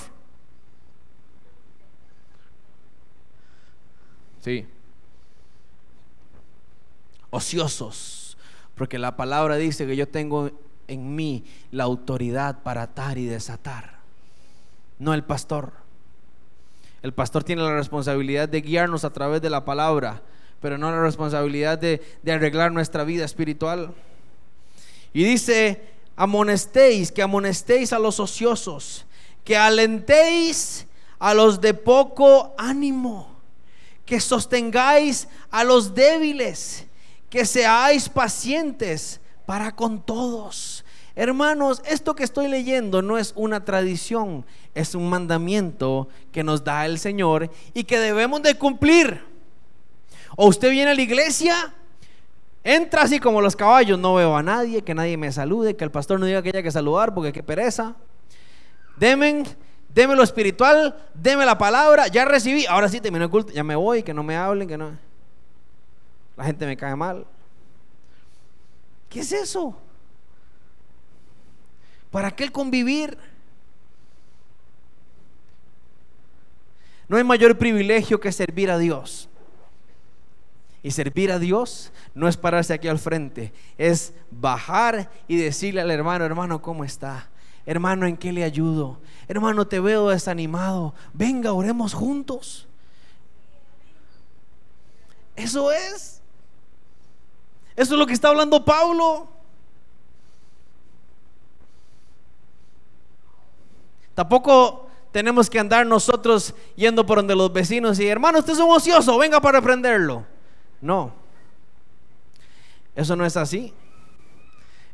Sí. 4.42 4.66
Ociosos. 7.30 8.38
Porque 8.76 8.98
la 8.98 9.16
palabra 9.18 9.56
dice 9.56 9.86
que 9.86 9.96
yo 9.96 10.08
tengo 10.08 10.52
en 10.88 11.16
mí 11.16 11.44
la 11.72 11.84
autoridad 11.84 12.64
para 12.64 12.84
atar 12.84 13.18
y 13.18 13.26
desatar. 13.26 14.00
No 14.98 15.14
el 15.14 15.24
pastor. 15.24 15.74
El 17.02 17.14
pastor 17.14 17.44
tiene 17.44 17.62
la 17.62 17.76
responsabilidad 17.76 18.50
de 18.50 18.62
guiarnos 18.62 19.06
a 19.06 19.14
través 19.14 19.42
de 19.42 19.50
la 19.50 19.64
palabra, 19.64 20.22
pero 20.62 20.78
no 20.78 20.92
la 20.92 21.02
responsabilidad 21.02 21.78
de, 21.78 22.02
de 22.24 22.32
arreglar 22.32 22.72
nuestra 22.72 23.04
vida 23.04 23.24
espiritual. 23.24 23.94
Y 25.14 25.24
dice, 25.24 25.82
amonestéis, 26.16 27.12
que 27.12 27.22
amonestéis 27.22 27.94
a 27.94 28.00
los 28.00 28.20
ociosos, 28.20 29.06
que 29.44 29.58
alentéis 29.58 30.86
a 31.18 31.34
los 31.34 31.60
de 31.62 31.74
poco 31.74 32.54
ánimo, 32.58 33.36
que 34.06 34.20
sostengáis 34.20 35.28
a 35.52 35.64
los 35.64 35.94
débiles, 35.94 36.86
que 37.30 37.46
seáis 37.46 38.10
pacientes 38.10 39.20
para 39.46 39.76
con 39.76 40.02
todos. 40.02 40.84
Hermanos, 41.16 41.82
esto 41.86 42.16
que 42.16 42.24
estoy 42.24 42.48
leyendo 42.48 43.02
no 43.02 43.18
es 43.18 43.34
una 43.36 43.66
tradición, 43.66 44.46
es 44.74 44.96
un 44.96 45.10
mandamiento 45.10 46.08
que 46.32 46.44
nos 46.44 46.64
da 46.64 46.86
el 46.86 47.00
Señor 47.00 47.52
y 47.74 47.84
que 47.84 48.00
debemos 48.00 48.42
de 48.42 48.56
cumplir. 48.56 49.22
O 50.38 50.48
usted 50.48 50.70
viene 50.70 50.92
a 50.92 50.96
la 50.96 51.02
iglesia 51.02 51.74
Entra 52.72 53.02
así 53.02 53.20
como 53.20 53.42
los 53.42 53.56
caballos, 53.56 53.98
no 53.98 54.14
veo 54.14 54.38
a 54.38 54.44
nadie, 54.44 54.84
que 54.84 54.94
nadie 54.94 55.18
me 55.18 55.32
salude, 55.32 55.76
que 55.76 55.84
el 55.84 55.90
pastor 55.90 56.20
no 56.20 56.28
diga 56.28 56.44
que 56.44 56.50
haya 56.50 56.62
que 56.62 56.70
saludar 56.70 57.16
porque 57.16 57.34
qué 57.34 57.42
pereza. 57.42 57.96
Demen, 58.96 59.44
deme 59.92 60.16
lo 60.16 60.22
espiritual, 60.22 60.96
deme 61.16 61.48
la 61.48 61.58
palabra, 61.58 62.10
ya 62.10 62.26
recibí, 62.26 62.68
ahora 62.68 62.88
sí 62.88 63.02
terminó 63.02 63.26
el 63.26 63.32
culto, 63.32 63.52
ya 63.52 63.64
me 63.64 63.76
voy, 63.76 64.04
que 64.04 64.14
no 64.14 64.22
me 64.22 64.38
hablen, 64.38 64.68
que 64.68 64.78
no. 64.78 64.96
La 66.38 66.44
gente 66.44 66.68
me 66.68 66.78
cae 66.78 66.96
mal. 66.96 67.26
¿Qué 69.10 69.22
es 69.22 69.32
eso? 69.32 69.76
¿Para 72.12 72.30
qué 72.30 72.52
convivir? 72.52 73.18
No 77.08 77.18
hay 77.18 77.24
mayor 77.24 77.58
privilegio 77.58 78.20
que 78.20 78.32
servir 78.32 78.70
a 78.70 78.78
Dios. 78.78 79.29
Y 80.82 80.92
servir 80.92 81.32
a 81.32 81.40
Dios 81.40 81.92
no 82.14 82.28
es 82.28 82.38
pararse 82.38 82.74
aquí 82.74 82.88
al 82.88 83.00
frente, 83.00 83.52
es 83.78 84.14
bajar 84.32 85.12
y 85.28 85.36
decirle 85.38 85.82
al 85.82 85.92
hermano, 85.92 86.24
hermano, 86.24 86.62
¿cómo 86.62 86.84
está? 86.84 87.30
Hermano, 87.66 88.08
¿en 88.08 88.18
qué 88.18 88.32
le 88.32 88.44
ayudo? 88.44 89.00
Hermano, 89.28 89.68
te 89.68 89.80
veo 89.80 90.10
desanimado. 90.10 90.96
Venga, 91.14 91.54
oremos 91.54 91.94
juntos. 91.94 92.68
Eso 95.36 95.72
es. 95.72 96.22
Eso 97.76 97.94
es 97.94 98.00
lo 98.00 98.06
que 98.06 98.14
está 98.14 98.30
hablando 98.30 98.66
Pablo. 98.66 99.30
Tampoco 104.16 104.90
tenemos 105.12 105.50
que 105.50 105.60
andar 105.60 105.86
nosotros 105.86 106.54
yendo 106.76 107.06
por 107.06 107.20
donde 107.20 107.36
los 107.36 107.54
vecinos 107.54 108.00
y 108.00 108.08
hermano, 108.08 108.40
usted 108.40 108.54
es 108.54 108.60
un 108.60 108.70
ocioso, 108.70 109.18
venga 109.18 109.40
para 109.40 109.60
reprenderlo. 109.60 110.26
No. 110.82 111.12
Eso 112.96 113.16
no 113.16 113.26
es 113.26 113.38
así. 113.38 113.74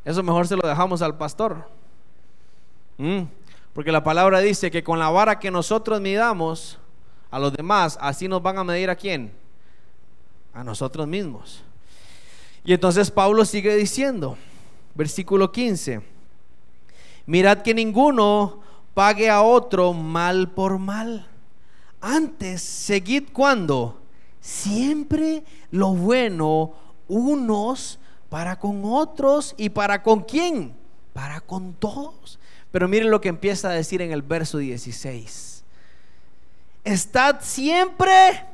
Eso 0.04 0.22
mejor 0.22 0.46
se 0.46 0.56
lo 0.56 0.66
dejamos 0.66 1.02
al 1.02 1.16
pastor. 1.16 1.68
Mm. 2.98 3.22
Porque 3.72 3.92
la 3.92 4.04
palabra 4.04 4.40
dice 4.40 4.70
que 4.70 4.84
con 4.84 4.98
la 4.98 5.10
vara 5.10 5.38
que 5.38 5.50
nosotros 5.50 6.00
midamos 6.00 6.78
a 7.30 7.38
los 7.38 7.52
demás, 7.52 7.98
así 8.00 8.28
nos 8.28 8.42
van 8.42 8.58
a 8.58 8.64
medir 8.64 8.88
a 8.88 8.96
quién? 8.96 9.32
A 10.54 10.64
nosotros 10.64 11.06
mismos. 11.06 11.62
Y 12.64 12.72
entonces 12.72 13.10
Pablo 13.10 13.44
sigue 13.44 13.76
diciendo, 13.76 14.38
versículo 14.94 15.52
15, 15.52 16.00
mirad 17.26 17.58
que 17.58 17.74
ninguno 17.74 18.60
pague 18.94 19.28
a 19.28 19.42
otro 19.42 19.92
mal 19.92 20.50
por 20.50 20.78
mal. 20.78 21.28
Antes, 22.00 22.62
seguid 22.62 23.24
cuando 23.32 24.00
siempre 24.46 25.42
lo 25.72 25.88
bueno 25.88 26.72
unos 27.08 27.98
para 28.28 28.58
con 28.60 28.82
otros 28.84 29.54
y 29.58 29.70
para 29.70 30.04
con 30.04 30.22
quién? 30.22 30.76
Para 31.12 31.40
con 31.40 31.74
todos. 31.74 32.38
Pero 32.70 32.86
miren 32.86 33.10
lo 33.10 33.20
que 33.20 33.28
empieza 33.28 33.68
a 33.68 33.72
decir 33.72 34.02
en 34.02 34.12
el 34.12 34.22
verso 34.22 34.58
16. 34.58 35.64
Estad 36.84 37.40
siempre. 37.40 38.44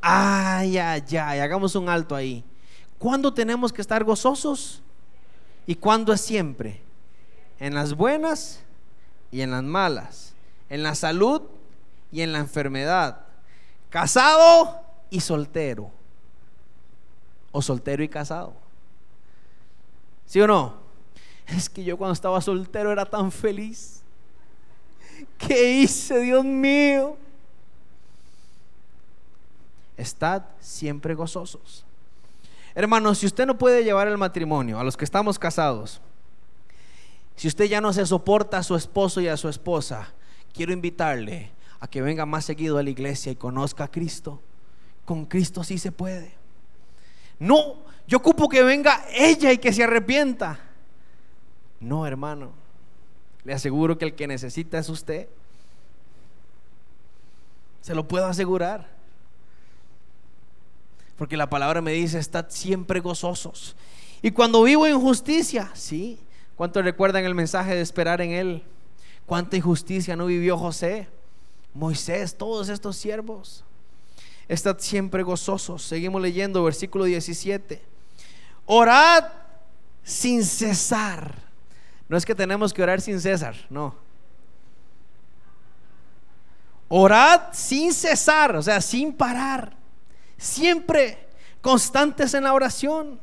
Ay, 0.00 0.78
ay, 0.78 1.02
ay. 1.18 1.40
Hagamos 1.40 1.74
un 1.74 1.90
alto 1.90 2.16
ahí. 2.16 2.42
¿Cuándo 2.98 3.34
tenemos 3.34 3.74
que 3.74 3.82
estar 3.82 4.02
gozosos? 4.04 4.82
¿Y 5.66 5.74
cuándo 5.74 6.14
es 6.14 6.22
siempre? 6.22 6.80
En 7.58 7.74
las 7.74 7.94
buenas 7.94 8.60
y 9.30 9.42
en 9.42 9.50
las 9.50 9.64
malas. 9.64 10.32
En 10.70 10.82
la 10.82 10.94
salud 10.94 11.42
y 12.10 12.22
en 12.22 12.32
la 12.32 12.38
enfermedad. 12.38 13.20
Casado 13.90 14.80
y 15.10 15.20
soltero. 15.20 15.90
O 17.52 17.60
soltero 17.60 18.02
y 18.02 18.08
casado. 18.08 18.54
¿Sí 20.26 20.40
o 20.40 20.46
no? 20.46 20.74
Es 21.48 21.68
que 21.68 21.82
yo 21.82 21.96
cuando 21.96 22.12
estaba 22.12 22.40
soltero 22.40 22.92
era 22.92 23.04
tan 23.04 23.32
feliz. 23.32 24.02
¿Qué 25.36 25.80
hice, 25.80 26.20
Dios 26.20 26.44
mío? 26.44 27.16
Estad 29.96 30.42
siempre 30.60 31.14
gozosos. 31.14 31.84
Hermanos, 32.74 33.18
si 33.18 33.26
usted 33.26 33.46
no 33.46 33.58
puede 33.58 33.82
llevar 33.82 34.08
el 34.08 34.16
matrimonio, 34.16 34.78
a 34.78 34.84
los 34.84 34.96
que 34.96 35.04
estamos 35.04 35.38
casados, 35.38 36.00
Si 37.36 37.48
usted 37.48 37.64
ya 37.64 37.80
no 37.80 37.90
se 37.94 38.04
soporta 38.04 38.58
a 38.58 38.62
su 38.62 38.76
esposo 38.76 39.18
y 39.22 39.28
a 39.28 39.36
su 39.38 39.48
esposa, 39.48 40.12
quiero 40.52 40.74
invitarle 40.74 41.50
a 41.80 41.88
que 41.88 42.02
venga 42.02 42.26
más 42.26 42.44
seguido 42.44 42.76
a 42.76 42.82
la 42.82 42.90
iglesia 42.90 43.32
y 43.32 43.36
conozca 43.36 43.84
a 43.84 43.90
Cristo. 43.90 44.42
Con 45.04 45.26
Cristo 45.26 45.64
sí 45.64 45.78
se 45.78 45.92
puede. 45.92 46.32
No, 47.38 47.76
yo 48.06 48.18
ocupo 48.18 48.48
que 48.48 48.62
venga 48.62 49.04
ella 49.14 49.52
y 49.52 49.58
que 49.58 49.72
se 49.72 49.84
arrepienta. 49.84 50.60
No, 51.80 52.06
hermano. 52.06 52.52
Le 53.44 53.54
aseguro 53.54 53.96
que 53.96 54.04
el 54.04 54.14
que 54.14 54.26
necesita 54.26 54.78
es 54.78 54.88
usted. 54.88 55.28
Se 57.80 57.94
lo 57.94 58.06
puedo 58.06 58.26
asegurar. 58.26 58.86
Porque 61.16 61.36
la 61.36 61.48
palabra 61.48 61.80
me 61.80 61.92
dice, 61.92 62.18
estad 62.18 62.46
siempre 62.48 63.00
gozosos. 63.00 63.76
Y 64.22 64.30
cuando 64.30 64.62
vivo 64.62 64.86
en 64.86 65.00
justicia, 65.00 65.70
sí. 65.74 66.18
¿Cuánto 66.56 66.82
recuerdan 66.82 67.24
el 67.24 67.34
mensaje 67.34 67.74
de 67.74 67.80
esperar 67.80 68.20
en 68.20 68.32
Él? 68.32 68.62
¿Cuánta 69.24 69.56
injusticia 69.56 70.16
no 70.16 70.26
vivió 70.26 70.58
José? 70.58 71.08
Moisés, 71.72 72.36
todos 72.36 72.68
estos 72.68 72.96
siervos. 72.96 73.64
Estad 74.50 74.80
siempre 74.80 75.22
gozosos. 75.22 75.80
Seguimos 75.80 76.20
leyendo 76.20 76.64
versículo 76.64 77.04
17. 77.04 77.80
Orad 78.66 79.26
sin 80.02 80.44
cesar. 80.44 81.36
No 82.08 82.16
es 82.16 82.26
que 82.26 82.34
tenemos 82.34 82.72
que 82.74 82.82
orar 82.82 83.00
sin 83.00 83.20
cesar, 83.20 83.54
no. 83.70 83.94
Orad 86.88 87.42
sin 87.52 87.94
cesar, 87.94 88.56
o 88.56 88.62
sea, 88.62 88.80
sin 88.80 89.12
parar. 89.12 89.76
Siempre 90.36 91.28
constantes 91.60 92.34
en 92.34 92.42
la 92.42 92.52
oración. 92.52 93.20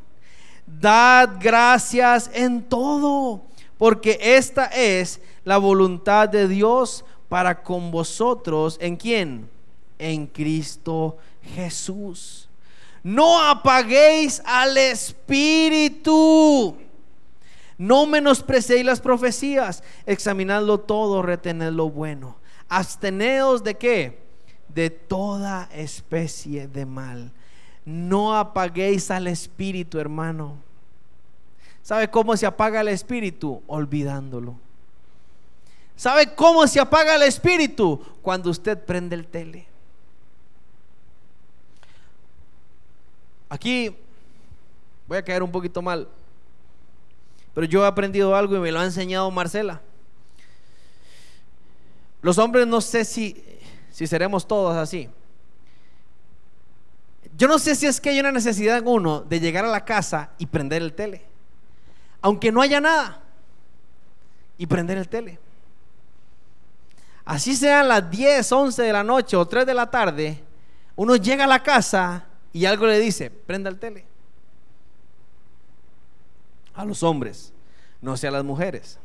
Dad 0.65 1.31
gracias 1.41 2.31
en 2.33 2.63
todo, 2.63 3.43
porque 3.77 4.17
esta 4.21 4.67
es 4.67 5.19
la 5.43 5.57
voluntad 5.57 6.29
de 6.29 6.47
Dios 6.47 7.03
para 7.27 7.63
con 7.63 7.91
vosotros. 7.91 8.77
¿En 8.79 8.95
quién? 8.95 9.56
En 9.99 10.27
Cristo 10.27 11.17
Jesús. 11.55 12.47
No 13.03 13.41
apaguéis 13.41 14.41
al 14.45 14.77
Espíritu. 14.77 16.07
No 17.77 18.05
menosprecéis 18.05 18.83
las 18.83 18.99
profecías. 18.99 19.83
Examinadlo 20.05 20.79
todo, 20.79 21.21
retened 21.21 21.71
lo 21.71 21.89
bueno. 21.89 22.37
Absteneos 22.67 23.63
de 23.63 23.75
qué? 23.75 24.19
De 24.67 24.89
toda 24.89 25.69
especie 25.73 26.67
de 26.67 26.85
mal. 26.85 27.31
No 27.85 28.35
apaguéis 28.35 29.09
al 29.11 29.27
Espíritu, 29.27 29.99
hermano. 29.99 30.55
¿Sabe 31.81 32.09
cómo 32.09 32.35
se 32.35 32.45
apaga 32.45 32.81
el 32.81 32.89
Espíritu? 32.89 33.63
Olvidándolo. 33.67 34.55
¿Sabe 35.95 36.35
cómo 36.35 36.67
se 36.67 36.81
apaga 36.81 37.15
el 37.15 37.23
Espíritu? 37.23 38.01
Cuando 38.21 38.49
usted 38.49 38.77
prende 38.77 39.15
el 39.15 39.27
tele. 39.27 39.67
Aquí 43.49 43.95
voy 45.07 45.17
a 45.17 45.23
caer 45.23 45.43
un 45.43 45.51
poquito 45.51 45.81
mal. 45.81 46.07
Pero 47.53 47.65
yo 47.65 47.83
he 47.83 47.87
aprendido 47.87 48.35
algo 48.35 48.55
y 48.55 48.59
me 48.59 48.71
lo 48.71 48.79
ha 48.79 48.85
enseñado 48.85 49.31
Marcela. 49.31 49.81
Los 52.21 52.37
hombres 52.37 52.67
no 52.67 52.81
sé 52.81 53.05
si, 53.05 53.43
si 53.91 54.05
seremos 54.05 54.47
todos 54.47 54.75
así. 54.75 55.09
Yo 57.37 57.47
no 57.47 57.59
sé 57.59 57.75
si 57.75 57.85
es 57.85 58.01
que 58.01 58.09
hay 58.09 58.19
una 58.19 58.31
necesidad 58.31 58.77
en 58.77 58.87
uno 58.87 59.21
de 59.21 59.39
llegar 59.39 59.63
a 59.63 59.69
la 59.69 59.85
casa 59.85 60.31
y 60.37 60.47
prender 60.47 60.81
el 60.81 60.93
tele. 60.93 61.23
Aunque 62.21 62.51
no 62.51 62.61
haya 62.61 62.81
nada. 62.81 63.21
Y 64.57 64.65
prender 64.65 64.97
el 64.97 65.07
tele. 65.07 65.39
Así 67.23 67.55
sean 67.55 67.87
las 67.87 68.09
10, 68.09 68.51
11 68.51 68.83
de 68.83 68.93
la 68.93 69.03
noche 69.03 69.35
o 69.35 69.45
3 69.45 69.65
de 69.65 69.73
la 69.73 69.91
tarde, 69.91 70.43
uno 70.95 71.15
llega 71.15 71.43
a 71.43 71.47
la 71.47 71.61
casa 71.61 72.25
y 72.53 72.65
algo 72.65 72.87
le 72.87 72.99
dice, 72.99 73.29
prenda 73.29 73.69
el 73.69 73.79
tele. 73.79 74.05
A 76.73 76.85
los 76.85 77.03
hombres, 77.03 77.53
no 78.01 78.15
sea 78.17 78.29
a 78.29 78.33
las 78.33 78.43
mujeres. 78.43 78.99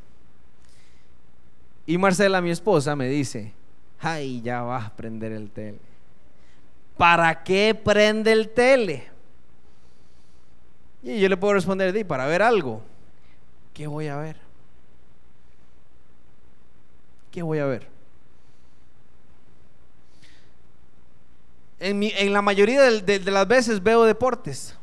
Y 1.87 1.99
Marcela, 1.99 2.41
mi 2.41 2.51
esposa, 2.51 2.95
me 2.95 3.09
dice, 3.09 3.53
ay, 4.01 4.41
ya 4.43 4.63
vas 4.63 4.87
a 4.87 4.97
prender 4.97 5.33
el 5.33 5.51
tele. 5.51 5.79
¿Para 6.97 7.43
qué 7.43 7.75
prende 7.75 8.33
el 8.33 8.51
tele? 8.51 9.09
Y 11.03 11.21
yo 11.21 11.29
le 11.29 11.37
puedo 11.37 11.55
responder, 11.55 11.93
di, 11.93 12.05
para 12.05 12.27
ver 12.27 12.43
algo. 12.43 12.83
¿Qué 13.75 13.87
voy 13.87 14.07
a 14.07 14.17
ver? 14.17 14.37
¿Qué 17.31 17.43
voy 17.43 17.59
a 17.59 17.67
ver? 17.67 17.92
En, 21.83 22.33
la 22.33 22.43
mayoría 22.43 22.81
de, 22.81 23.19
las 23.19 23.49
veces 23.49 23.83
veo 23.83 24.05
deportes. 24.05 24.77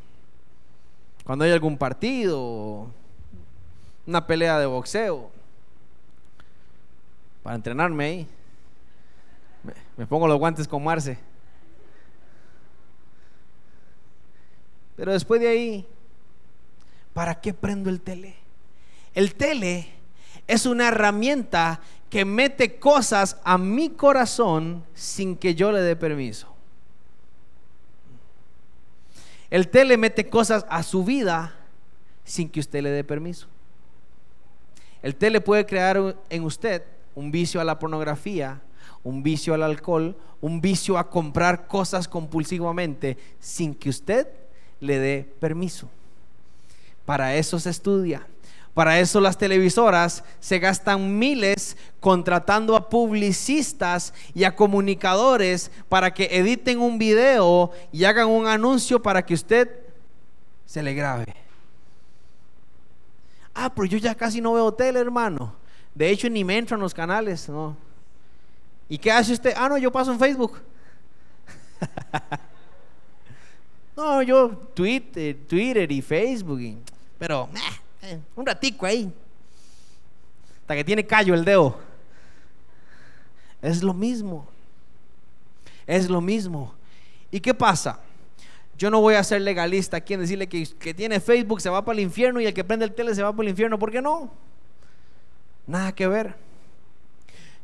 Cuando 1.24 1.44
hay 1.44 1.50
algún 1.50 1.78
partido, 1.78 2.88
una 4.06 4.26
pelea 4.26 4.58
de 4.58 4.66
boxeo, 4.66 5.30
para 7.42 7.56
entrenarme 7.56 8.04
ahí, 8.04 8.28
me, 9.96 10.06
pongo 10.06 10.28
los 10.28 10.38
guantes 10.38 10.68
con 10.68 10.84
Marce. 10.84 11.18
Pero 14.96 15.12
después 15.12 15.40
de 15.40 15.48
ahí, 15.48 15.86
¿para 17.14 17.40
qué 17.40 17.54
prendo 17.54 17.88
el 17.88 18.02
tele? 18.02 18.36
El 19.14 19.34
tele 19.34 19.88
es 20.46 20.66
una 20.66 20.88
herramienta 20.88 21.80
que 22.10 22.26
mete 22.26 22.78
cosas 22.78 23.40
a 23.42 23.56
mi 23.56 23.88
corazón 23.90 24.84
sin 24.92 25.36
que 25.36 25.54
yo 25.54 25.72
le 25.72 25.80
dé 25.80 25.96
permiso. 25.96 26.49
El 29.50 29.68
tele 29.68 29.96
mete 29.96 30.28
cosas 30.28 30.64
a 30.68 30.82
su 30.82 31.04
vida 31.04 31.54
sin 32.24 32.48
que 32.48 32.60
usted 32.60 32.82
le 32.82 32.90
dé 32.90 33.02
permiso. 33.02 33.48
El 35.02 35.16
tele 35.16 35.40
puede 35.40 35.66
crear 35.66 36.16
en 36.28 36.44
usted 36.44 36.84
un 37.14 37.30
vicio 37.30 37.60
a 37.60 37.64
la 37.64 37.78
pornografía, 37.78 38.60
un 39.02 39.22
vicio 39.22 39.54
al 39.54 39.62
alcohol, 39.62 40.16
un 40.40 40.60
vicio 40.60 40.98
a 40.98 41.10
comprar 41.10 41.66
cosas 41.66 42.06
compulsivamente 42.06 43.16
sin 43.40 43.74
que 43.74 43.90
usted 43.90 44.28
le 44.78 44.98
dé 44.98 45.32
permiso. 45.40 45.88
Para 47.04 47.34
eso 47.34 47.58
se 47.58 47.70
estudia. 47.70 48.26
Para 48.74 49.00
eso 49.00 49.20
las 49.20 49.36
televisoras 49.36 50.22
se 50.38 50.58
gastan 50.58 51.18
miles 51.18 51.76
contratando 51.98 52.76
a 52.76 52.88
publicistas 52.88 54.14
y 54.32 54.44
a 54.44 54.54
comunicadores 54.54 55.70
para 55.88 56.14
que 56.14 56.28
editen 56.30 56.78
un 56.78 56.96
video 56.96 57.72
y 57.90 58.04
hagan 58.04 58.28
un 58.28 58.46
anuncio 58.46 59.02
para 59.02 59.24
que 59.24 59.34
usted 59.34 59.68
se 60.64 60.82
le 60.82 60.94
grabe. 60.94 61.34
Ah, 63.52 63.72
pero 63.74 63.86
yo 63.86 63.98
ya 63.98 64.14
casi 64.14 64.40
no 64.40 64.52
veo 64.52 64.72
tele, 64.72 65.00
hermano. 65.00 65.54
De 65.94 66.08
hecho, 66.08 66.30
ni 66.30 66.44
me 66.44 66.56
entro 66.56 66.76
en 66.76 66.80
los 66.80 66.94
canales, 66.94 67.48
¿no? 67.48 67.76
¿Y 68.88 68.96
qué 68.96 69.10
hace 69.10 69.32
usted? 69.32 69.52
Ah, 69.56 69.68
no, 69.68 69.78
yo 69.78 69.90
paso 69.90 70.12
en 70.12 70.18
Facebook. 70.18 70.60
no, 73.96 74.22
yo 74.22 74.50
Twitter, 74.74 75.36
Twitter 75.48 75.90
y 75.90 76.00
Facebook. 76.00 76.60
pero... 77.18 77.48
Eh, 78.02 78.18
un 78.36 78.46
ratico 78.46 78.86
ahí. 78.86 79.12
Hasta 80.62 80.74
que 80.76 80.84
tiene 80.84 81.06
callo 81.06 81.34
el 81.34 81.44
dedo. 81.44 81.78
Es 83.60 83.82
lo 83.82 83.92
mismo. 83.92 84.48
Es 85.86 86.08
lo 86.08 86.20
mismo. 86.20 86.74
¿Y 87.30 87.40
qué 87.40 87.52
pasa? 87.52 88.00
Yo 88.78 88.90
no 88.90 89.00
voy 89.00 89.14
a 89.14 89.24
ser 89.24 89.42
legalista 89.42 89.98
aquí 89.98 90.14
en 90.14 90.20
decirle 90.20 90.48
que, 90.48 90.66
que 90.78 90.94
tiene 90.94 91.20
Facebook 91.20 91.60
se 91.60 91.68
va 91.68 91.84
para 91.84 91.98
el 91.98 92.04
infierno 92.04 92.40
y 92.40 92.46
el 92.46 92.54
que 92.54 92.64
prende 92.64 92.86
el 92.86 92.94
tele 92.94 93.14
se 93.14 93.22
va 93.22 93.32
para 93.32 93.42
el 93.42 93.50
infierno. 93.50 93.78
¿Por 93.78 93.90
qué 93.90 94.00
no? 94.00 94.32
Nada 95.66 95.92
que 95.94 96.06
ver. 96.06 96.34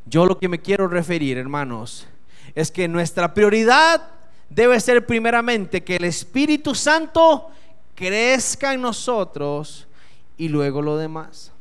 Yo 0.05 0.25
lo 0.25 0.37
que 0.37 0.47
me 0.47 0.59
quiero 0.59 0.87
referir, 0.87 1.37
hermanos, 1.37 2.07
es 2.55 2.71
que 2.71 2.87
nuestra 2.87 3.33
prioridad 3.33 4.09
debe 4.49 4.79
ser 4.79 5.05
primeramente 5.05 5.83
que 5.83 5.97
el 5.97 6.05
Espíritu 6.05 6.73
Santo 6.75 7.49
crezca 7.95 8.73
en 8.73 8.81
nosotros 8.81 9.87
y 10.37 10.49
luego 10.49 10.81
lo 10.81 10.97
demás. 10.97 11.51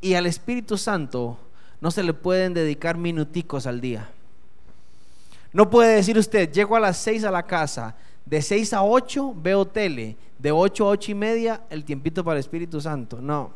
Y 0.00 0.14
al 0.14 0.26
Espíritu 0.26 0.78
Santo 0.78 1.38
no 1.80 1.90
se 1.90 2.02
le 2.02 2.14
pueden 2.14 2.54
dedicar 2.54 2.96
minuticos 2.96 3.66
al 3.66 3.80
día. 3.80 4.08
No 5.52 5.70
puede 5.70 5.96
decir 5.96 6.18
usted, 6.18 6.52
llego 6.52 6.76
a 6.76 6.80
las 6.80 6.98
6 6.98 7.24
a 7.24 7.30
la 7.30 7.42
casa, 7.42 7.96
de 8.24 8.42
6 8.42 8.72
a 8.74 8.82
8 8.82 9.34
veo 9.36 9.66
tele, 9.66 10.16
de 10.38 10.52
8 10.52 10.84
a 10.84 10.88
8 10.90 11.12
y 11.12 11.14
media 11.14 11.62
el 11.70 11.84
tiempito 11.84 12.22
para 12.22 12.36
el 12.36 12.40
Espíritu 12.40 12.80
Santo. 12.80 13.20
No. 13.20 13.50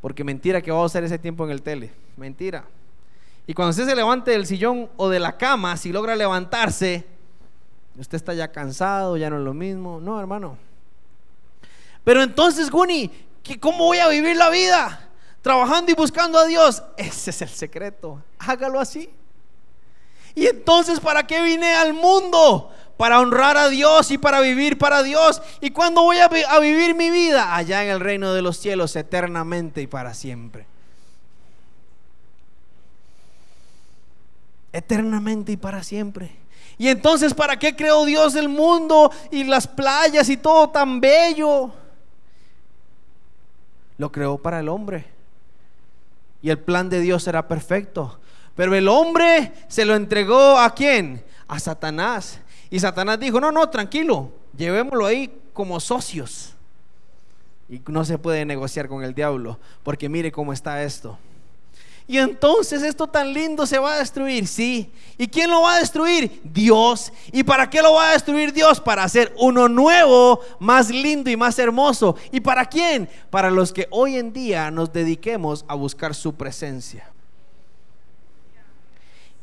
Porque 0.00 0.24
mentira 0.24 0.60
que 0.60 0.70
va 0.70 0.82
a 0.82 0.86
hacer 0.86 1.04
ese 1.04 1.18
tiempo 1.18 1.44
en 1.44 1.50
el 1.50 1.62
tele. 1.62 1.92
Mentira. 2.16 2.64
Y 3.46 3.54
cuando 3.54 3.70
usted 3.70 3.86
se 3.86 3.94
levante 3.94 4.32
del 4.32 4.46
sillón 4.46 4.88
o 4.96 5.08
de 5.08 5.20
la 5.20 5.36
cama, 5.36 5.76
si 5.76 5.92
logra 5.92 6.16
levantarse, 6.16 7.06
usted 7.96 8.16
está 8.16 8.34
ya 8.34 8.50
cansado, 8.50 9.16
ya 9.16 9.30
no 9.30 9.38
es 9.38 9.44
lo 9.44 9.54
mismo. 9.54 10.00
No, 10.00 10.18
hermano. 10.18 10.58
Pero 12.06 12.22
entonces, 12.22 12.70
Guni, 12.70 13.10
¿Que 13.42 13.58
¿Cómo 13.58 13.84
voy 13.84 13.98
a 13.98 14.06
vivir 14.06 14.36
la 14.36 14.48
vida? 14.48 15.08
Trabajando 15.42 15.90
y 15.90 15.94
buscando 15.94 16.38
a 16.38 16.46
Dios. 16.46 16.84
Ese 16.96 17.30
es 17.30 17.42
el 17.42 17.48
secreto. 17.48 18.22
Hágalo 18.38 18.78
así. 18.78 19.10
Y 20.34 20.46
entonces, 20.46 21.00
¿para 21.00 21.26
qué 21.26 21.42
vine 21.42 21.74
al 21.74 21.94
mundo? 21.94 22.72
Para 22.96 23.20
honrar 23.20 23.56
a 23.56 23.68
Dios 23.68 24.10
y 24.12 24.18
para 24.18 24.40
vivir 24.40 24.78
para 24.78 25.04
Dios. 25.04 25.42
¿Y 25.60 25.70
cuándo 25.70 26.02
voy 26.02 26.18
a, 26.18 26.24
a 26.26 26.58
vivir 26.58 26.94
mi 26.94 27.10
vida? 27.10 27.54
Allá 27.54 27.84
en 27.84 27.90
el 27.90 28.00
reino 28.00 28.32
de 28.34 28.42
los 28.42 28.56
cielos, 28.56 28.94
eternamente 28.96 29.80
y 29.80 29.88
para 29.88 30.14
siempre. 30.14 30.66
Eternamente 34.72 35.52
y 35.52 35.56
para 35.56 35.82
siempre. 35.82 36.36
Y 36.78 36.88
entonces, 36.88 37.32
¿para 37.34 37.56
qué 37.58 37.74
creó 37.74 38.04
Dios 38.04 38.34
el 38.34 38.48
mundo 38.48 39.12
y 39.30 39.44
las 39.44 39.68
playas 39.68 40.28
y 40.28 40.36
todo 40.36 40.70
tan 40.70 41.00
bello? 41.00 41.72
Lo 43.98 44.12
creó 44.12 44.38
para 44.38 44.60
el 44.60 44.68
hombre. 44.68 45.06
Y 46.42 46.50
el 46.50 46.58
plan 46.58 46.88
de 46.88 47.00
Dios 47.00 47.26
era 47.26 47.48
perfecto. 47.48 48.18
Pero 48.54 48.74
el 48.74 48.88
hombre 48.88 49.52
se 49.68 49.84
lo 49.84 49.94
entregó 49.94 50.58
a 50.58 50.74
quién? 50.74 51.22
A 51.46 51.58
Satanás. 51.58 52.40
Y 52.70 52.80
Satanás 52.80 53.20
dijo, 53.20 53.40
no, 53.40 53.52
no, 53.52 53.68
tranquilo, 53.68 54.32
llevémoslo 54.56 55.06
ahí 55.06 55.32
como 55.52 55.78
socios. 55.78 56.54
Y 57.68 57.80
no 57.88 58.04
se 58.04 58.18
puede 58.18 58.44
negociar 58.44 58.88
con 58.88 59.02
el 59.02 59.14
diablo, 59.14 59.58
porque 59.82 60.08
mire 60.08 60.32
cómo 60.32 60.52
está 60.52 60.82
esto. 60.82 61.18
Y 62.08 62.18
entonces 62.18 62.82
esto 62.82 63.08
tan 63.08 63.32
lindo 63.32 63.66
se 63.66 63.78
va 63.78 63.94
a 63.94 63.98
destruir, 63.98 64.46
sí. 64.46 64.92
¿Y 65.18 65.26
quién 65.26 65.50
lo 65.50 65.62
va 65.62 65.74
a 65.74 65.78
destruir? 65.80 66.40
Dios. 66.44 67.12
¿Y 67.32 67.42
para 67.42 67.68
qué 67.68 67.82
lo 67.82 67.94
va 67.94 68.10
a 68.10 68.12
destruir 68.12 68.52
Dios? 68.52 68.80
Para 68.80 69.02
hacer 69.02 69.34
uno 69.38 69.68
nuevo, 69.68 70.40
más 70.60 70.88
lindo 70.88 71.30
y 71.30 71.36
más 71.36 71.58
hermoso. 71.58 72.16
¿Y 72.30 72.40
para 72.40 72.64
quién? 72.66 73.08
Para 73.28 73.50
los 73.50 73.72
que 73.72 73.88
hoy 73.90 74.16
en 74.16 74.32
día 74.32 74.70
nos 74.70 74.92
dediquemos 74.92 75.64
a 75.66 75.74
buscar 75.74 76.14
su 76.14 76.34
presencia. 76.34 77.10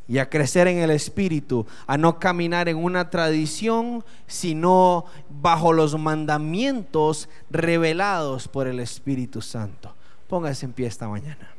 Y 0.08 0.20
a 0.20 0.30
crecer 0.30 0.68
en 0.68 0.78
el 0.78 0.92
Espíritu, 0.92 1.66
a 1.86 1.98
no 1.98 2.18
caminar 2.18 2.70
en 2.70 2.78
una 2.78 3.10
tradición, 3.10 4.06
sino 4.26 5.06
bajo 5.30 5.74
los 5.74 5.98
mandamientos 5.98 7.28
revelados 7.50 8.48
por 8.48 8.68
el 8.68 8.80
Espíritu 8.80 9.42
Santo. 9.42 9.94
Póngase 10.30 10.66
en 10.66 10.74
pie 10.74 10.88
esta 10.88 11.10
mañana. 11.10 11.53